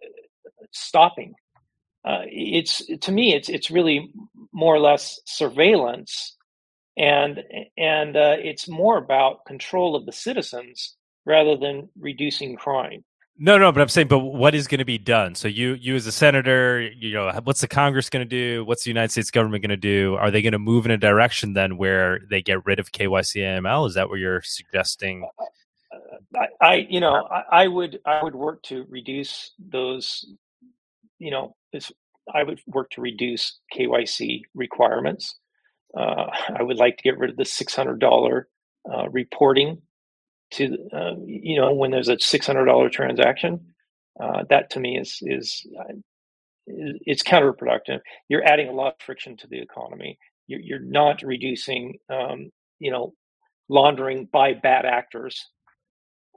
[0.71, 1.33] stopping?
[2.07, 4.13] Uh, it's to me, it's it's really
[4.53, 6.37] more or less surveillance
[6.97, 7.43] and
[7.77, 10.95] and uh, it's more about control of the citizens
[11.25, 13.03] rather than reducing crime.
[13.39, 15.35] No, no, but I'm saying, but what is going to be done?
[15.35, 18.65] So you, you as a senator, you know, what's the Congress going to do?
[18.65, 20.15] What's the United States government going to do?
[20.15, 23.43] Are they going to move in a direction then where they get rid of KYC
[23.43, 23.87] AML?
[23.89, 25.27] Is that what you're suggesting?
[26.35, 30.25] I, I you know, I, I, would, I would work to reduce those,
[31.19, 31.55] you know,
[32.33, 35.35] I would work to reduce KYC requirements.
[35.97, 36.27] Uh,
[36.59, 38.47] I would like to get rid of the six hundred dollar
[38.91, 39.81] uh, reporting
[40.53, 43.73] to uh, you know when there's a six hundred dollar transaction.
[44.21, 45.65] Uh, that to me is is
[46.67, 47.99] it's counterproductive.
[48.29, 50.17] You're adding a lot of friction to the economy.
[50.47, 53.13] You're, you're not reducing um, you know
[53.69, 55.45] laundering by bad actors.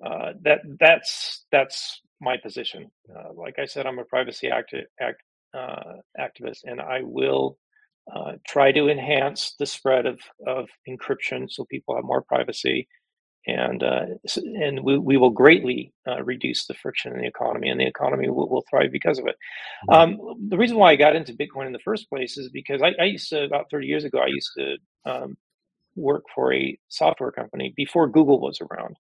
[0.05, 2.91] Uh, that that's that's my position.
[3.15, 5.23] Uh, like I said, I'm a privacy act, act
[6.19, 7.59] activist, and I will
[8.15, 12.89] uh, try to enhance the spread of, of encryption so people have more privacy.
[13.47, 14.03] And uh,
[14.37, 18.29] and we, we will greatly uh, reduce the friction in the economy, and the economy
[18.29, 19.37] will, will thrive because of it.
[19.89, 20.19] Um,
[20.49, 23.07] the reason why I got into Bitcoin in the first place is because I, I
[23.07, 25.39] used to about 30 years ago I used to um,
[25.97, 28.97] work for a software company before Google was around,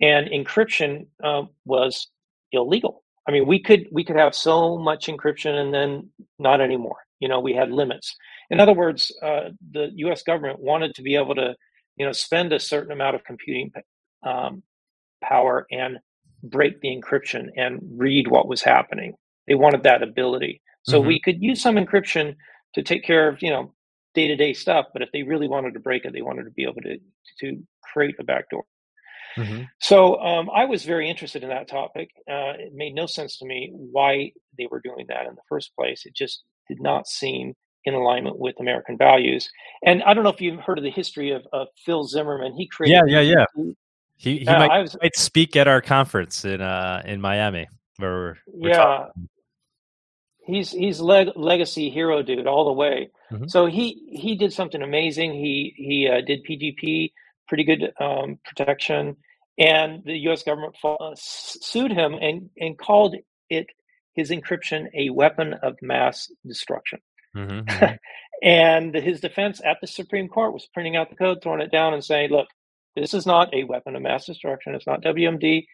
[0.00, 2.08] and encryption uh, was
[2.52, 3.02] illegal.
[3.28, 6.96] I mean, we could we could have so much encryption and then not anymore.
[7.20, 8.16] You know, we had limits.
[8.48, 10.22] In other words, uh, the U.S.
[10.22, 11.54] government wanted to be able to,
[11.96, 13.70] you know, spend a certain amount of computing
[14.26, 14.62] um,
[15.22, 15.98] power and
[16.42, 19.14] break the encryption and read what was happening.
[19.46, 21.08] They wanted that ability, so mm-hmm.
[21.08, 22.36] we could use some encryption
[22.74, 23.74] to take care of, you know,
[24.14, 24.86] day to day stuff.
[24.92, 26.96] But if they really wanted to break it, they wanted to be able to
[27.40, 28.64] to create a backdoor.
[29.36, 29.62] Mm-hmm.
[29.80, 32.10] So um, I was very interested in that topic.
[32.28, 35.74] Uh, it made no sense to me why they were doing that in the first
[35.76, 36.04] place.
[36.06, 37.54] It just did not seem
[37.84, 39.50] in alignment with American values.
[39.84, 42.54] And I don't know if you've heard of the history of, of Phil Zimmermann.
[42.54, 43.08] He created.
[43.08, 43.72] Yeah, yeah, yeah.
[44.16, 47.68] He, he uh, might, was, might, speak at our conference in uh, in Miami.
[47.96, 49.28] Where we're, we're yeah, talking.
[50.44, 53.10] he's he's leg, legacy hero dude all the way.
[53.32, 53.46] Mm-hmm.
[53.48, 55.32] So he he did something amazing.
[55.32, 57.12] He he uh, did PGP,
[57.50, 59.16] pretty good um, protection,
[59.58, 60.44] and the U.S.
[60.44, 63.16] government uh, sued him and and called
[63.50, 63.66] it
[64.14, 67.00] his encryption a weapon of mass destruction.
[67.36, 67.94] Mm-hmm, mm-hmm.
[68.42, 71.92] and his defense at the Supreme Court was printing out the code, throwing it down,
[71.92, 72.46] and saying, "Look,
[72.94, 74.74] this is not a weapon of mass destruction.
[74.74, 75.66] It's not WMD.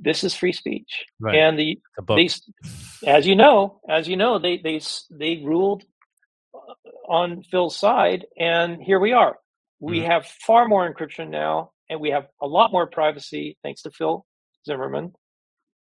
[0.00, 1.36] This is free speech." Right.
[1.36, 2.28] And the they,
[3.06, 5.82] as you know, as you know, they they they ruled
[6.54, 9.38] uh, on Phil's side, and here we are.
[9.80, 10.10] We mm-hmm.
[10.10, 14.24] have far more encryption now, and we have a lot more privacy thanks to Phil
[14.66, 15.12] Zimmermann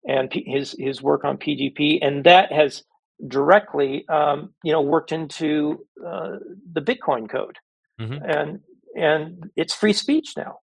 [0.06, 2.82] and P- his his work on PGP, and that has
[3.26, 6.36] directly, um, you know, worked into uh,
[6.72, 7.56] the Bitcoin code,
[8.00, 8.24] mm-hmm.
[8.24, 8.60] and
[8.96, 10.58] and it's free speech now.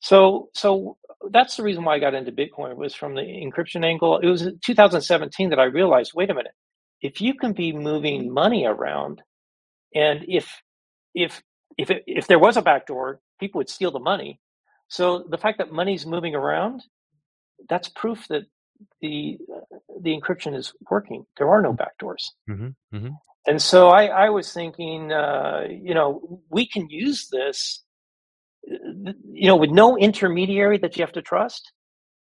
[0.00, 0.96] So so
[1.30, 4.18] that's the reason why I got into Bitcoin was from the encryption angle.
[4.18, 6.52] It was 2017 that I realized, wait a minute,
[7.00, 9.22] if you can be moving money around,
[9.94, 10.62] and if
[11.14, 11.42] if
[11.78, 14.40] if it, if there was a backdoor, people would steal the money.
[14.88, 16.82] So the fact that money's moving around,
[17.68, 18.44] that's proof that
[19.00, 19.38] the
[20.00, 21.24] the encryption is working.
[21.38, 22.30] There are no backdoors.
[22.48, 23.14] Mm-hmm, mm-hmm.
[23.46, 27.82] And so I, I was thinking, uh, you know, we can use this,
[28.62, 31.72] you know, with no intermediary that you have to trust.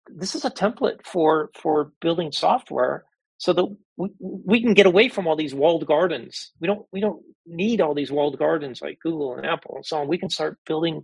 [0.09, 3.05] This is a template for for building software
[3.36, 6.53] so that we, we can get away from all these walled gardens.
[6.61, 9.99] We don't we don't need all these walled gardens like Google and Apple and so
[9.99, 10.09] on.
[10.09, 11.03] We can start building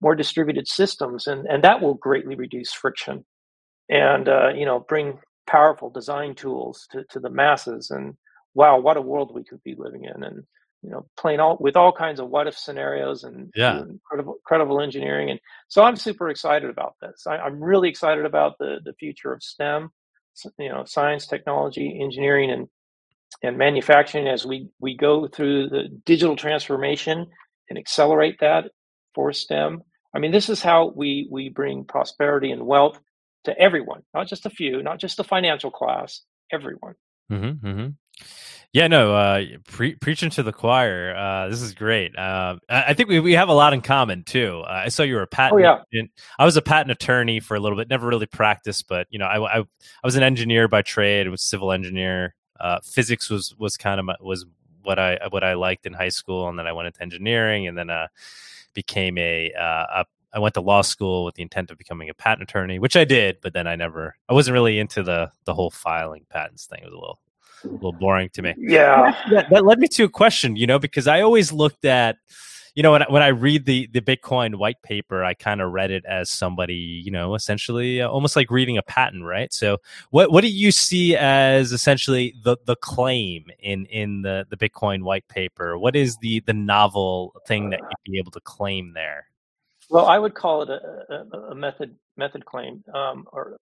[0.00, 3.24] more distributed systems, and and that will greatly reduce friction
[3.88, 7.90] and uh, you know bring powerful design tools to, to the masses.
[7.90, 8.14] And
[8.54, 10.44] wow what a world we could be living in and
[10.82, 13.80] you know playing all with all kinds of what if scenarios and yeah.
[13.82, 15.30] incredible, incredible engineering.
[15.30, 17.26] And so i'm super excited about this.
[17.26, 19.90] I, am really excited about the the future of stem
[20.58, 22.68] you know, science, technology, engineering, and
[23.42, 27.26] and manufacturing as we we go through the digital transformation
[27.68, 28.64] and accelerate that
[29.14, 29.82] for STEM.
[30.14, 32.98] I mean, this is how we we bring prosperity and wealth
[33.44, 36.22] to everyone, not just a few, not just the financial class,
[36.52, 36.94] everyone.
[37.30, 37.88] Mm-hmm, mm-hmm.
[38.72, 41.14] Yeah, no, uh, pre- preaching to the choir.
[41.16, 42.16] Uh, this is great.
[42.16, 44.62] Uh, I think we, we have a lot in common too.
[44.64, 45.60] Uh, I saw you were a patent.
[45.60, 46.02] Oh, yeah.
[46.38, 47.90] I was a patent attorney for a little bit.
[47.90, 49.64] Never really practiced, but you know, I, I, I
[50.04, 51.26] was an engineer by trade.
[51.26, 52.36] I was civil engineer.
[52.60, 54.46] Uh, physics was was kind of my, was
[54.82, 57.76] what I what I liked in high school, and then I went into engineering, and
[57.76, 58.06] then uh,
[58.72, 62.48] became a, a I went to law school with the intent of becoming a patent
[62.48, 65.70] attorney, which I did, but then I never, I wasn't really into the the whole
[65.70, 66.80] filing patents thing.
[66.82, 67.20] It was a little,
[67.64, 68.54] a little boring to me.
[68.58, 69.14] Yeah.
[69.30, 72.16] That, that led me to a question, you know, because I always looked at,
[72.74, 75.90] you know, when, when I read the the Bitcoin white paper, I kind of read
[75.90, 79.52] it as somebody, you know, essentially uh, almost like reading a patent, right?
[79.52, 79.78] So,
[80.10, 85.02] what what do you see as essentially the the claim in in the the Bitcoin
[85.02, 85.78] white paper?
[85.78, 89.26] What is the the novel thing that you'd be able to claim there?
[89.90, 93.58] Well, I would call it a, a, a method method claim um, or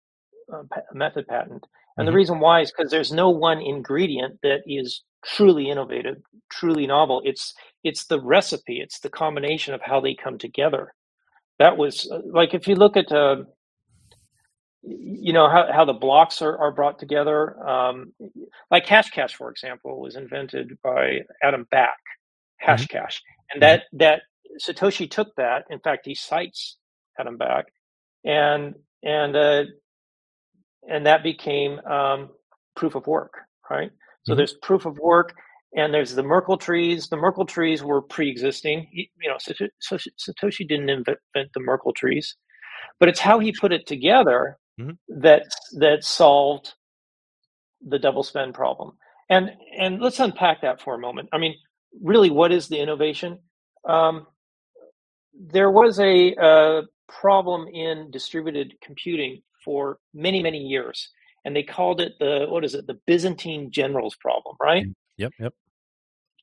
[0.50, 1.66] a method patent,
[1.98, 2.12] and mm-hmm.
[2.12, 6.16] the reason why is because there's no one ingredient that is truly innovative,
[6.50, 7.20] truly novel.
[7.24, 10.94] It's it's the recipe, it's the combination of how they come together.
[11.58, 13.42] That was uh, like if you look at uh,
[14.82, 18.12] you know how, how the blocks are, are brought together um,
[18.70, 21.98] like Hashcash for example was invented by Adam Back
[22.64, 23.52] Hashcash, mm-hmm.
[23.54, 24.22] and that that
[24.62, 25.64] Satoshi took that.
[25.68, 26.76] In fact, he cites
[27.18, 27.66] Adam Back,
[28.24, 29.64] and and uh,
[30.88, 32.30] and that became um,
[32.76, 33.34] proof of work,
[33.70, 33.90] right?
[34.24, 34.38] So mm-hmm.
[34.38, 35.34] there's proof of work,
[35.76, 37.08] and there's the Merkle trees.
[37.08, 38.88] The Merkle trees were pre-existing.
[38.92, 42.36] you know, Satoshi didn't invent the Merkle trees,
[42.98, 45.20] but it's how he put it together mm-hmm.
[45.20, 45.44] that
[45.78, 46.72] that solved
[47.86, 48.92] the double spend problem.
[49.30, 51.28] And and let's unpack that for a moment.
[51.32, 51.54] I mean,
[52.02, 53.38] really, what is the innovation?
[53.86, 54.26] Um,
[55.34, 61.10] there was a, a problem in distributed computing for many many years
[61.44, 64.86] and they called it the what is it the byzantine generals problem right?
[64.86, 65.52] Mm, yep yep.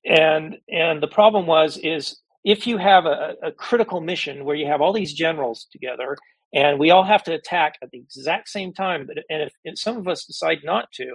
[0.05, 4.67] And and the problem was is if you have a, a critical mission where you
[4.67, 6.15] have all these generals together
[6.53, 9.79] and we all have to attack at the exact same time but and if, if
[9.79, 11.07] some of us decide not to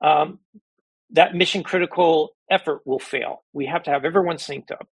[0.00, 0.38] um,
[1.10, 3.42] that mission critical effort will fail.
[3.52, 4.86] We have to have everyone synced up.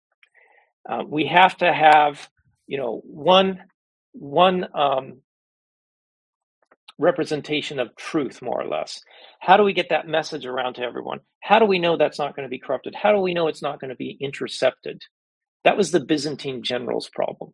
[0.88, 2.28] Uh, we have to have,
[2.68, 3.64] you know, one
[4.12, 5.22] one um,
[7.03, 9.00] representation of truth, more or less.
[9.40, 11.20] How do we get that message around to everyone?
[11.42, 12.94] How do we know that's not going to be corrupted?
[12.94, 15.03] How do we know it's not going to be intercepted?
[15.64, 17.53] That was the Byzantine generals' problem,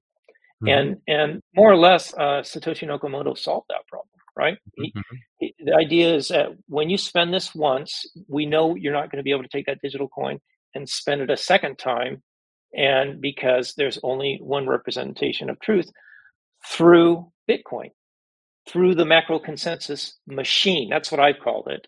[0.62, 0.68] mm-hmm.
[0.68, 4.08] and and more or less, uh, Satoshi Nakamoto solved that problem.
[4.36, 4.58] Right.
[4.78, 5.16] Mm-hmm.
[5.40, 9.10] He, he, the idea is that when you spend this once, we know you're not
[9.10, 10.38] going to be able to take that digital coin
[10.76, 12.22] and spend it a second time
[12.74, 15.90] and because there's only one representation of truth
[16.66, 17.90] through Bitcoin,
[18.68, 20.88] through the macro consensus machine.
[20.90, 21.86] That's what I've called it,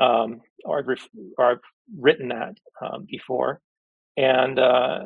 [0.00, 1.60] um, or, I've ref- or, I've
[1.98, 3.60] written that um, before,
[4.16, 5.00] and uh,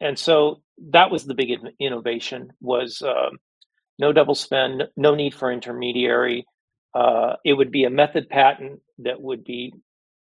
[0.00, 0.62] and so
[0.92, 1.50] that was the big
[1.80, 3.30] innovation was uh,
[3.98, 6.46] no double spend, no need for intermediary.
[6.94, 9.74] Uh, it would be a method patent that would be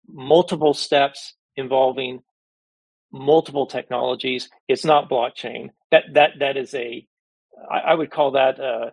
[0.08, 2.20] multiple steps involving
[3.12, 4.48] multiple technologies.
[4.68, 5.70] It's not blockchain.
[5.90, 7.06] That that that is a
[7.70, 8.92] I, I would call that a,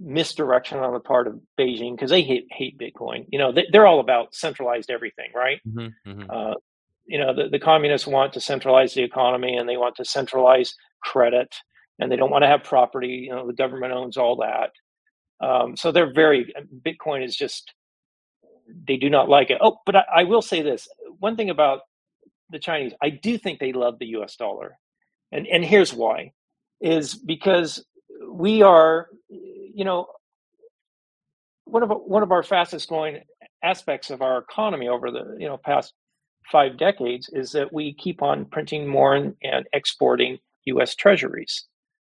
[0.00, 3.26] misdirection on the part of Beijing because they hate hate Bitcoin.
[3.28, 5.60] You know, they, are all about centralized everything, right?
[5.66, 6.30] Mm-hmm, mm-hmm.
[6.30, 6.54] Uh,
[7.06, 10.74] you know, the, the communists want to centralize the economy and they want to centralize
[11.02, 11.54] credit
[11.98, 13.26] and they don't want to have property.
[13.26, 14.70] You know, the government owns all that.
[15.44, 16.52] Um, so they're very
[16.86, 17.72] Bitcoin is just
[18.88, 19.58] they do not like it.
[19.60, 20.88] Oh, but I, I will say this:
[21.18, 21.80] one thing about
[22.50, 24.78] the Chinese, I do think they love the US dollar.
[25.32, 26.32] And and here's why
[26.80, 27.84] is because
[28.32, 30.06] we are you know
[31.64, 33.20] one of one of our fastest growing
[33.62, 35.94] aspects of our economy over the you know past
[36.52, 41.64] 5 decades is that we keep on printing more and, and exporting US treasuries,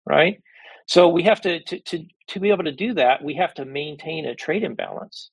[0.07, 0.41] right?
[0.87, 3.65] So we have to, to to to be able to do that, we have to
[3.65, 5.31] maintain a trade imbalance.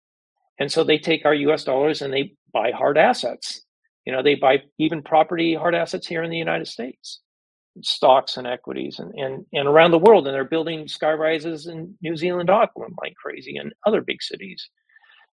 [0.60, 3.62] And so they take our US dollars and they buy hard assets
[4.06, 7.21] you know, they buy even property, hard assets here in the United States,
[7.82, 10.26] stocks and equities, and and, and around the world.
[10.26, 14.68] And they're building sky rises in New Zealand, Auckland, like crazy, and other big cities,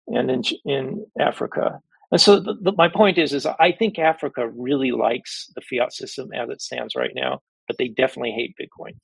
[0.07, 1.81] and in in Africa.
[2.11, 5.93] And so the, the, my point is, is I think Africa really likes the fiat
[5.93, 8.95] system as it stands right now, but they definitely hate Bitcoin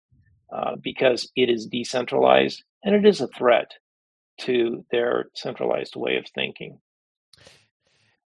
[0.55, 3.73] uh, because it is decentralized and it is a threat.
[4.37, 6.79] to their centralized way of thinking.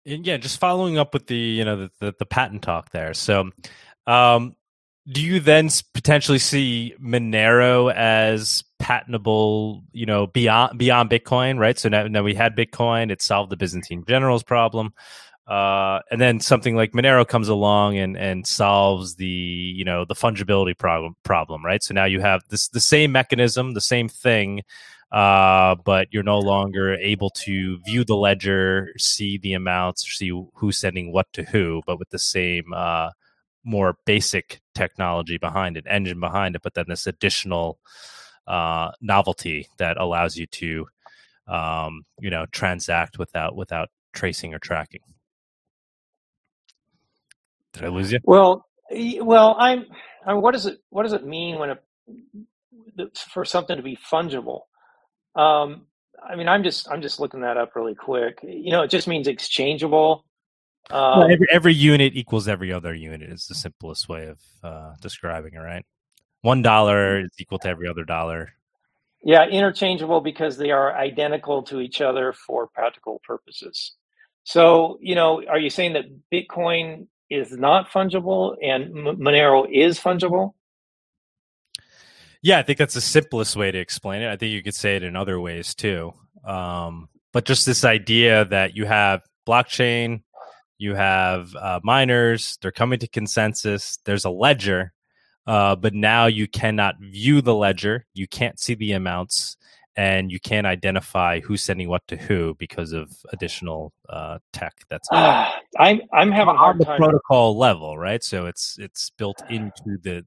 [0.06, 3.14] And yeah, just following up with the you know the, the, the patent talk there.
[3.14, 3.50] So,
[4.06, 4.56] um,
[5.08, 9.84] do you then potentially see Monero as patentable?
[9.92, 11.78] You know, beyond beyond Bitcoin, right?
[11.78, 14.94] So now, now we had Bitcoin; it solved the Byzantine generals problem.
[15.48, 20.16] Uh, and then something like Monero comes along and and solves the you know the
[20.16, 21.84] fungibility problem problem, right?
[21.84, 24.64] So now you have this the same mechanism, the same thing,
[25.12, 30.78] uh, but you're no longer able to view the ledger, see the amounts, see who's
[30.78, 33.12] sending what to who, but with the same uh,
[33.64, 37.80] more basic technology behind it, engine behind it, but then this additional
[38.48, 40.86] uh, novelty that allows you to
[41.48, 45.02] um, you know transact without without tracing or tracking.
[47.74, 48.20] Did I lose you?
[48.24, 48.66] Well,
[49.22, 49.86] well, I'm.
[50.26, 53.98] I mean, what does it what does it mean when it for something to be
[54.12, 54.62] fungible?
[55.36, 55.88] Um,
[56.28, 58.40] I mean, I'm just I'm just looking that up really quick.
[58.44, 60.26] You know, it just means exchangeable.
[60.90, 64.94] Um, well, every every unit equals every other unit is the simplest way of uh,
[65.02, 65.86] describing it, right?
[66.42, 68.54] One dollar is equal to every other dollar.
[69.24, 73.94] Yeah, interchangeable because they are identical to each other for practical purposes.
[74.44, 80.54] So, you know, are you saying that Bitcoin is not fungible and Monero is fungible?
[82.44, 84.32] Yeah, I think that's the simplest way to explain it.
[84.32, 86.14] I think you could say it in other ways too.
[86.46, 90.22] Um, but just this idea that you have blockchain,
[90.78, 94.94] you have uh, miners, they're coming to consensus, there's a ledger,
[95.48, 99.58] uh, but now you cannot view the ledger, you can't see the amounts,
[99.96, 105.08] and you can't identify who's sending what to who because of additional uh, tech that's
[105.12, 105.50] uh,
[105.80, 108.24] I'm I'm having a hard the time protocol level, right?
[108.24, 110.26] So it's it's built into the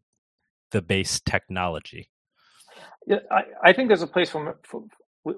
[0.70, 2.08] the base technology.
[3.06, 4.84] Yeah, I, I think there's a place for for,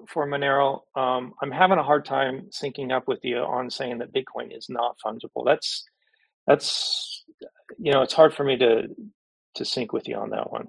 [0.09, 0.81] for Monero.
[0.97, 4.69] Um, I'm having a hard time syncing up with you on saying that Bitcoin is
[4.69, 5.44] not fungible.
[5.44, 5.85] That's
[6.47, 7.24] that's
[7.78, 8.89] you know it's hard for me to
[9.55, 10.69] to sync with you on that one.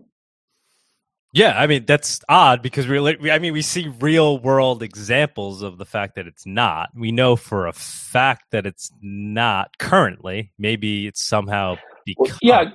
[1.33, 5.77] Yeah, I mean that's odd because we I mean we see real world examples of
[5.77, 6.89] the fact that it's not.
[6.93, 10.51] We know for a fact that it's not currently.
[10.57, 12.71] Maybe it's somehow because well, yeah.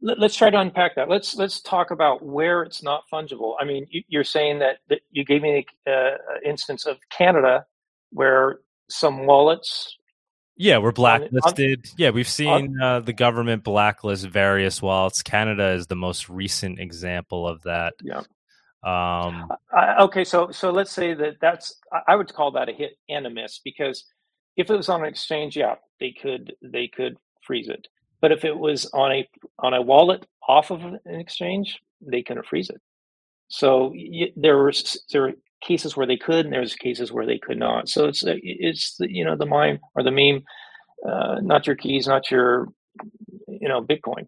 [0.00, 1.08] Let's try to unpack that.
[1.08, 3.54] Let's let's talk about where it's not fungible.
[3.60, 7.66] I mean, you're saying that, that you gave me an uh, instance of Canada
[8.10, 9.98] where some wallets
[10.58, 11.86] yeah, we're blacklisted.
[11.96, 15.22] yeah, we've seen uh, the government blacklist various wallets.
[15.22, 17.94] Canada is the most recent example of that.
[18.02, 18.22] Yeah.
[18.82, 21.76] Um, uh, okay, so so let's say that that's
[22.06, 24.04] I would call that a hit and a miss because
[24.56, 27.16] if it was on an exchange, yeah, they could they could
[27.46, 27.86] freeze it.
[28.20, 29.28] But if it was on a
[29.60, 32.80] on a wallet off of an exchange, they couldn't freeze it.
[33.48, 33.94] So
[34.36, 34.72] there were
[35.12, 35.32] there were
[35.62, 37.88] cases where they could, and there's cases where they could not.
[37.88, 40.42] So it's it's the, you know the mime or the meme,
[41.08, 42.68] uh, not your keys, not your
[43.48, 44.26] you know Bitcoin.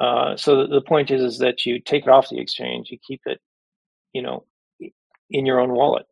[0.00, 2.98] Uh, so the, the point is is that you take it off the exchange, you
[3.06, 3.40] keep it,
[4.12, 4.44] you know,
[5.30, 6.06] in your own wallet.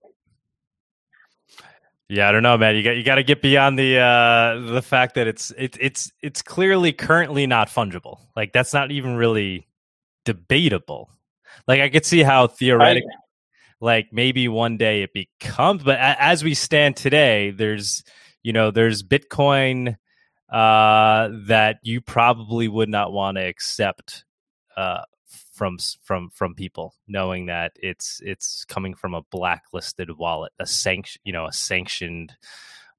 [2.08, 2.76] Yeah, I don't know, man.
[2.76, 6.12] You got you got to get beyond the uh the fact that it's it's it's
[6.22, 8.20] it's clearly currently not fungible.
[8.36, 9.66] Like that's not even really
[10.24, 11.10] debatable.
[11.66, 13.10] Like I could see how theoretically
[13.80, 18.02] like maybe one day it becomes but as we stand today there's
[18.42, 19.96] you know there's bitcoin
[20.50, 24.24] uh that you probably would not want to accept
[24.76, 25.02] uh
[25.56, 31.20] from from from people knowing that it's it's coming from a blacklisted wallet a sanction
[31.24, 32.32] you know a sanctioned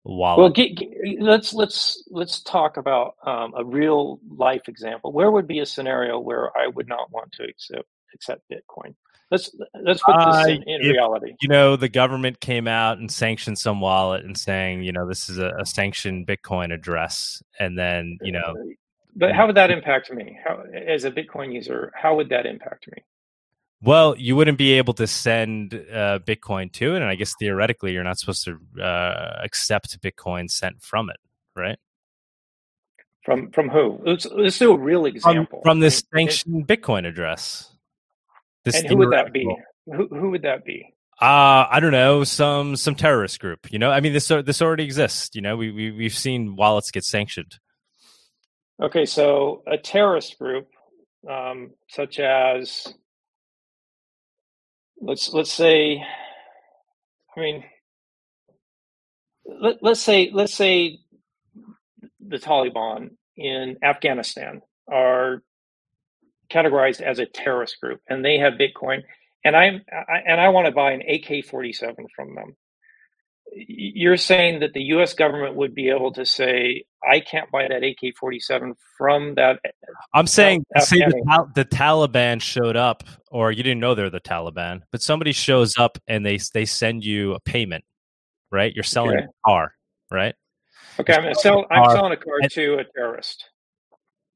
[0.03, 0.89] wallet well get, get,
[1.19, 6.19] let's let's let's talk about um, a real life example where would be a scenario
[6.19, 8.95] where i would not want to accept accept bitcoin
[9.29, 9.53] Let's
[9.83, 11.33] let's put this uh, in, in if, reality.
[11.41, 15.27] You know, the government came out and sanctioned some wallet and saying, you know, this
[15.27, 18.55] is a, a sanctioned Bitcoin address, and then you know.
[19.17, 20.37] But how would that impact me?
[20.45, 23.03] How, as a Bitcoin user, how would that impact me?
[23.81, 27.93] Well, you wouldn't be able to send uh, Bitcoin to it, and I guess theoretically,
[27.93, 31.17] you're not supposed to uh, accept Bitcoin sent from it,
[31.55, 31.77] right?
[33.23, 33.99] From from who?
[34.05, 35.61] Let's, let's do a real example.
[35.61, 37.71] From, from this sanctioned Bitcoin address.
[38.65, 39.47] This and who would that be?
[39.85, 40.93] Who, who would that be?
[41.19, 43.71] Uh, I don't know, some some terrorist group.
[43.71, 45.35] You know, I mean, this this already exists.
[45.35, 47.59] You know, we, we we've seen wallets get sanctioned.
[48.81, 50.67] Okay, so a terrorist group,
[51.29, 52.93] um, such as
[55.01, 56.03] let's let's say,
[57.35, 57.63] I mean,
[59.45, 60.99] let, let's say let's say
[62.19, 65.43] the Taliban in Afghanistan are
[66.51, 69.03] categorized as a terrorist group and they have Bitcoin
[69.43, 72.55] and I'm I, and I want to buy an AK-47 from them.
[73.53, 75.13] You're saying that the U.S.
[75.13, 79.69] government would be able to say, "I can't buy that AK-47 from that." Eh,
[80.13, 84.81] I'm saying, say the, the Taliban showed up, or you didn't know they're the Taliban,
[84.91, 87.83] but somebody shows up and they they send you a payment,
[88.51, 88.73] right?
[88.73, 89.25] You're selling okay.
[89.25, 89.73] a car,
[90.11, 90.35] right?
[90.99, 91.65] Okay, I'm sell.
[91.71, 93.45] I'm selling a car to a terrorist.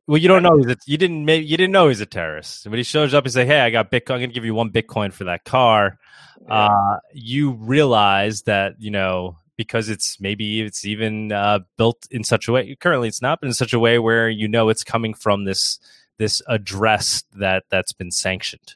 [0.08, 2.68] Well, you don't know that you didn't you didn't know he's a terrorist.
[2.68, 4.16] When he shows up and say, "Hey, I got Bitcoin.
[4.16, 6.00] I'm going to give you one Bitcoin for that car,"
[6.48, 6.66] yeah.
[6.66, 12.48] uh, you realize that you know because it's maybe it's even uh, built in such
[12.48, 12.76] a way.
[12.80, 15.80] Currently, it's not, but in such a way where you know it's coming from this
[16.18, 18.76] this address that that's been sanctioned.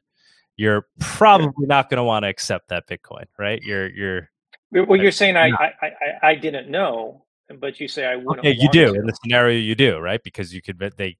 [0.58, 3.62] You're probably not going to want to accept that Bitcoin, right?
[3.64, 4.30] You're you're.
[4.72, 7.25] Well, you're saying I, I, I I didn't know
[7.60, 8.40] but you say I wouldn't.
[8.40, 9.00] Okay, you do to.
[9.00, 11.18] in the scenario you do right because you could they,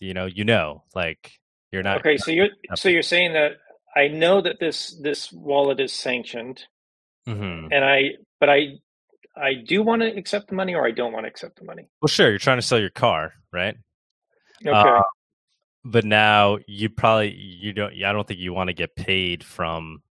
[0.00, 1.32] you know, you know, like
[1.70, 1.98] you're not.
[1.98, 3.52] Okay, so you're so you're saying that
[3.94, 6.64] I know that this this wallet is sanctioned,
[7.26, 7.72] mm-hmm.
[7.72, 8.78] and I but I
[9.36, 11.88] I do want to accept the money or I don't want to accept the money.
[12.00, 13.76] Well, sure, you're trying to sell your car, right?
[14.60, 14.70] Okay.
[14.70, 15.02] Uh,
[15.84, 17.92] but now you probably you don't.
[18.04, 20.02] I don't think you want to get paid from,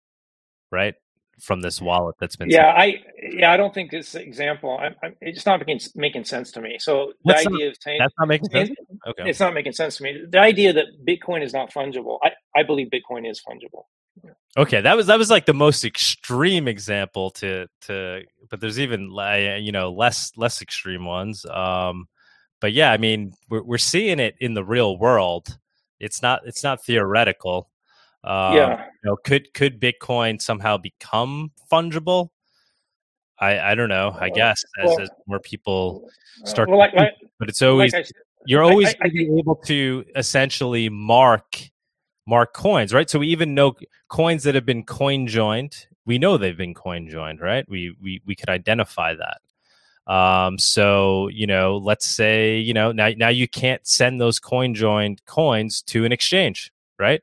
[0.70, 0.94] right?
[1.42, 2.94] From this wallet that's been yeah i
[3.32, 6.76] yeah i don't think this example I'm, I'm, it's not making making sense to me.
[6.78, 8.70] So the that's idea not, of saying that's not making sense?
[9.06, 9.28] Okay.
[9.28, 10.24] it's not making sense to me.
[10.28, 13.84] The idea that bitcoin is not fungible i i believe bitcoin is fungible.
[14.56, 19.10] Okay that was that was like the most extreme example to to but there's even
[19.60, 21.46] you know less less extreme ones.
[21.46, 22.06] Um
[22.60, 25.58] but yeah i mean we're, we're seeing it in the real world.
[25.98, 27.69] It's not it's not theoretical
[28.24, 28.84] um, yeah.
[29.02, 32.30] You know, could could Bitcoin somehow become fungible?
[33.38, 34.16] I I don't know.
[34.18, 36.10] I guess as, well, as more people
[36.42, 38.10] uh, start, well, like, like, but it's always like
[38.46, 41.56] you're always I, I able to essentially mark
[42.26, 43.08] mark coins, right?
[43.08, 43.74] So we even know
[44.08, 45.86] coins that have been coin joined.
[46.04, 47.64] We know they've been coin joined, right?
[47.68, 50.12] We we we could identify that.
[50.12, 54.74] Um, so you know, let's say you know now now you can't send those coin
[54.74, 57.22] joined coins to an exchange, right?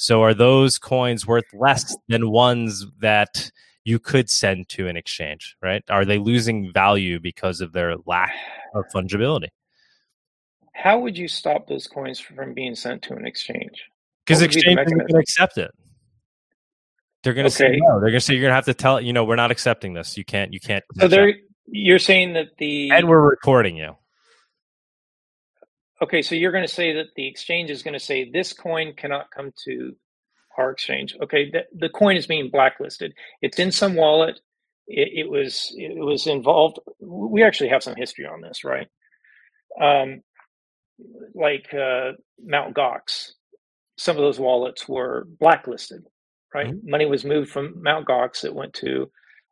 [0.00, 3.50] So are those coins worth less than ones that
[3.84, 5.82] you could send to an exchange, right?
[5.90, 8.32] Are they losing value because of their lack
[8.74, 9.48] of fungibility?
[10.72, 13.90] How would you stop those coins from being sent to an exchange?
[14.24, 15.70] Because exchanges are going to accept it.
[17.22, 17.74] They're going to okay.
[17.74, 18.00] say no.
[18.00, 19.92] They're going to say you're going to have to tell you know we're not accepting
[19.92, 20.16] this.
[20.16, 20.50] You can't.
[20.54, 20.82] You can't.
[20.98, 21.34] So they're
[21.66, 23.96] you're saying that the and we're recording you.
[26.02, 28.94] Okay, so you're going to say that the exchange is going to say this coin
[28.96, 29.94] cannot come to
[30.56, 31.14] our exchange.
[31.22, 33.12] Okay, the, the coin is being blacklisted.
[33.42, 34.40] It's in some wallet.
[34.86, 36.78] It, it, was it was involved.
[37.00, 38.88] We actually have some history on this, right?
[39.80, 40.22] Um,
[41.34, 42.12] like uh,
[42.42, 43.32] Mount Gox,
[43.96, 46.04] some of those wallets were blacklisted,
[46.54, 46.68] right?
[46.68, 46.90] Mm-hmm.
[46.90, 48.44] Money was moved from Mount Gox.
[48.44, 49.10] It went to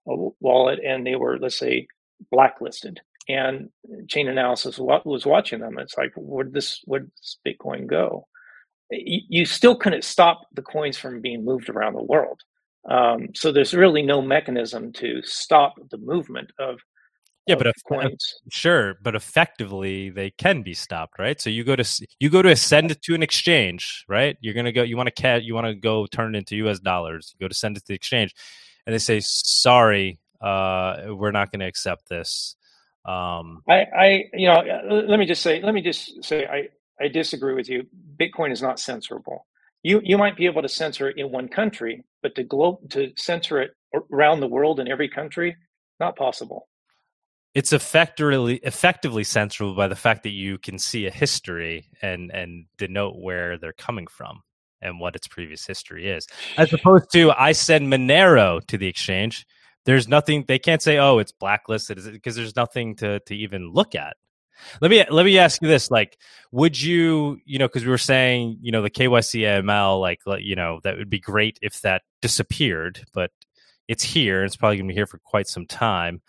[0.09, 1.87] a wallet, and they were, let's say,
[2.31, 3.69] blacklisted and
[4.07, 5.79] Chainalysis was watching them.
[5.79, 8.27] It's like, where this where does Bitcoin go?
[8.91, 12.41] You still couldn't stop the coins from being moved around the world.
[12.89, 16.79] Um, so there's really no mechanism to stop the movement of
[17.49, 18.35] yeah, but coins.
[18.51, 21.41] Sure, but effectively they can be stopped, right?
[21.41, 24.37] So you go to you go to send it to an exchange, right?
[24.41, 24.83] You're gonna go.
[24.83, 25.45] You want to cat.
[25.45, 26.79] You want to go turn it into U.S.
[26.79, 27.35] dollars.
[27.35, 28.35] You go to send it to the exchange,
[28.87, 32.55] and they say, "Sorry, uh, we're not going to accept this."
[33.05, 34.63] Um, I, I, you know,
[35.09, 36.69] let me just say, let me just say, I,
[37.03, 37.87] I disagree with you.
[38.21, 39.41] Bitcoin is not censorable.
[39.83, 43.13] You, you might be able to censor it in one country, but to globe to
[43.17, 43.71] censor it
[44.13, 45.57] around the world in every country,
[46.01, 46.69] not possible.
[47.55, 52.67] It's effectively effectively censorable by the fact that you can see a history and and
[52.77, 54.43] denote where they're coming from
[54.83, 56.27] and what its previous history is,
[56.57, 59.47] as opposed to I send Monero to the exchange
[59.89, 63.95] there's nothing they can't say oh it's blacklisted because there's nothing to to even look
[63.95, 64.19] at.
[64.83, 66.19] Let me let me ask you this like
[66.53, 70.57] would you you know because we were saying you know the KYC AML like you
[70.57, 73.31] know that would be great if that disappeared but
[73.89, 76.21] it's here it's probably going to be here for quite some time.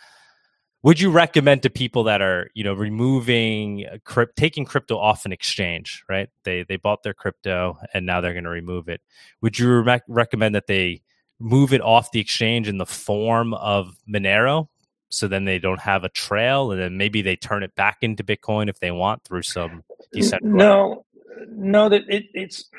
[0.84, 5.26] Would you recommend to people that are you know removing uh, crypt, taking crypto off
[5.26, 6.30] an exchange right?
[6.46, 9.02] They they bought their crypto and now they're going to remove it.
[9.42, 11.02] Would you re- recommend that they
[11.40, 14.68] move it off the exchange in the form of Monero.
[15.10, 18.24] So then they don't have a trail, and then maybe they turn it back into
[18.24, 19.84] Bitcoin if they want through some
[20.14, 20.56] decentralized.
[20.56, 21.06] No,
[21.50, 22.70] no, that it, it's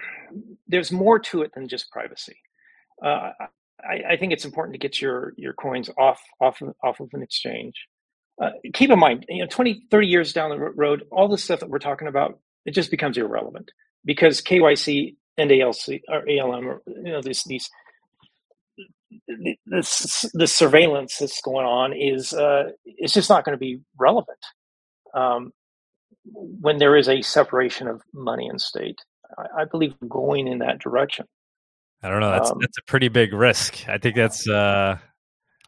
[0.68, 2.36] there's more to it than just privacy.
[3.04, 3.32] Uh,
[3.82, 7.22] I, I, think it's important to get your your coins off off off of an
[7.22, 7.74] exchange.
[8.40, 11.60] Uh, keep in mind, you know, 20, 30 years down the road, all the stuff
[11.60, 13.70] that we're talking about, it just becomes irrelevant
[14.04, 17.68] because KYC and ALC or ALM or you know these these
[19.66, 24.38] this the surveillance that's going on is uh, it's just not going to be relevant
[25.14, 25.52] um,
[26.24, 28.98] when there is a separation of money and state.
[29.38, 31.26] I, I believe going in that direction.
[32.02, 32.30] I don't know.
[32.30, 33.88] That's um, that's a pretty big risk.
[33.88, 34.98] I think that's uh,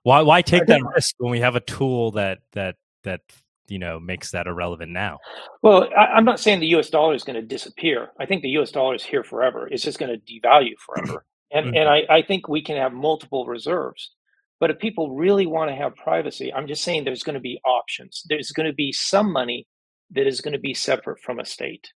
[0.02, 3.20] why why take that risk when we have a tool that that that
[3.69, 5.19] you know makes that irrelevant now?
[5.62, 6.89] Well, I, am not saying the U.S.
[6.90, 8.12] dollar is going to disappear.
[8.19, 8.70] I think the U.S.
[8.70, 9.69] dollar is here forever.
[9.70, 11.24] It's just going to devalue forever.
[11.52, 11.76] And mm-hmm.
[11.76, 14.12] and I, I think we can have multiple reserves.
[14.60, 17.60] But if people really want to have privacy, I'm just saying there's going to be
[17.64, 18.22] options.
[18.28, 19.66] There's going to be some money
[20.12, 21.88] that is going to be separate from a state.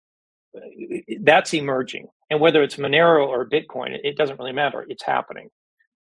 [1.20, 2.06] That's emerging.
[2.30, 4.86] And whether it's Monero or Bitcoin, it doesn't really matter.
[4.88, 5.50] It's happening.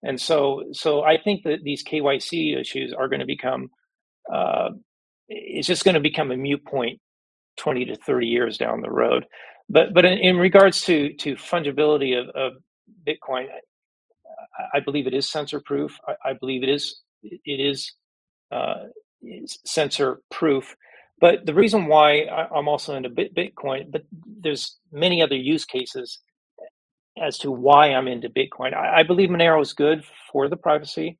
[0.02, 3.68] And so, so I think that these KYC issues are going to become,
[4.32, 4.70] uh,
[5.28, 7.00] it's just going to become a mute point
[7.58, 9.26] 20 to 30 years down the road.
[9.68, 12.52] But, but in, in regards to, to fungibility of, of
[13.06, 13.46] Bitcoin,
[14.58, 15.98] I, I, believe it is censor proof.
[16.06, 17.92] I, I, believe it is it is
[18.50, 18.84] uh,
[19.22, 20.76] is censor proof.
[21.20, 26.20] But the reason why I, am also into Bitcoin, but there's many other use cases
[27.20, 28.74] as to why I'm into Bitcoin.
[28.74, 31.18] I, I believe Monero is good for the privacy,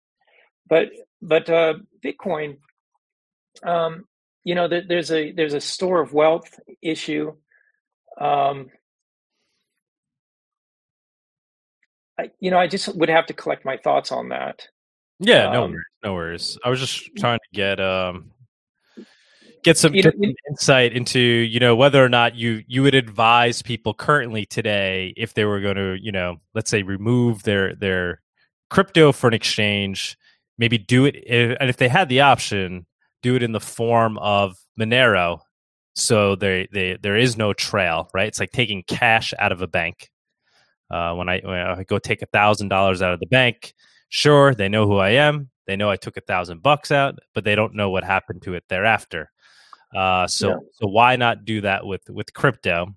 [0.68, 0.88] but
[1.22, 1.74] but uh,
[2.04, 2.58] Bitcoin,
[3.64, 4.04] um,
[4.44, 7.34] you know, there, there's a there's a store of wealth issue.
[8.20, 8.70] Um,
[12.18, 14.66] I, you know, I just would have to collect my thoughts on that.
[15.20, 16.58] Yeah, no um, worries, no worries.
[16.64, 18.32] I was just trying to get um
[19.62, 23.62] get some, get some insight into you know whether or not you you would advise
[23.62, 28.22] people currently today if they were going to you know let's say remove their their
[28.70, 30.16] crypto for an exchange,
[30.56, 32.86] maybe do it if, and if they had the option,
[33.22, 35.40] do it in the form of Monero,
[35.94, 38.28] so they they there is no trail, right?
[38.28, 40.10] It's like taking cash out of a bank
[40.90, 43.74] uh, when, I, when I go take a thousand dollars out of the bank,
[44.08, 45.50] sure they know who I am.
[45.66, 48.54] They know I took a thousand bucks out, but they don't know what happened to
[48.54, 49.30] it thereafter.
[49.94, 50.56] Uh, so yeah.
[50.72, 52.94] so why not do that with with crypto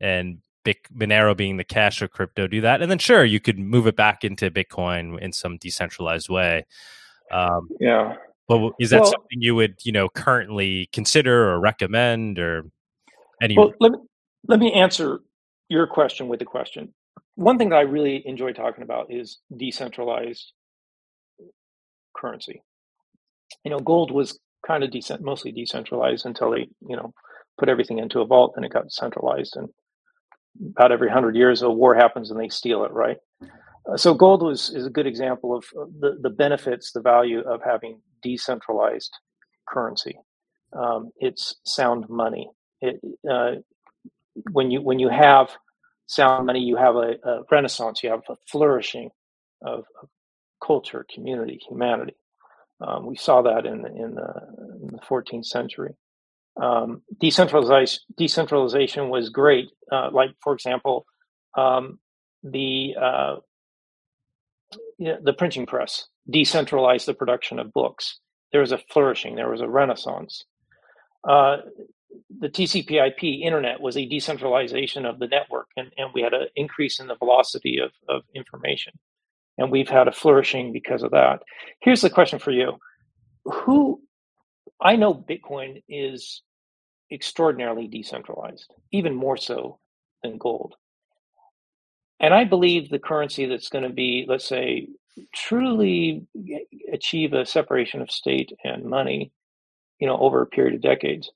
[0.00, 2.46] and Big, Monero being the cash of crypto?
[2.46, 6.28] Do that, and then sure you could move it back into Bitcoin in some decentralized
[6.28, 6.64] way.
[7.30, 8.16] Um, yeah.
[8.48, 12.64] But is that well, something you would you know currently consider or recommend or
[13.42, 13.56] any?
[13.56, 13.98] Well, let me
[14.48, 15.20] let me answer
[15.68, 16.92] your question with a question
[17.36, 20.52] one thing that I really enjoy talking about is decentralized
[22.16, 22.62] currency.
[23.64, 27.12] You know, gold was kind of decent, mostly decentralized until they, you know,
[27.58, 29.56] put everything into a vault and it got centralized.
[29.56, 29.68] And
[30.76, 33.16] about every hundred years, a war happens and they steal it, right?
[33.90, 35.64] Uh, so gold was is a good example of
[36.00, 39.12] the the benefits, the value of having decentralized
[39.68, 40.18] currency.
[40.72, 42.48] Um, it's sound money.
[42.80, 43.00] It
[43.30, 43.56] uh,
[44.52, 45.50] when you when you have
[46.06, 49.10] sound money, you have a, a renaissance, you have a flourishing
[49.64, 50.08] of, of
[50.64, 52.16] culture, community, humanity.
[52.80, 54.32] Um, we saw that in the, in the,
[54.82, 55.94] in the 14th century.
[56.60, 59.70] Um, decentralization, decentralization was great.
[59.90, 61.06] Uh, like, for example,
[61.56, 61.98] um,
[62.42, 63.36] the uh,
[64.98, 68.20] the printing press decentralized the production of books.
[68.52, 69.34] There was a flourishing.
[69.34, 70.44] There was a renaissance.
[71.28, 71.58] Uh,
[72.40, 77.00] the TCP/IP internet was a decentralization of the network, and, and we had an increase
[77.00, 78.92] in the velocity of, of information,
[79.58, 81.40] and we've had a flourishing because of that.
[81.80, 82.78] Here's the question for you:
[83.44, 84.00] Who?
[84.80, 86.42] I know Bitcoin is
[87.12, 89.78] extraordinarily decentralized, even more so
[90.22, 90.74] than gold.
[92.20, 94.88] And I believe the currency that's going to be, let's say,
[95.34, 96.26] truly
[96.92, 99.32] achieve a separation of state and money,
[100.00, 101.30] you know, over a period of decades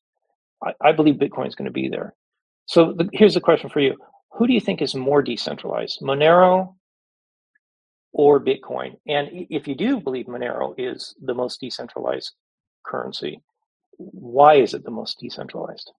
[0.62, 2.14] I, I believe Bitcoin is going to be there.
[2.66, 3.96] So the, here's the question for you:
[4.32, 6.74] Who do you think is more decentralized, Monero
[8.12, 8.96] or Bitcoin?
[9.06, 12.32] And if you do believe Monero is the most decentralized
[12.84, 13.40] currency,
[13.96, 15.90] why is it the most decentralized?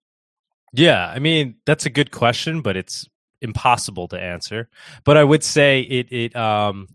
[0.72, 3.08] Yeah, I mean that's a good question, but it's
[3.42, 4.68] impossible to answer.
[5.04, 6.88] But I would say it it um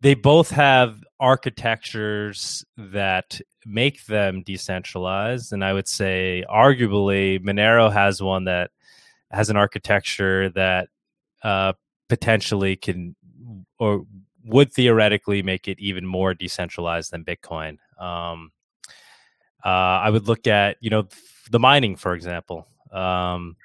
[0.00, 5.52] they both have architectures that make them decentralized.
[5.52, 8.70] And I would say, arguably, Monero has one that
[9.30, 10.88] has an architecture that
[11.42, 11.72] uh,
[12.08, 13.16] potentially can
[13.78, 14.04] or
[14.44, 17.78] would theoretically make it even more decentralized than Bitcoin.
[18.00, 18.52] Um,
[19.64, 21.08] uh, I would look at, you know,
[21.50, 22.68] the mining, for example.
[22.92, 23.56] Um,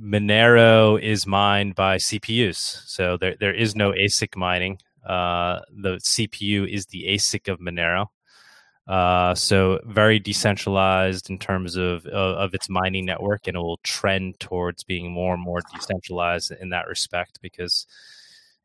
[0.00, 2.56] Monero is mined by CPUs,
[2.86, 4.78] so there there is no ASIC mining.
[5.06, 8.06] Uh, the CPU is the ASIC of Monero.
[8.86, 13.78] Uh, so very decentralized in terms of, of, of its mining network, and it will
[13.84, 17.86] trend towards being more and more decentralized in that respect because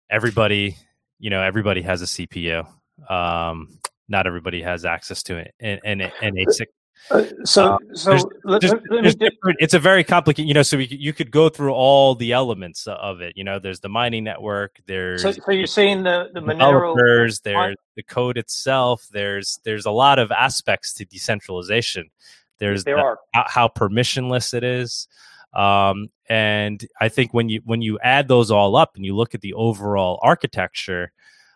[0.09, 0.77] everybody,
[1.19, 2.67] you know, everybody has a CPU.
[3.09, 6.67] Um, not everybody has access to it, and an, an ASIC
[7.11, 9.15] uh, so, uh, so there's, let, there's, let there's
[9.59, 10.63] it's a very complicated, you know.
[10.63, 13.33] So we, you could go through all the elements of it.
[13.35, 14.79] You know, there's the mining network.
[14.87, 17.41] There's so, so you're saying the the developers.
[17.41, 19.07] There's the code itself.
[19.11, 22.09] There's there's a lot of aspects to decentralization.
[22.57, 25.07] There's there the, are how permissionless it is.
[25.53, 29.35] Um, and I think when you when you add those all up and you look
[29.35, 31.11] at the overall architecture,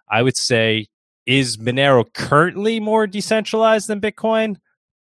[0.08, 0.88] I would say
[1.26, 4.58] is Monero currently more decentralized than Bitcoin?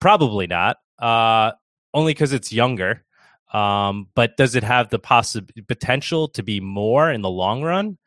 [0.04, 0.80] Probably not.
[1.00, 1.54] Uh,
[1.94, 3.06] only because it's younger.
[3.54, 7.98] Um, but does it have the possible potential to be more in the long run?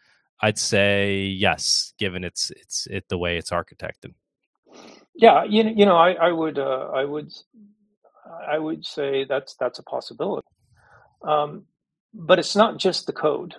[0.43, 4.13] I'd say yes, given it's it's it the way it's architected.
[5.15, 7.33] Yeah, you you know, I, I would uh, I would
[8.47, 10.49] I would say that's that's a possibility.
[11.23, 11.65] Um,
[12.13, 13.55] but it's not just the code.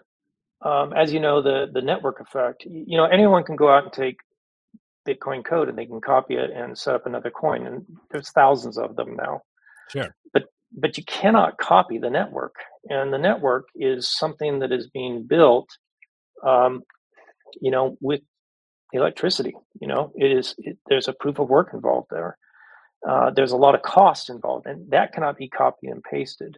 [0.62, 2.66] Um, as you know, the the network effect.
[2.66, 4.20] You know, anyone can go out and take
[5.08, 7.66] Bitcoin code and they can copy it and set up another coin.
[7.66, 9.42] And there's thousands of them now.
[9.90, 10.16] Sure.
[10.34, 12.56] But but you cannot copy the network,
[12.90, 15.70] and the network is something that is being built,
[16.46, 16.84] um,
[17.62, 18.22] you know, with
[18.94, 19.54] electricity.
[19.80, 22.38] You know, it is it, there's a proof of work involved there.
[23.08, 26.58] Uh, there's a lot of cost involved, and that cannot be copied and pasted.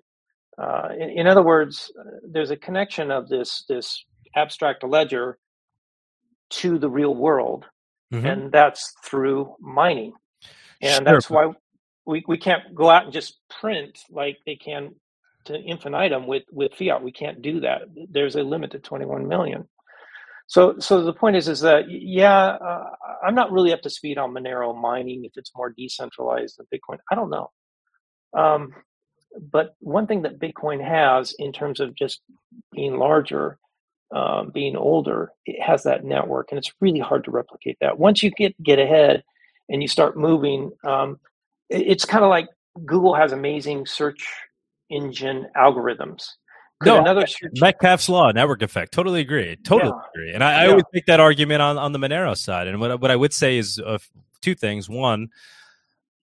[0.57, 4.03] Uh, in, in, other words, uh, there's a connection of this this
[4.35, 5.37] abstract ledger
[6.49, 7.65] to the real world
[8.11, 8.25] mm-hmm.
[8.25, 10.13] and that's through mining.
[10.81, 11.13] And sure.
[11.13, 11.51] that's why
[12.05, 14.95] we, we can't go out and just print like they can
[15.45, 17.03] to infinitum with, with fiat.
[17.03, 17.81] We can't do that.
[18.09, 19.67] There's a limit to 21 million.
[20.47, 22.89] So, so the point is, is that yeah, uh,
[23.23, 26.97] I'm not really up to speed on Monero mining if it's more decentralized than Bitcoin.
[27.11, 27.51] I don't know.
[28.33, 28.73] Um,
[29.51, 32.21] but one thing that Bitcoin has in terms of just
[32.71, 33.59] being larger
[34.11, 37.99] um, being older, it has that network, and it's really hard to replicate that.
[37.99, 39.23] Once you get get ahead
[39.69, 41.19] and you start moving, um,
[41.69, 42.47] it, it's kind of like
[42.85, 44.27] Google has amazing search
[44.89, 46.31] engine algorithms.
[46.81, 47.51] Could no, another search...
[47.59, 48.93] Metcalfe's law, network effect.
[48.93, 49.57] Totally agree.
[49.57, 50.09] Totally yeah.
[50.13, 50.33] agree.
[50.33, 50.69] And I, I yeah.
[50.69, 52.67] always make that argument on, on the Monero side.
[52.67, 53.97] And what what I would say is uh,
[54.41, 54.89] two things.
[54.89, 55.27] One,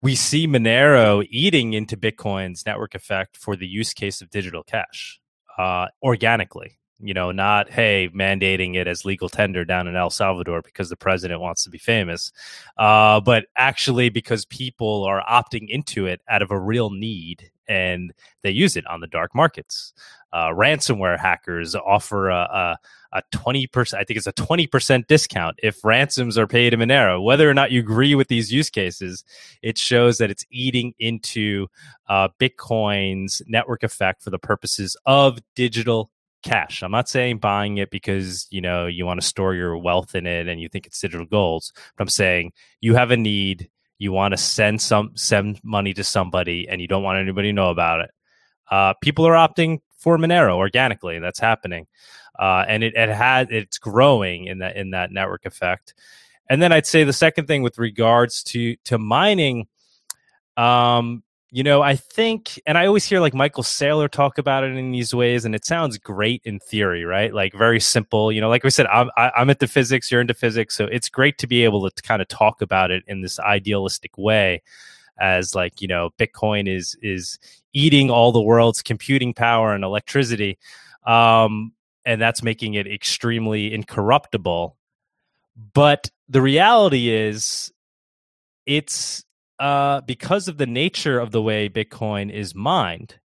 [0.01, 5.21] we see Monero eating into Bitcoin's network effect for the use case of digital cash
[5.59, 10.63] uh, organically you know, not, hey, mandating it as legal tender down in El Salvador
[10.63, 12.33] because the president wants to be famous,
[12.79, 18.13] uh, but actually because people are opting into it out of a real need and
[18.43, 19.93] they use it on the dark markets.
[20.33, 22.79] Uh, ransomware hackers offer a, a,
[23.13, 27.23] a 20%, I think it's a 20% discount if ransoms are paid in Monero.
[27.23, 29.25] Whether or not you agree with these use cases,
[29.63, 31.69] it shows that it's eating into
[32.09, 36.11] uh, Bitcoin's network effect for the purposes of digital
[36.45, 36.83] cash.
[36.83, 40.27] I'm not saying buying it because, you know, you want to store your wealth in
[40.27, 41.65] it and you think it's digital gold.
[41.97, 46.05] But I'm saying you have a need, you want to send some send money to
[46.05, 48.11] somebody and you don't want anybody to know about it.
[48.71, 51.19] Uh, people are opting for Monero organically.
[51.19, 51.87] That's happening.
[52.39, 55.95] Uh, and it, it has it's growing in that in that network effect.
[56.51, 59.67] And then I'd say the second thing with regards to to mining,
[60.57, 61.23] um,
[61.55, 64.91] you know, I think, and I always hear like Michael Saylor talk about it in
[64.91, 67.33] these ways, and it sounds great in theory, right?
[67.33, 68.33] Like very simple.
[68.33, 71.09] You know, like we said, I'm I, am into physics, you're into physics, so it's
[71.09, 74.63] great to be able to kind of talk about it in this idealistic way,
[75.21, 77.39] as like you know, Bitcoin is is
[77.73, 80.59] eating all the world's computing power and electricity,
[81.07, 81.73] um,
[82.05, 84.77] and that's making it extremely incorruptible.
[85.73, 87.73] But the reality is,
[88.67, 89.25] it's
[89.65, 93.19] uh, because of the nature of the way Bitcoin is mined,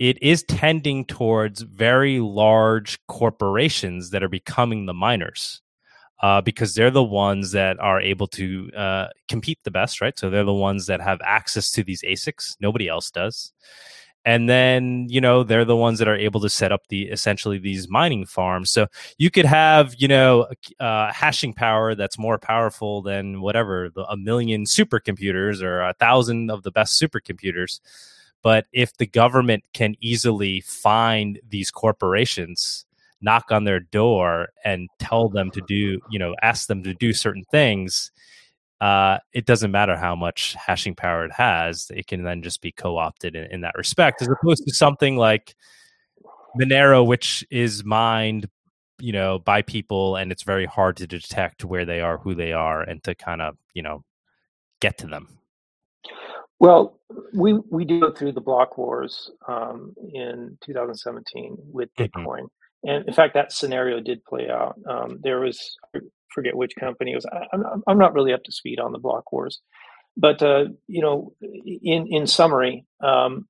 [0.00, 5.60] it is tending towards very large corporations that are becoming the miners.
[6.22, 10.18] Uh, because they're the ones that are able to uh, compete the best, right?
[10.18, 12.56] So they're the ones that have access to these ASICs.
[12.60, 13.52] Nobody else does
[14.24, 17.58] and then you know they're the ones that are able to set up the essentially
[17.58, 18.70] these mining farms.
[18.70, 18.86] So
[19.18, 20.46] you could have you know
[20.80, 26.50] uh, hashing power that's more powerful than whatever the, a million supercomputers or a thousand
[26.50, 27.80] of the best supercomputers.
[28.42, 32.86] But if the government can easily find these corporations
[33.20, 37.12] knock on their door and tell them to do you know ask them to do
[37.12, 38.10] certain things
[38.80, 41.90] uh, it doesn't matter how much hashing power it has.
[41.94, 45.54] It can then just be co-opted in, in that respect, as opposed to something like
[46.60, 48.48] Monero, which is mined,
[48.98, 52.52] you know, by people, and it's very hard to detect where they are, who they
[52.52, 54.04] are, and to kind of, you know,
[54.80, 55.38] get to them?
[56.58, 57.00] Well,
[57.32, 62.04] we we did go through the block wars um, in 2017 with mm-hmm.
[62.04, 62.88] Bitcoin, mm-hmm.
[62.88, 64.78] and in fact, that scenario did play out.
[64.88, 65.76] Um, there was
[66.34, 67.26] forget which company it was.
[67.26, 69.60] I, am I'm not really up to speed on the block wars,
[70.16, 73.46] but uh, you know, in in summary, um,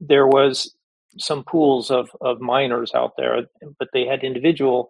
[0.00, 0.74] there was
[1.18, 3.42] some pools of of miners out there,
[3.78, 4.88] but they had individual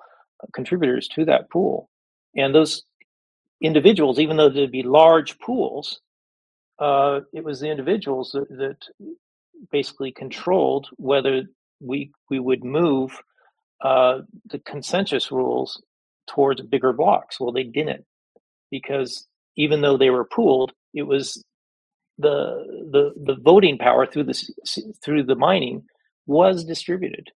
[0.52, 1.88] contributors to that pool,
[2.36, 2.82] and those
[3.60, 6.00] individuals, even though there'd be large pools,
[6.78, 8.76] uh, it was the individuals that, that,
[9.70, 11.42] basically controlled whether
[11.80, 13.22] we we would move
[13.82, 15.80] uh, the consensus rules
[16.28, 17.40] towards bigger blocks.
[17.40, 18.04] Well, they didn't
[18.70, 19.26] because
[19.56, 21.44] even though they were pooled, it was
[22.18, 24.34] the the the voting power through the
[25.04, 25.84] through the mining
[26.26, 27.28] was distributed.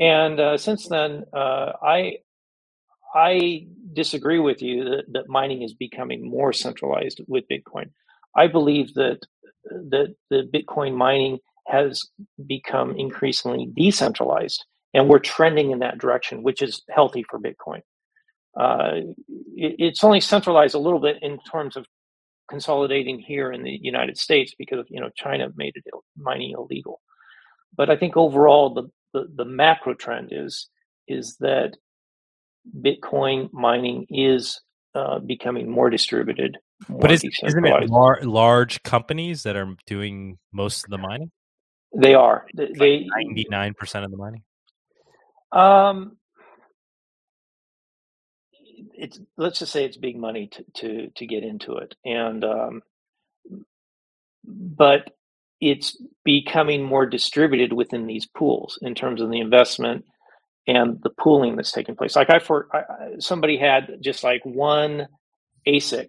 [0.00, 2.18] And uh, since then, uh, I
[3.14, 7.90] I disagree with you that, that mining is becoming more centralized with Bitcoin.
[8.36, 9.20] I believe that
[9.64, 11.38] that the Bitcoin mining
[11.68, 12.06] has
[12.46, 14.64] become increasingly decentralized,
[14.94, 17.82] and we're trending in that direction, which is healthy for Bitcoin.
[18.58, 19.00] Uh,
[19.54, 21.86] it, it's only centralized a little bit in terms of
[22.48, 25.84] consolidating here in the United States because you know China made it
[26.16, 27.00] mining illegal.
[27.76, 30.68] But I think overall the, the, the macro trend is
[31.06, 31.76] is that
[32.82, 34.60] Bitcoin mining is
[34.94, 36.58] uh, becoming more distributed.
[36.88, 41.30] More but is, isn't it lar- large companies that are doing most of the mining?
[41.96, 42.46] They are.
[42.54, 44.42] They ninety nine percent of the mining.
[45.50, 46.17] Um,
[48.98, 52.82] it's let's just say it's big money to to to get into it, and um,
[54.44, 55.10] but
[55.60, 60.04] it's becoming more distributed within these pools in terms of the investment
[60.66, 62.16] and the pooling that's taking place.
[62.16, 62.82] Like I for I,
[63.20, 65.08] somebody had just like one
[65.66, 66.08] ASIC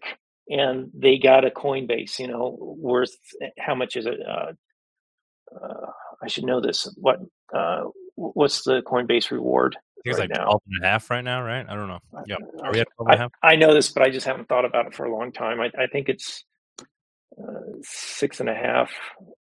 [0.49, 3.16] and they got a Coinbase, you know, worth
[3.60, 4.20] how much is it?
[4.28, 4.53] Uh,
[5.56, 5.91] uh,
[6.24, 6.91] I should know this.
[6.98, 7.20] What
[7.56, 7.84] uh,
[8.16, 9.78] what's the Coinbase reward?
[10.00, 10.46] I think right it's like now?
[10.46, 11.66] 12 and a half right now, right?
[11.68, 12.00] I don't know.
[12.26, 12.36] Yeah.
[12.64, 13.32] Are we at 12 and a half?
[13.44, 15.60] I, I know this, but I just haven't thought about it for a long time.
[15.60, 16.44] I, I think it's
[17.38, 17.44] uh,
[17.82, 18.92] six and a half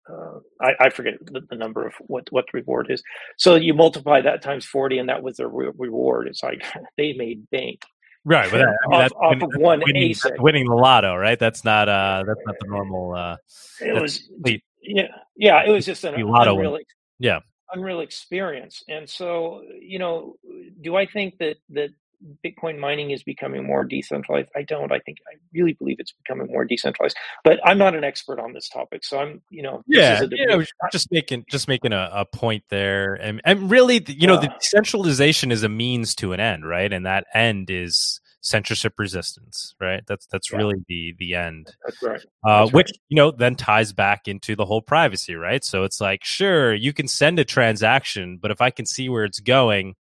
[0.10, 3.02] uh, I, I, forget the, the, number of what what the reward is.
[3.38, 6.28] So you multiply that times forty, and that was the re- reward.
[6.28, 6.64] It's like
[6.98, 7.84] they made bank.
[8.26, 11.38] Right, but that, I mean, off, off winning, of one winning, winning the lotto, right?
[11.38, 13.14] That's not uh that's not the normal.
[13.14, 13.38] Uh,
[13.82, 14.30] it was
[14.82, 15.64] yeah, yeah.
[15.66, 16.80] It was just an lotto unreal,
[17.20, 17.40] yeah
[17.74, 18.84] unreal experience.
[18.88, 20.36] And so, you know,
[20.82, 21.90] do I think that that
[22.45, 24.50] Bitcoin mining is becoming more decentralized.
[24.56, 24.91] I don't.
[24.91, 27.18] I think I really believe it's becoming more decentralized.
[27.44, 30.64] But I'm not an expert on this topic, so I'm, you know, yeah, you know,
[30.91, 35.52] just making just making a, a point there, and and really, you know, the decentralization
[35.52, 36.91] is a means to an end, right?
[36.91, 40.03] And that end is censorship resistance, right?
[40.06, 40.57] That's that's yeah.
[40.57, 41.76] really the the end.
[41.84, 42.26] That's right.
[42.45, 45.64] Uh, that's which you know then ties back into the whole privacy, right?
[45.64, 49.26] So it's like, sure, you can send a transaction, but if I can see where
[49.26, 49.95] it's going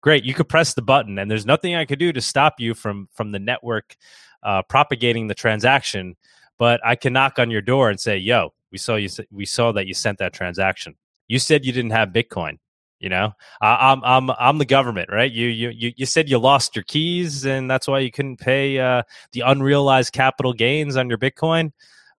[0.00, 2.74] great you could press the button and there's nothing i could do to stop you
[2.74, 3.96] from from the network
[4.42, 6.16] uh, propagating the transaction
[6.58, 9.72] but i can knock on your door and say yo we saw you we saw
[9.72, 10.94] that you sent that transaction
[11.28, 12.58] you said you didn't have bitcoin
[13.00, 16.84] you know i'm i'm i'm the government right you you you said you lost your
[16.84, 19.02] keys and that's why you couldn't pay uh,
[19.32, 21.72] the unrealized capital gains on your bitcoin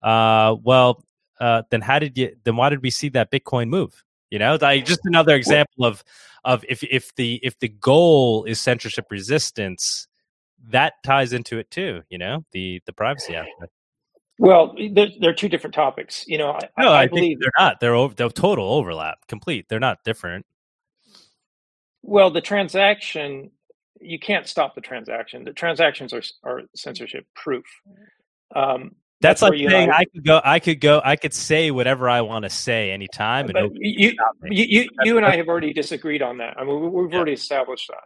[0.03, 1.05] uh, well
[1.39, 4.59] uh, then how did you then why did we see that bitcoin move you know
[4.61, 6.03] like just another example of
[6.45, 10.09] of if if the if the goal is censorship resistance,
[10.69, 12.03] that ties into it too.
[12.09, 13.73] You know, the the privacy aspect.
[14.39, 16.25] Well, they're, they're two different topics.
[16.27, 17.81] You know, I, no, I, I believe they're not.
[17.81, 19.69] They're over, they're total overlap, complete.
[19.69, 20.47] They're not different.
[22.03, 23.51] Well, the transaction,
[24.01, 25.45] you can't stop the transaction.
[25.45, 27.65] The transactions are are censorship proof.
[28.55, 32.09] Um, that's, like saying I, I, could go, I could go, I could say whatever
[32.09, 33.51] I want to say anytime.
[33.51, 34.13] And you,
[34.45, 36.57] you, you, you, and I have already disagreed on that.
[36.59, 38.05] I mean, we've already established that.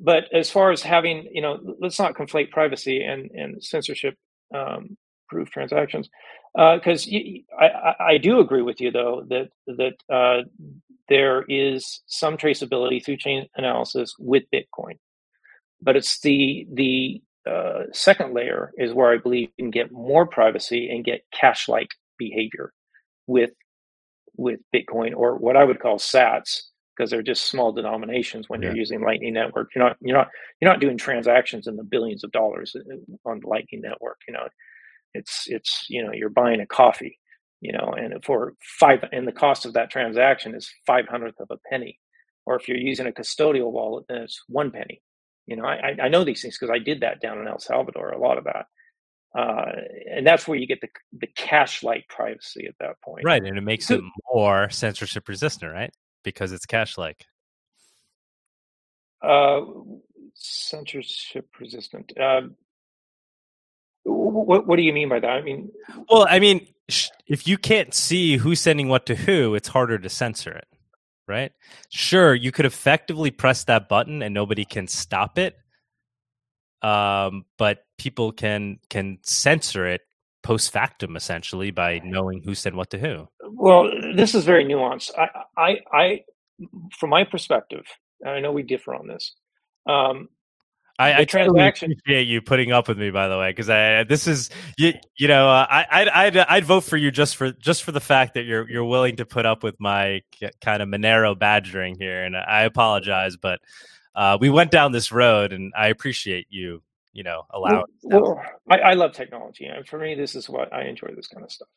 [0.00, 4.16] But as far as having, you know, let's not conflate privacy and and censorship
[4.54, 4.96] um,
[5.28, 6.08] proof transactions,
[6.54, 10.42] because uh, I, I do agree with you though that that uh,
[11.08, 14.98] there is some traceability through chain analysis with Bitcoin,
[15.80, 20.26] but it's the the uh, second layer is where I believe you can get more
[20.26, 22.72] privacy and get cash-like behavior
[23.26, 23.50] with
[24.36, 26.62] with Bitcoin or what I would call Sats
[26.96, 28.68] because they're just small denominations when yeah.
[28.68, 29.70] you're using Lightning Network.
[29.74, 30.28] You're not you're not
[30.60, 34.18] you're not doing transactions in the billions of dollars uh, on the Lightning Network.
[34.26, 34.48] You know,
[35.14, 37.18] it's it's you know you're buying a coffee.
[37.60, 41.48] You know, and for five and the cost of that transaction is five hundredth of
[41.50, 41.98] a penny.
[42.46, 45.02] Or if you're using a custodial wallet, then it's one penny.
[45.46, 48.10] You know, I, I know these things because I did that down in El Salvador,
[48.10, 48.66] a lot of that.
[49.36, 49.72] uh,
[50.10, 53.24] and that's where you get the the cash-like privacy at that point.
[53.24, 54.00] Right, and it makes it
[54.32, 55.92] more censorship resistant, right?
[56.24, 57.26] Because it's cash like.
[59.22, 59.60] Uh,
[60.34, 62.12] censorship resistant.
[62.18, 62.42] Uh,
[64.12, 65.30] what What do you mean by that?
[65.30, 65.70] I mean,
[66.08, 66.66] well, I mean,
[67.26, 70.66] if you can't see who's sending what to who, it's harder to censor it,
[71.26, 71.52] right?
[71.90, 75.56] Sure, you could effectively press that button and nobody can stop it,
[76.82, 80.02] um, but people can can censor it
[80.42, 83.28] post factum essentially by knowing who sent what to who.
[83.50, 85.10] Well, this is very nuanced.
[85.18, 86.20] I, I, I
[86.98, 87.84] from my perspective,
[88.26, 89.34] I know we differ on this.
[89.86, 90.28] Um,
[90.98, 91.92] I, I transaction.
[91.92, 94.94] appreciate you putting up with me, by the way, because I this is you.
[95.16, 98.00] You know, uh, I I'd, I'd, I'd vote for you just for just for the
[98.00, 100.22] fact that you're you're willing to put up with my
[100.60, 103.60] kind of Monero badgering here, and I apologize, but
[104.16, 106.82] uh, we went down this road, and I appreciate you.
[107.12, 107.84] You know, allowing.
[108.02, 111.08] Well, well I, I love technology, and for me, this is what I enjoy.
[111.14, 111.68] This kind of stuff.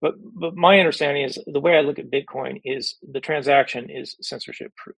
[0.00, 4.16] But but my understanding is the way I look at Bitcoin is the transaction is
[4.22, 4.96] censorship proof.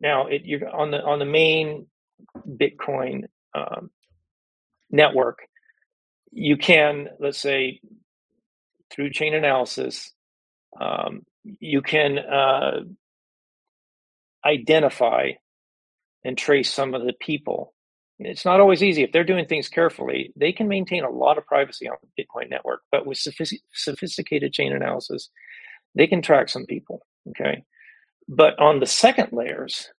[0.00, 1.86] Now, it, you're on the on the main
[2.46, 3.24] Bitcoin
[3.54, 3.90] um,
[4.90, 5.38] network,
[6.32, 7.80] you can, let's say,
[8.90, 10.12] through chain analysis,
[10.80, 11.22] um,
[11.60, 12.80] you can uh,
[14.44, 15.30] identify
[16.24, 17.72] and trace some of the people.
[18.18, 19.02] It's not always easy.
[19.02, 22.50] If they're doing things carefully, they can maintain a lot of privacy on the Bitcoin
[22.50, 22.80] network.
[22.90, 23.18] But with
[23.72, 25.28] sophisticated chain analysis,
[25.94, 27.02] they can track some people.
[27.30, 27.62] Okay.
[28.28, 29.90] But on the second layers,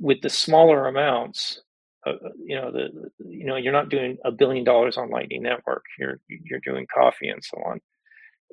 [0.00, 1.60] with the smaller amounts,
[2.06, 5.42] uh, uh, you know the you know you're not doing a billion dollars on Lightning
[5.42, 5.84] Network.
[5.98, 7.80] You're you're doing coffee and so on,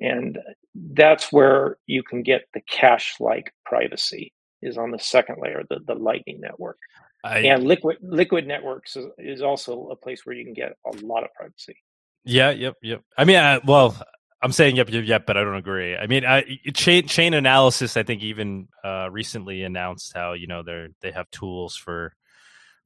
[0.00, 0.38] and
[0.74, 4.32] that's where you can get the cash-like privacy
[4.62, 6.78] is on the second layer, the the Lightning Network.
[7.24, 11.04] I, and liquid liquid networks is, is, also a place where you can get a
[11.04, 11.76] lot of privacy.
[12.24, 13.02] Yeah, yep, yep.
[13.16, 13.96] I mean, uh, well,
[14.42, 15.96] I'm saying yep, yep, yep, but I don't agree.
[15.96, 16.42] I mean, I,
[16.74, 17.96] chain Chainalysis.
[17.96, 22.14] I think even uh, recently announced how you know they're they have tools for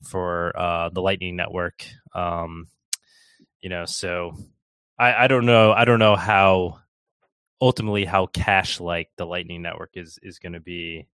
[0.03, 1.85] for uh, the Lightning Network.
[2.15, 2.69] Um,
[3.61, 4.37] you know, so
[4.99, 5.73] I, I don't know.
[5.73, 6.79] I don't know how
[7.61, 11.07] ultimately how cash like the Lightning Network is is going to be.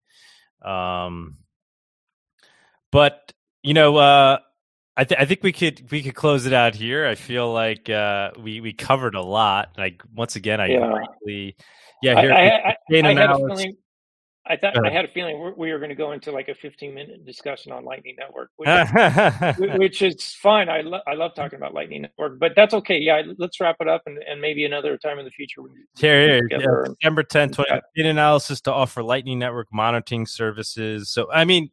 [0.62, 1.38] Um,
[2.90, 3.32] but
[3.62, 4.38] you know, uh,
[4.96, 7.06] I, th- I think we could we could close it out here.
[7.06, 9.70] I feel like uh, we we covered a lot.
[9.76, 10.92] Like once again, I yeah,
[11.22, 11.56] briefly,
[12.00, 12.20] yeah.
[12.20, 13.76] Here, I, I, I, I had a feeling.
[14.46, 16.94] I thought I had a feeling we were going to go into like a 15
[16.94, 20.68] minute discussion on Lightning Network, which, which is fine.
[20.68, 22.98] I lo- I love talking about Lightning Network, but that's okay.
[22.98, 25.62] Yeah, let's wrap it up and, and maybe another time in the future.
[25.62, 26.58] We here, here, yeah,
[26.88, 28.06] September 10th, 20 yeah.
[28.06, 31.08] analysis to offer Lightning Network monitoring services.
[31.08, 31.70] So I mean,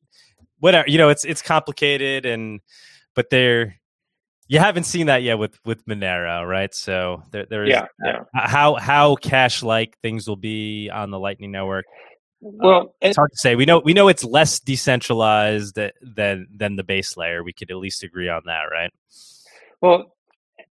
[0.59, 2.61] whatever you know, it's it's complicated and
[3.15, 3.75] but they're
[4.47, 6.73] you haven't seen that yet with with Monero, right?
[6.73, 8.23] So there there is yeah, yeah.
[8.33, 11.85] how how cash like things will be on the Lightning Network.
[12.41, 13.55] Well, uh, it's hard to say.
[13.55, 17.43] We know we know it's less decentralized than than the base layer.
[17.43, 18.91] We could at least agree on that, right?
[19.79, 20.13] Well,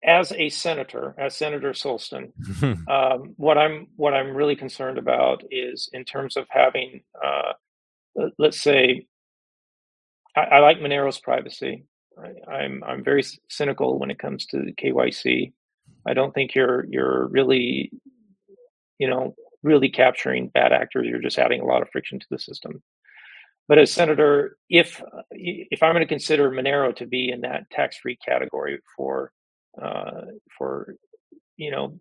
[0.04, 2.32] as a senator, as Senator Solstin,
[2.88, 7.52] um, what I'm what I'm really concerned about is in terms of having, uh,
[8.38, 9.06] let's say,
[10.36, 11.84] I, I like Monero's privacy.
[12.48, 15.52] I'm I'm very cynical when it comes to KYC.
[16.06, 17.90] I don't think you're you're really,
[18.98, 21.06] you know, really capturing bad actors.
[21.08, 22.82] You're just adding a lot of friction to the system.
[23.68, 28.16] But as senator, if if I'm going to consider Monero to be in that tax-free
[28.16, 29.32] category for
[29.80, 30.22] uh,
[30.58, 30.96] for
[31.56, 32.00] you know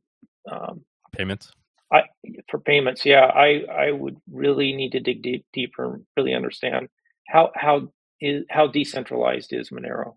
[0.51, 0.83] um,
[1.15, 1.51] payments,
[1.93, 2.03] I
[2.49, 6.87] for payments, yeah, I I would really need to dig deep, deeper and really understand
[7.27, 7.91] how how
[8.21, 10.15] is how decentralized is Monero?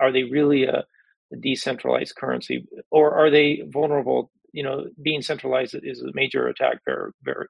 [0.00, 0.84] Are they really a,
[1.32, 4.30] a decentralized currency, or are they vulnerable?
[4.52, 7.48] You know, being centralized is a major attack ver, ver,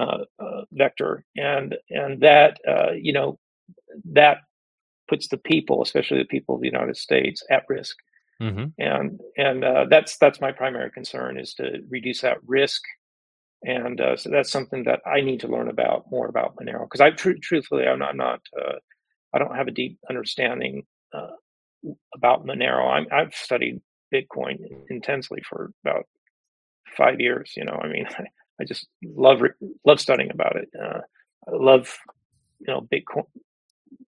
[0.00, 3.38] uh, uh, vector, and and that uh, you know
[4.12, 4.38] that
[5.08, 7.96] puts the people, especially the people of the United States, at risk.
[8.40, 8.66] Mm-hmm.
[8.78, 12.80] And and uh, that's that's my primary concern is to reduce that risk
[13.62, 17.00] and uh, so that's something that I need to learn about more about Monero because
[17.00, 18.78] I tr- truthfully I'm not, I'm not uh,
[19.34, 21.30] I don't have a deep understanding uh,
[22.14, 23.06] about Monero.
[23.10, 23.80] i have studied
[24.12, 24.58] Bitcoin
[24.88, 26.06] intensely for about
[26.96, 27.52] five years.
[27.56, 28.24] You know, I mean, I,
[28.60, 29.40] I just love
[29.84, 30.68] love studying about it.
[30.78, 31.00] Uh,
[31.48, 31.96] I love
[32.60, 33.24] you know Bitcoin,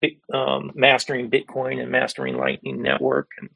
[0.02, 3.50] big, um, mastering Bitcoin and mastering Lightning Network and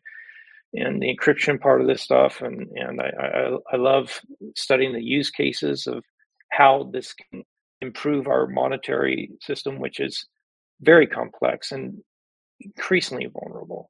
[0.73, 2.41] and the encryption part of this stuff.
[2.41, 4.21] And and I, I, I love
[4.55, 6.03] studying the use cases of
[6.51, 7.43] how this can
[7.81, 10.25] improve our monetary system, which is
[10.81, 11.99] very complex and
[12.59, 13.89] increasingly vulnerable.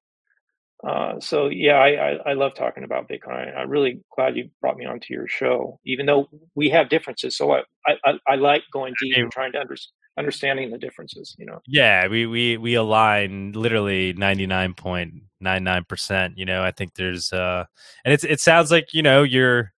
[0.87, 3.53] Uh, so yeah, I, I, I love talking about Bitcoin.
[3.57, 7.35] I'm really glad you brought me onto your show, even though we have differences.
[7.35, 7.63] So I
[8.05, 12.05] I, I like going deep and trying to understand understanding the differences you know yeah
[12.07, 17.63] we we we align literally 99.99% you know i think there's uh
[18.03, 19.71] and it's it sounds like you know you're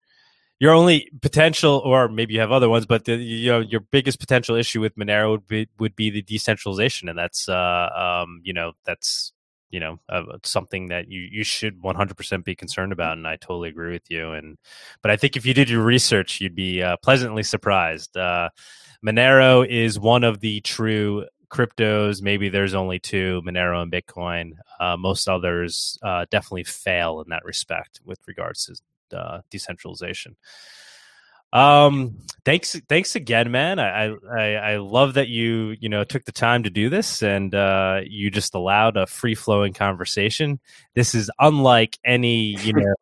[0.59, 4.19] your only potential, or maybe you have other ones, but the, you know your biggest
[4.19, 8.53] potential issue with Monero would be would be the decentralization, and that's uh, um, you
[8.53, 9.31] know that's
[9.69, 13.69] you know uh, something that you you should 100% be concerned about, and I totally
[13.69, 14.33] agree with you.
[14.33, 14.57] And
[15.01, 18.17] but I think if you did your research, you'd be uh, pleasantly surprised.
[18.17, 18.49] Uh,
[19.05, 22.21] Monero is one of the true cryptos.
[22.21, 24.51] Maybe there's only two, Monero and Bitcoin.
[24.79, 28.75] Uh, most others uh, definitely fail in that respect with regards to
[29.13, 30.35] uh, decentralization.
[31.51, 33.79] Um, thanks, thanks again, man.
[33.79, 37.53] I, I, I love that you, you know, took the time to do this and,
[37.55, 40.59] uh, you just allowed a free flowing conversation.
[40.93, 42.93] This is unlike any, you know,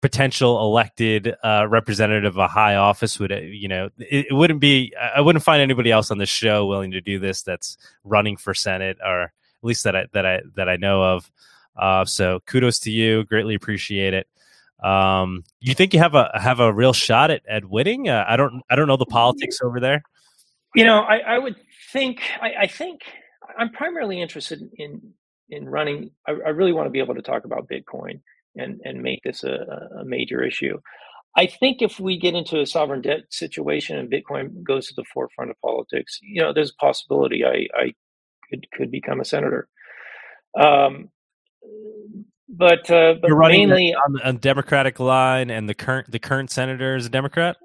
[0.00, 4.60] potential elected, uh, representative of a high office would, uh, you know, it, it wouldn't
[4.60, 8.36] be, I wouldn't find anybody else on the show willing to do this that's running
[8.36, 9.30] for Senate or at
[9.62, 11.30] least that I, that I, that I know of.
[11.76, 13.24] Uh, so kudos to you.
[13.24, 14.26] Greatly appreciate it.
[14.82, 18.08] Um, you think you have a have a real shot at at winning?
[18.08, 20.02] Uh, I don't I don't know the politics over there.
[20.74, 21.56] You know, I, I would
[21.92, 23.02] think I, I, think
[23.56, 25.12] I'm primarily interested in
[25.48, 26.10] in running.
[26.26, 28.20] I, I, really want to be able to talk about Bitcoin
[28.56, 30.78] and and make this a, a major issue.
[31.36, 35.04] I think if we get into a sovereign debt situation and Bitcoin goes to the
[35.12, 37.94] forefront of politics, you know, there's a possibility I, I
[38.50, 39.68] could could become a senator.
[40.58, 41.10] Um,
[42.56, 46.50] but uh, but You're running mainly on a Democratic line, and the current the current
[46.50, 47.56] senator is a Democrat.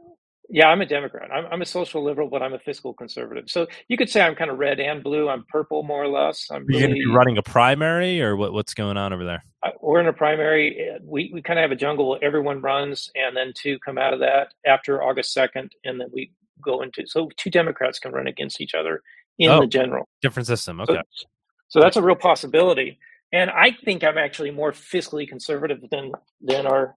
[0.52, 1.30] Yeah, I'm a Democrat.
[1.32, 3.46] I'm, I'm a social liberal, but I'm a fiscal conservative.
[3.50, 5.30] So you could say I'm kind of red and blue.
[5.30, 6.48] I'm purple, more or less.
[6.50, 9.24] I'm Are really, going to be running a primary, or what, what's going on over
[9.24, 9.44] there?
[9.64, 10.98] I, we're in a primary.
[11.04, 12.18] We we kind of have a jungle.
[12.22, 16.32] Everyone runs, and then two come out of that after August second, and then we
[16.64, 17.06] go into.
[17.06, 19.02] So two Democrats can run against each other
[19.38, 20.10] in oh, the general.
[20.22, 20.82] Different system.
[20.82, 20.94] Okay.
[21.12, 21.28] So,
[21.68, 22.98] so that's a real possibility
[23.32, 26.12] and I think I'm actually more fiscally conservative than
[26.42, 26.96] than our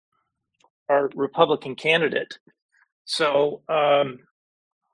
[0.89, 2.39] our Republican candidate.
[3.05, 4.21] So, um,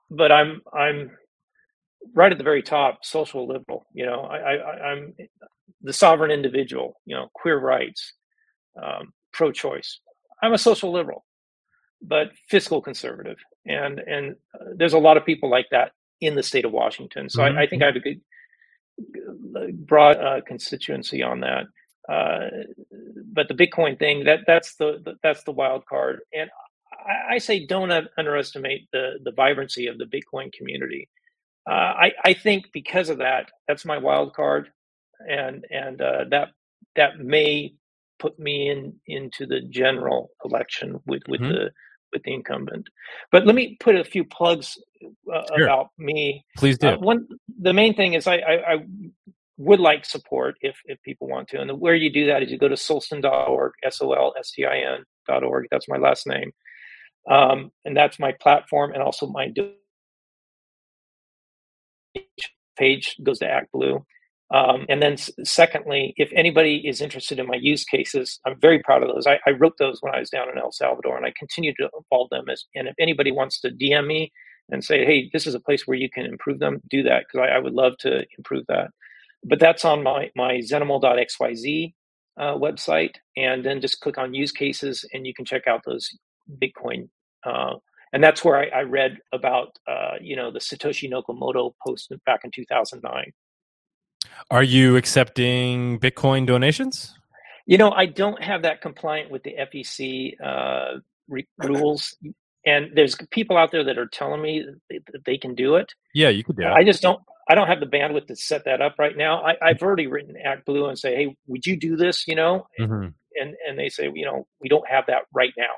[0.09, 1.11] but I'm I'm
[2.13, 3.85] right at the very top, social liberal.
[3.93, 5.13] You know, I, I am
[5.81, 6.99] the sovereign individual.
[7.05, 8.13] You know, queer rights,
[8.81, 9.99] um, pro-choice.
[10.41, 11.25] I'm a social liberal,
[12.01, 15.91] but fiscal conservative, and and uh, there's a lot of people like that
[16.21, 17.29] in the state of Washington.
[17.29, 17.57] So mm-hmm.
[17.57, 18.19] I, I think I have a good
[19.73, 21.65] broad uh, constituency on that.
[22.07, 22.49] Uh,
[23.33, 26.49] but the Bitcoin thing that that's the, that's the wild card, and
[27.07, 31.07] I, I, say don't underestimate the the vibrancy of the Bitcoin community.
[31.69, 34.69] Uh, I I think because of that, that's my wild card,
[35.29, 36.49] and and uh, that
[36.95, 37.75] that may
[38.17, 41.53] put me in into the general election with with mm-hmm.
[41.53, 41.71] the
[42.11, 42.89] with the incumbent.
[43.31, 44.77] But let me put a few plugs
[45.33, 45.65] uh, sure.
[45.65, 46.45] about me.
[46.57, 46.89] Please do.
[46.89, 47.27] Uh, one,
[47.59, 48.77] the main thing is I, I, I,
[49.57, 52.49] would like support if if people want to, and the, where you do that is
[52.49, 55.65] you go to solstin.org, s o l s t i n dot org.
[55.69, 56.53] That's my last name,
[57.29, 59.51] um, and that's my platform, and also my
[62.77, 64.05] page goes to Act Blue.
[64.51, 69.03] Um, and then, secondly, if anybody is interested in my use cases, I'm very proud
[69.03, 69.27] of those.
[69.27, 71.89] I, I, wrote those when I was down in El Salvador, and I continue to
[71.93, 72.49] evolve them.
[72.49, 74.31] As, and if anybody wants to DM me
[74.69, 77.47] and say, "Hey, this is a place where you can improve them," do that because
[77.47, 78.89] I, I, would love to improve that.
[79.43, 81.93] But that's on my my Zenimal.xyz
[82.39, 86.09] uh, website, and then just click on use cases, and you can check out those
[86.59, 87.09] Bitcoin.
[87.45, 87.75] Uh,
[88.13, 92.39] and that's where I, I read about, uh, you know, the Satoshi Nakamoto post back
[92.43, 93.31] in 2009
[94.51, 97.15] are you accepting Bitcoin donations?
[97.65, 102.15] You know, I don't have that compliant with the FEC uh, re- rules.
[102.65, 105.93] And there's people out there that are telling me that they can do it.
[106.13, 106.71] Yeah, you could do it.
[106.71, 107.21] I just don't.
[107.49, 109.41] I don't have the bandwidth to set that up right now.
[109.43, 112.67] I, have already written Act Blue and say, "Hey, would you do this?" You know,
[112.79, 113.07] mm-hmm.
[113.39, 115.71] and and they say, you know, we don't have that right now.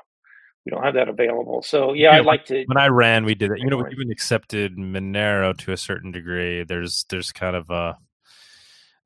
[0.66, 1.62] We don't have that available.
[1.62, 2.64] So yeah, I'd like to.
[2.66, 3.58] When I ran, we did it.
[3.58, 6.62] You know, we even accepted Monero to a certain degree.
[6.62, 7.96] There's there's kind of a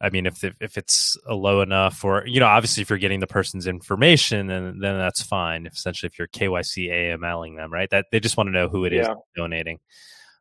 [0.01, 3.27] I mean, if if it's low enough, or you know, obviously, if you're getting the
[3.27, 5.67] person's information, then then that's fine.
[5.67, 7.89] Essentially, if you're KYC AMLing them, right?
[7.91, 9.15] That they just want to know who it is yeah.
[9.35, 9.79] donating.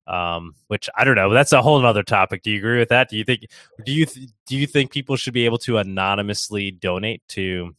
[0.08, 1.34] Um, which I don't know.
[1.34, 2.44] That's a whole other topic.
[2.44, 3.10] Do you agree with that?
[3.10, 3.46] Do you think
[3.86, 7.76] do you th- do you think people should be able to anonymously donate to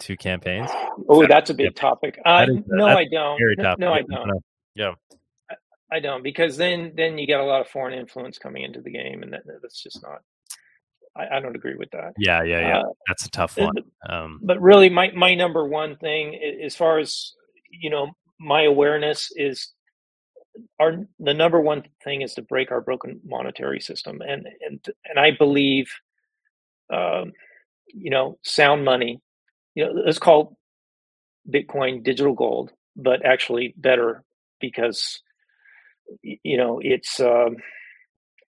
[0.00, 0.70] to campaigns?
[1.08, 2.20] Oh, that's a big topic.
[2.24, 3.40] Uh, no, I don't.
[3.58, 4.44] No, no, I don't.
[4.74, 4.92] Yeah.
[5.90, 8.90] I don't because then then you get a lot of foreign influence coming into the
[8.90, 10.22] game, and that, that's just not
[11.16, 12.12] I, I don't agree with that.
[12.16, 12.78] Yeah, yeah, yeah.
[12.80, 13.74] Uh, That's a tough one.
[14.08, 17.32] Um, but really, my my number one thing, as far as
[17.70, 19.72] you know, my awareness is
[20.80, 25.18] our the number one thing is to break our broken monetary system, and and and
[25.18, 25.90] I believe,
[26.92, 27.32] um,
[27.88, 29.20] you know, sound money.
[29.74, 30.56] You know, let's call
[31.50, 34.24] Bitcoin digital gold, but actually better
[34.60, 35.20] because
[36.22, 37.56] you know it's um,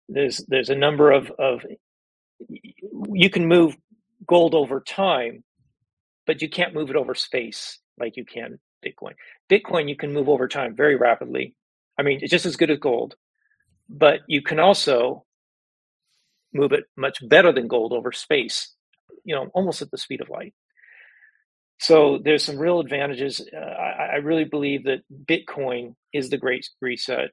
[0.10, 1.66] there's there's a number of of
[2.50, 3.76] you can move
[4.28, 5.44] gold over time,
[6.28, 9.14] but you can't move it over space like you can Bitcoin.
[9.50, 11.56] Bitcoin you can move over time very rapidly.
[12.00, 13.16] I mean, it's just as good as gold,
[13.90, 15.26] but you can also
[16.54, 18.74] move it much better than gold over space.
[19.24, 20.54] You know, almost at the speed of light.
[21.80, 23.42] So there's some real advantages.
[23.56, 27.30] Uh, I, I really believe that Bitcoin is the great reset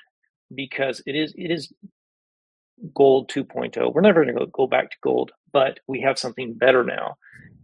[0.55, 1.73] because it is it is
[2.95, 3.93] gold 2.0.
[3.95, 7.17] We're never going to go back to gold, but we have something better now,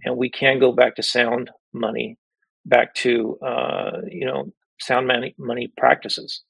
[0.04, 2.18] and we can go back to sound money,
[2.66, 6.42] back to uh, you know sound money money practices.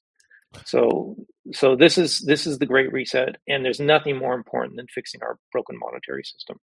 [0.65, 1.15] So
[1.53, 5.21] so this is this is the great reset, and there's nothing more important than fixing
[5.23, 6.59] our broken monetary system.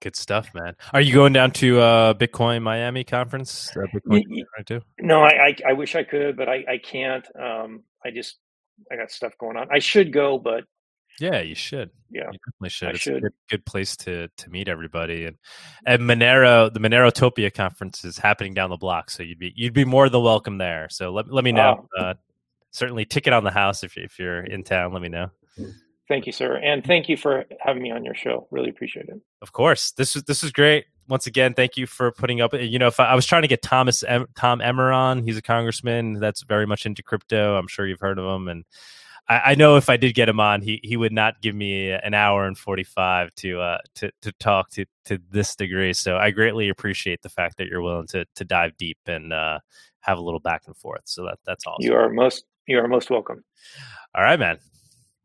[0.00, 0.74] Good stuff, man.
[0.92, 3.70] Are you going down to uh, Bitcoin Miami conference?
[3.76, 4.44] Uh, Bitcoin
[5.00, 7.24] no, I, I, I wish I could, but I I can't.
[7.40, 8.38] Um, I just
[8.90, 9.68] I got stuff going on.
[9.70, 10.64] I should go, but
[11.20, 11.90] yeah, you should.
[12.10, 12.88] Yeah, you definitely should.
[12.88, 13.16] I it's should.
[13.16, 15.26] a good, good, place to to meet everybody.
[15.26, 15.36] And
[15.86, 19.84] and Monero, the MoneroTopia conference is happening down the block, so you'd be you'd be
[19.84, 20.88] more than welcome there.
[20.90, 21.88] So let let me know.
[21.98, 22.02] Oh.
[22.02, 22.14] Uh,
[22.70, 24.92] certainly, ticket on the house if if you're in town.
[24.92, 25.30] Let me know.
[26.08, 28.48] Thank you, sir, and thank you for having me on your show.
[28.50, 29.20] Really appreciate it.
[29.40, 30.86] Of course, this is this is great.
[31.08, 32.52] Once again, thank you for putting up.
[32.52, 34.04] You know, if I, I was trying to get Thomas
[34.36, 37.56] Tom Emmer on, he's a congressman that's very much into crypto.
[37.56, 38.64] I'm sure you've heard of him, and
[39.28, 41.90] I, I, know if I did get him on, he, he would not give me
[41.90, 45.92] an hour and forty five to uh to, to talk to to this degree.
[45.92, 49.60] So I greatly appreciate the fact that you're willing to to dive deep and uh,
[50.00, 51.02] have a little back and forth.
[51.04, 51.84] So that that's awesome.
[51.84, 53.44] You are most you are most welcome.
[54.14, 54.58] All right, man.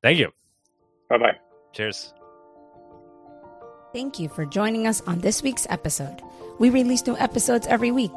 [0.02, 0.32] Thank you.
[1.10, 1.38] Bye bye.
[1.74, 2.14] Cheers.
[3.94, 6.22] Thank you for joining us on this week's episode.
[6.60, 8.12] We release new episodes every week.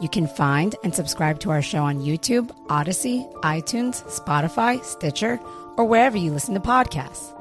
[0.00, 5.38] You can find and subscribe to our show on YouTube, Odysee, iTunes, Spotify, Stitcher,
[5.76, 7.32] or wherever you listen to podcasts.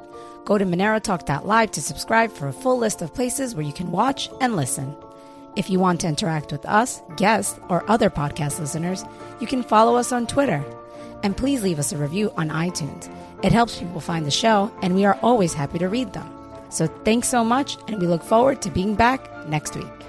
[0.45, 4.29] Go to MoneroTalk.live to subscribe for a full list of places where you can watch
[4.41, 4.95] and listen.
[5.55, 9.05] If you want to interact with us, guests, or other podcast listeners,
[9.39, 10.63] you can follow us on Twitter.
[11.23, 13.09] And please leave us a review on iTunes.
[13.43, 16.29] It helps people find the show, and we are always happy to read them.
[16.69, 20.02] So thanks so much, and we look forward to being back next week.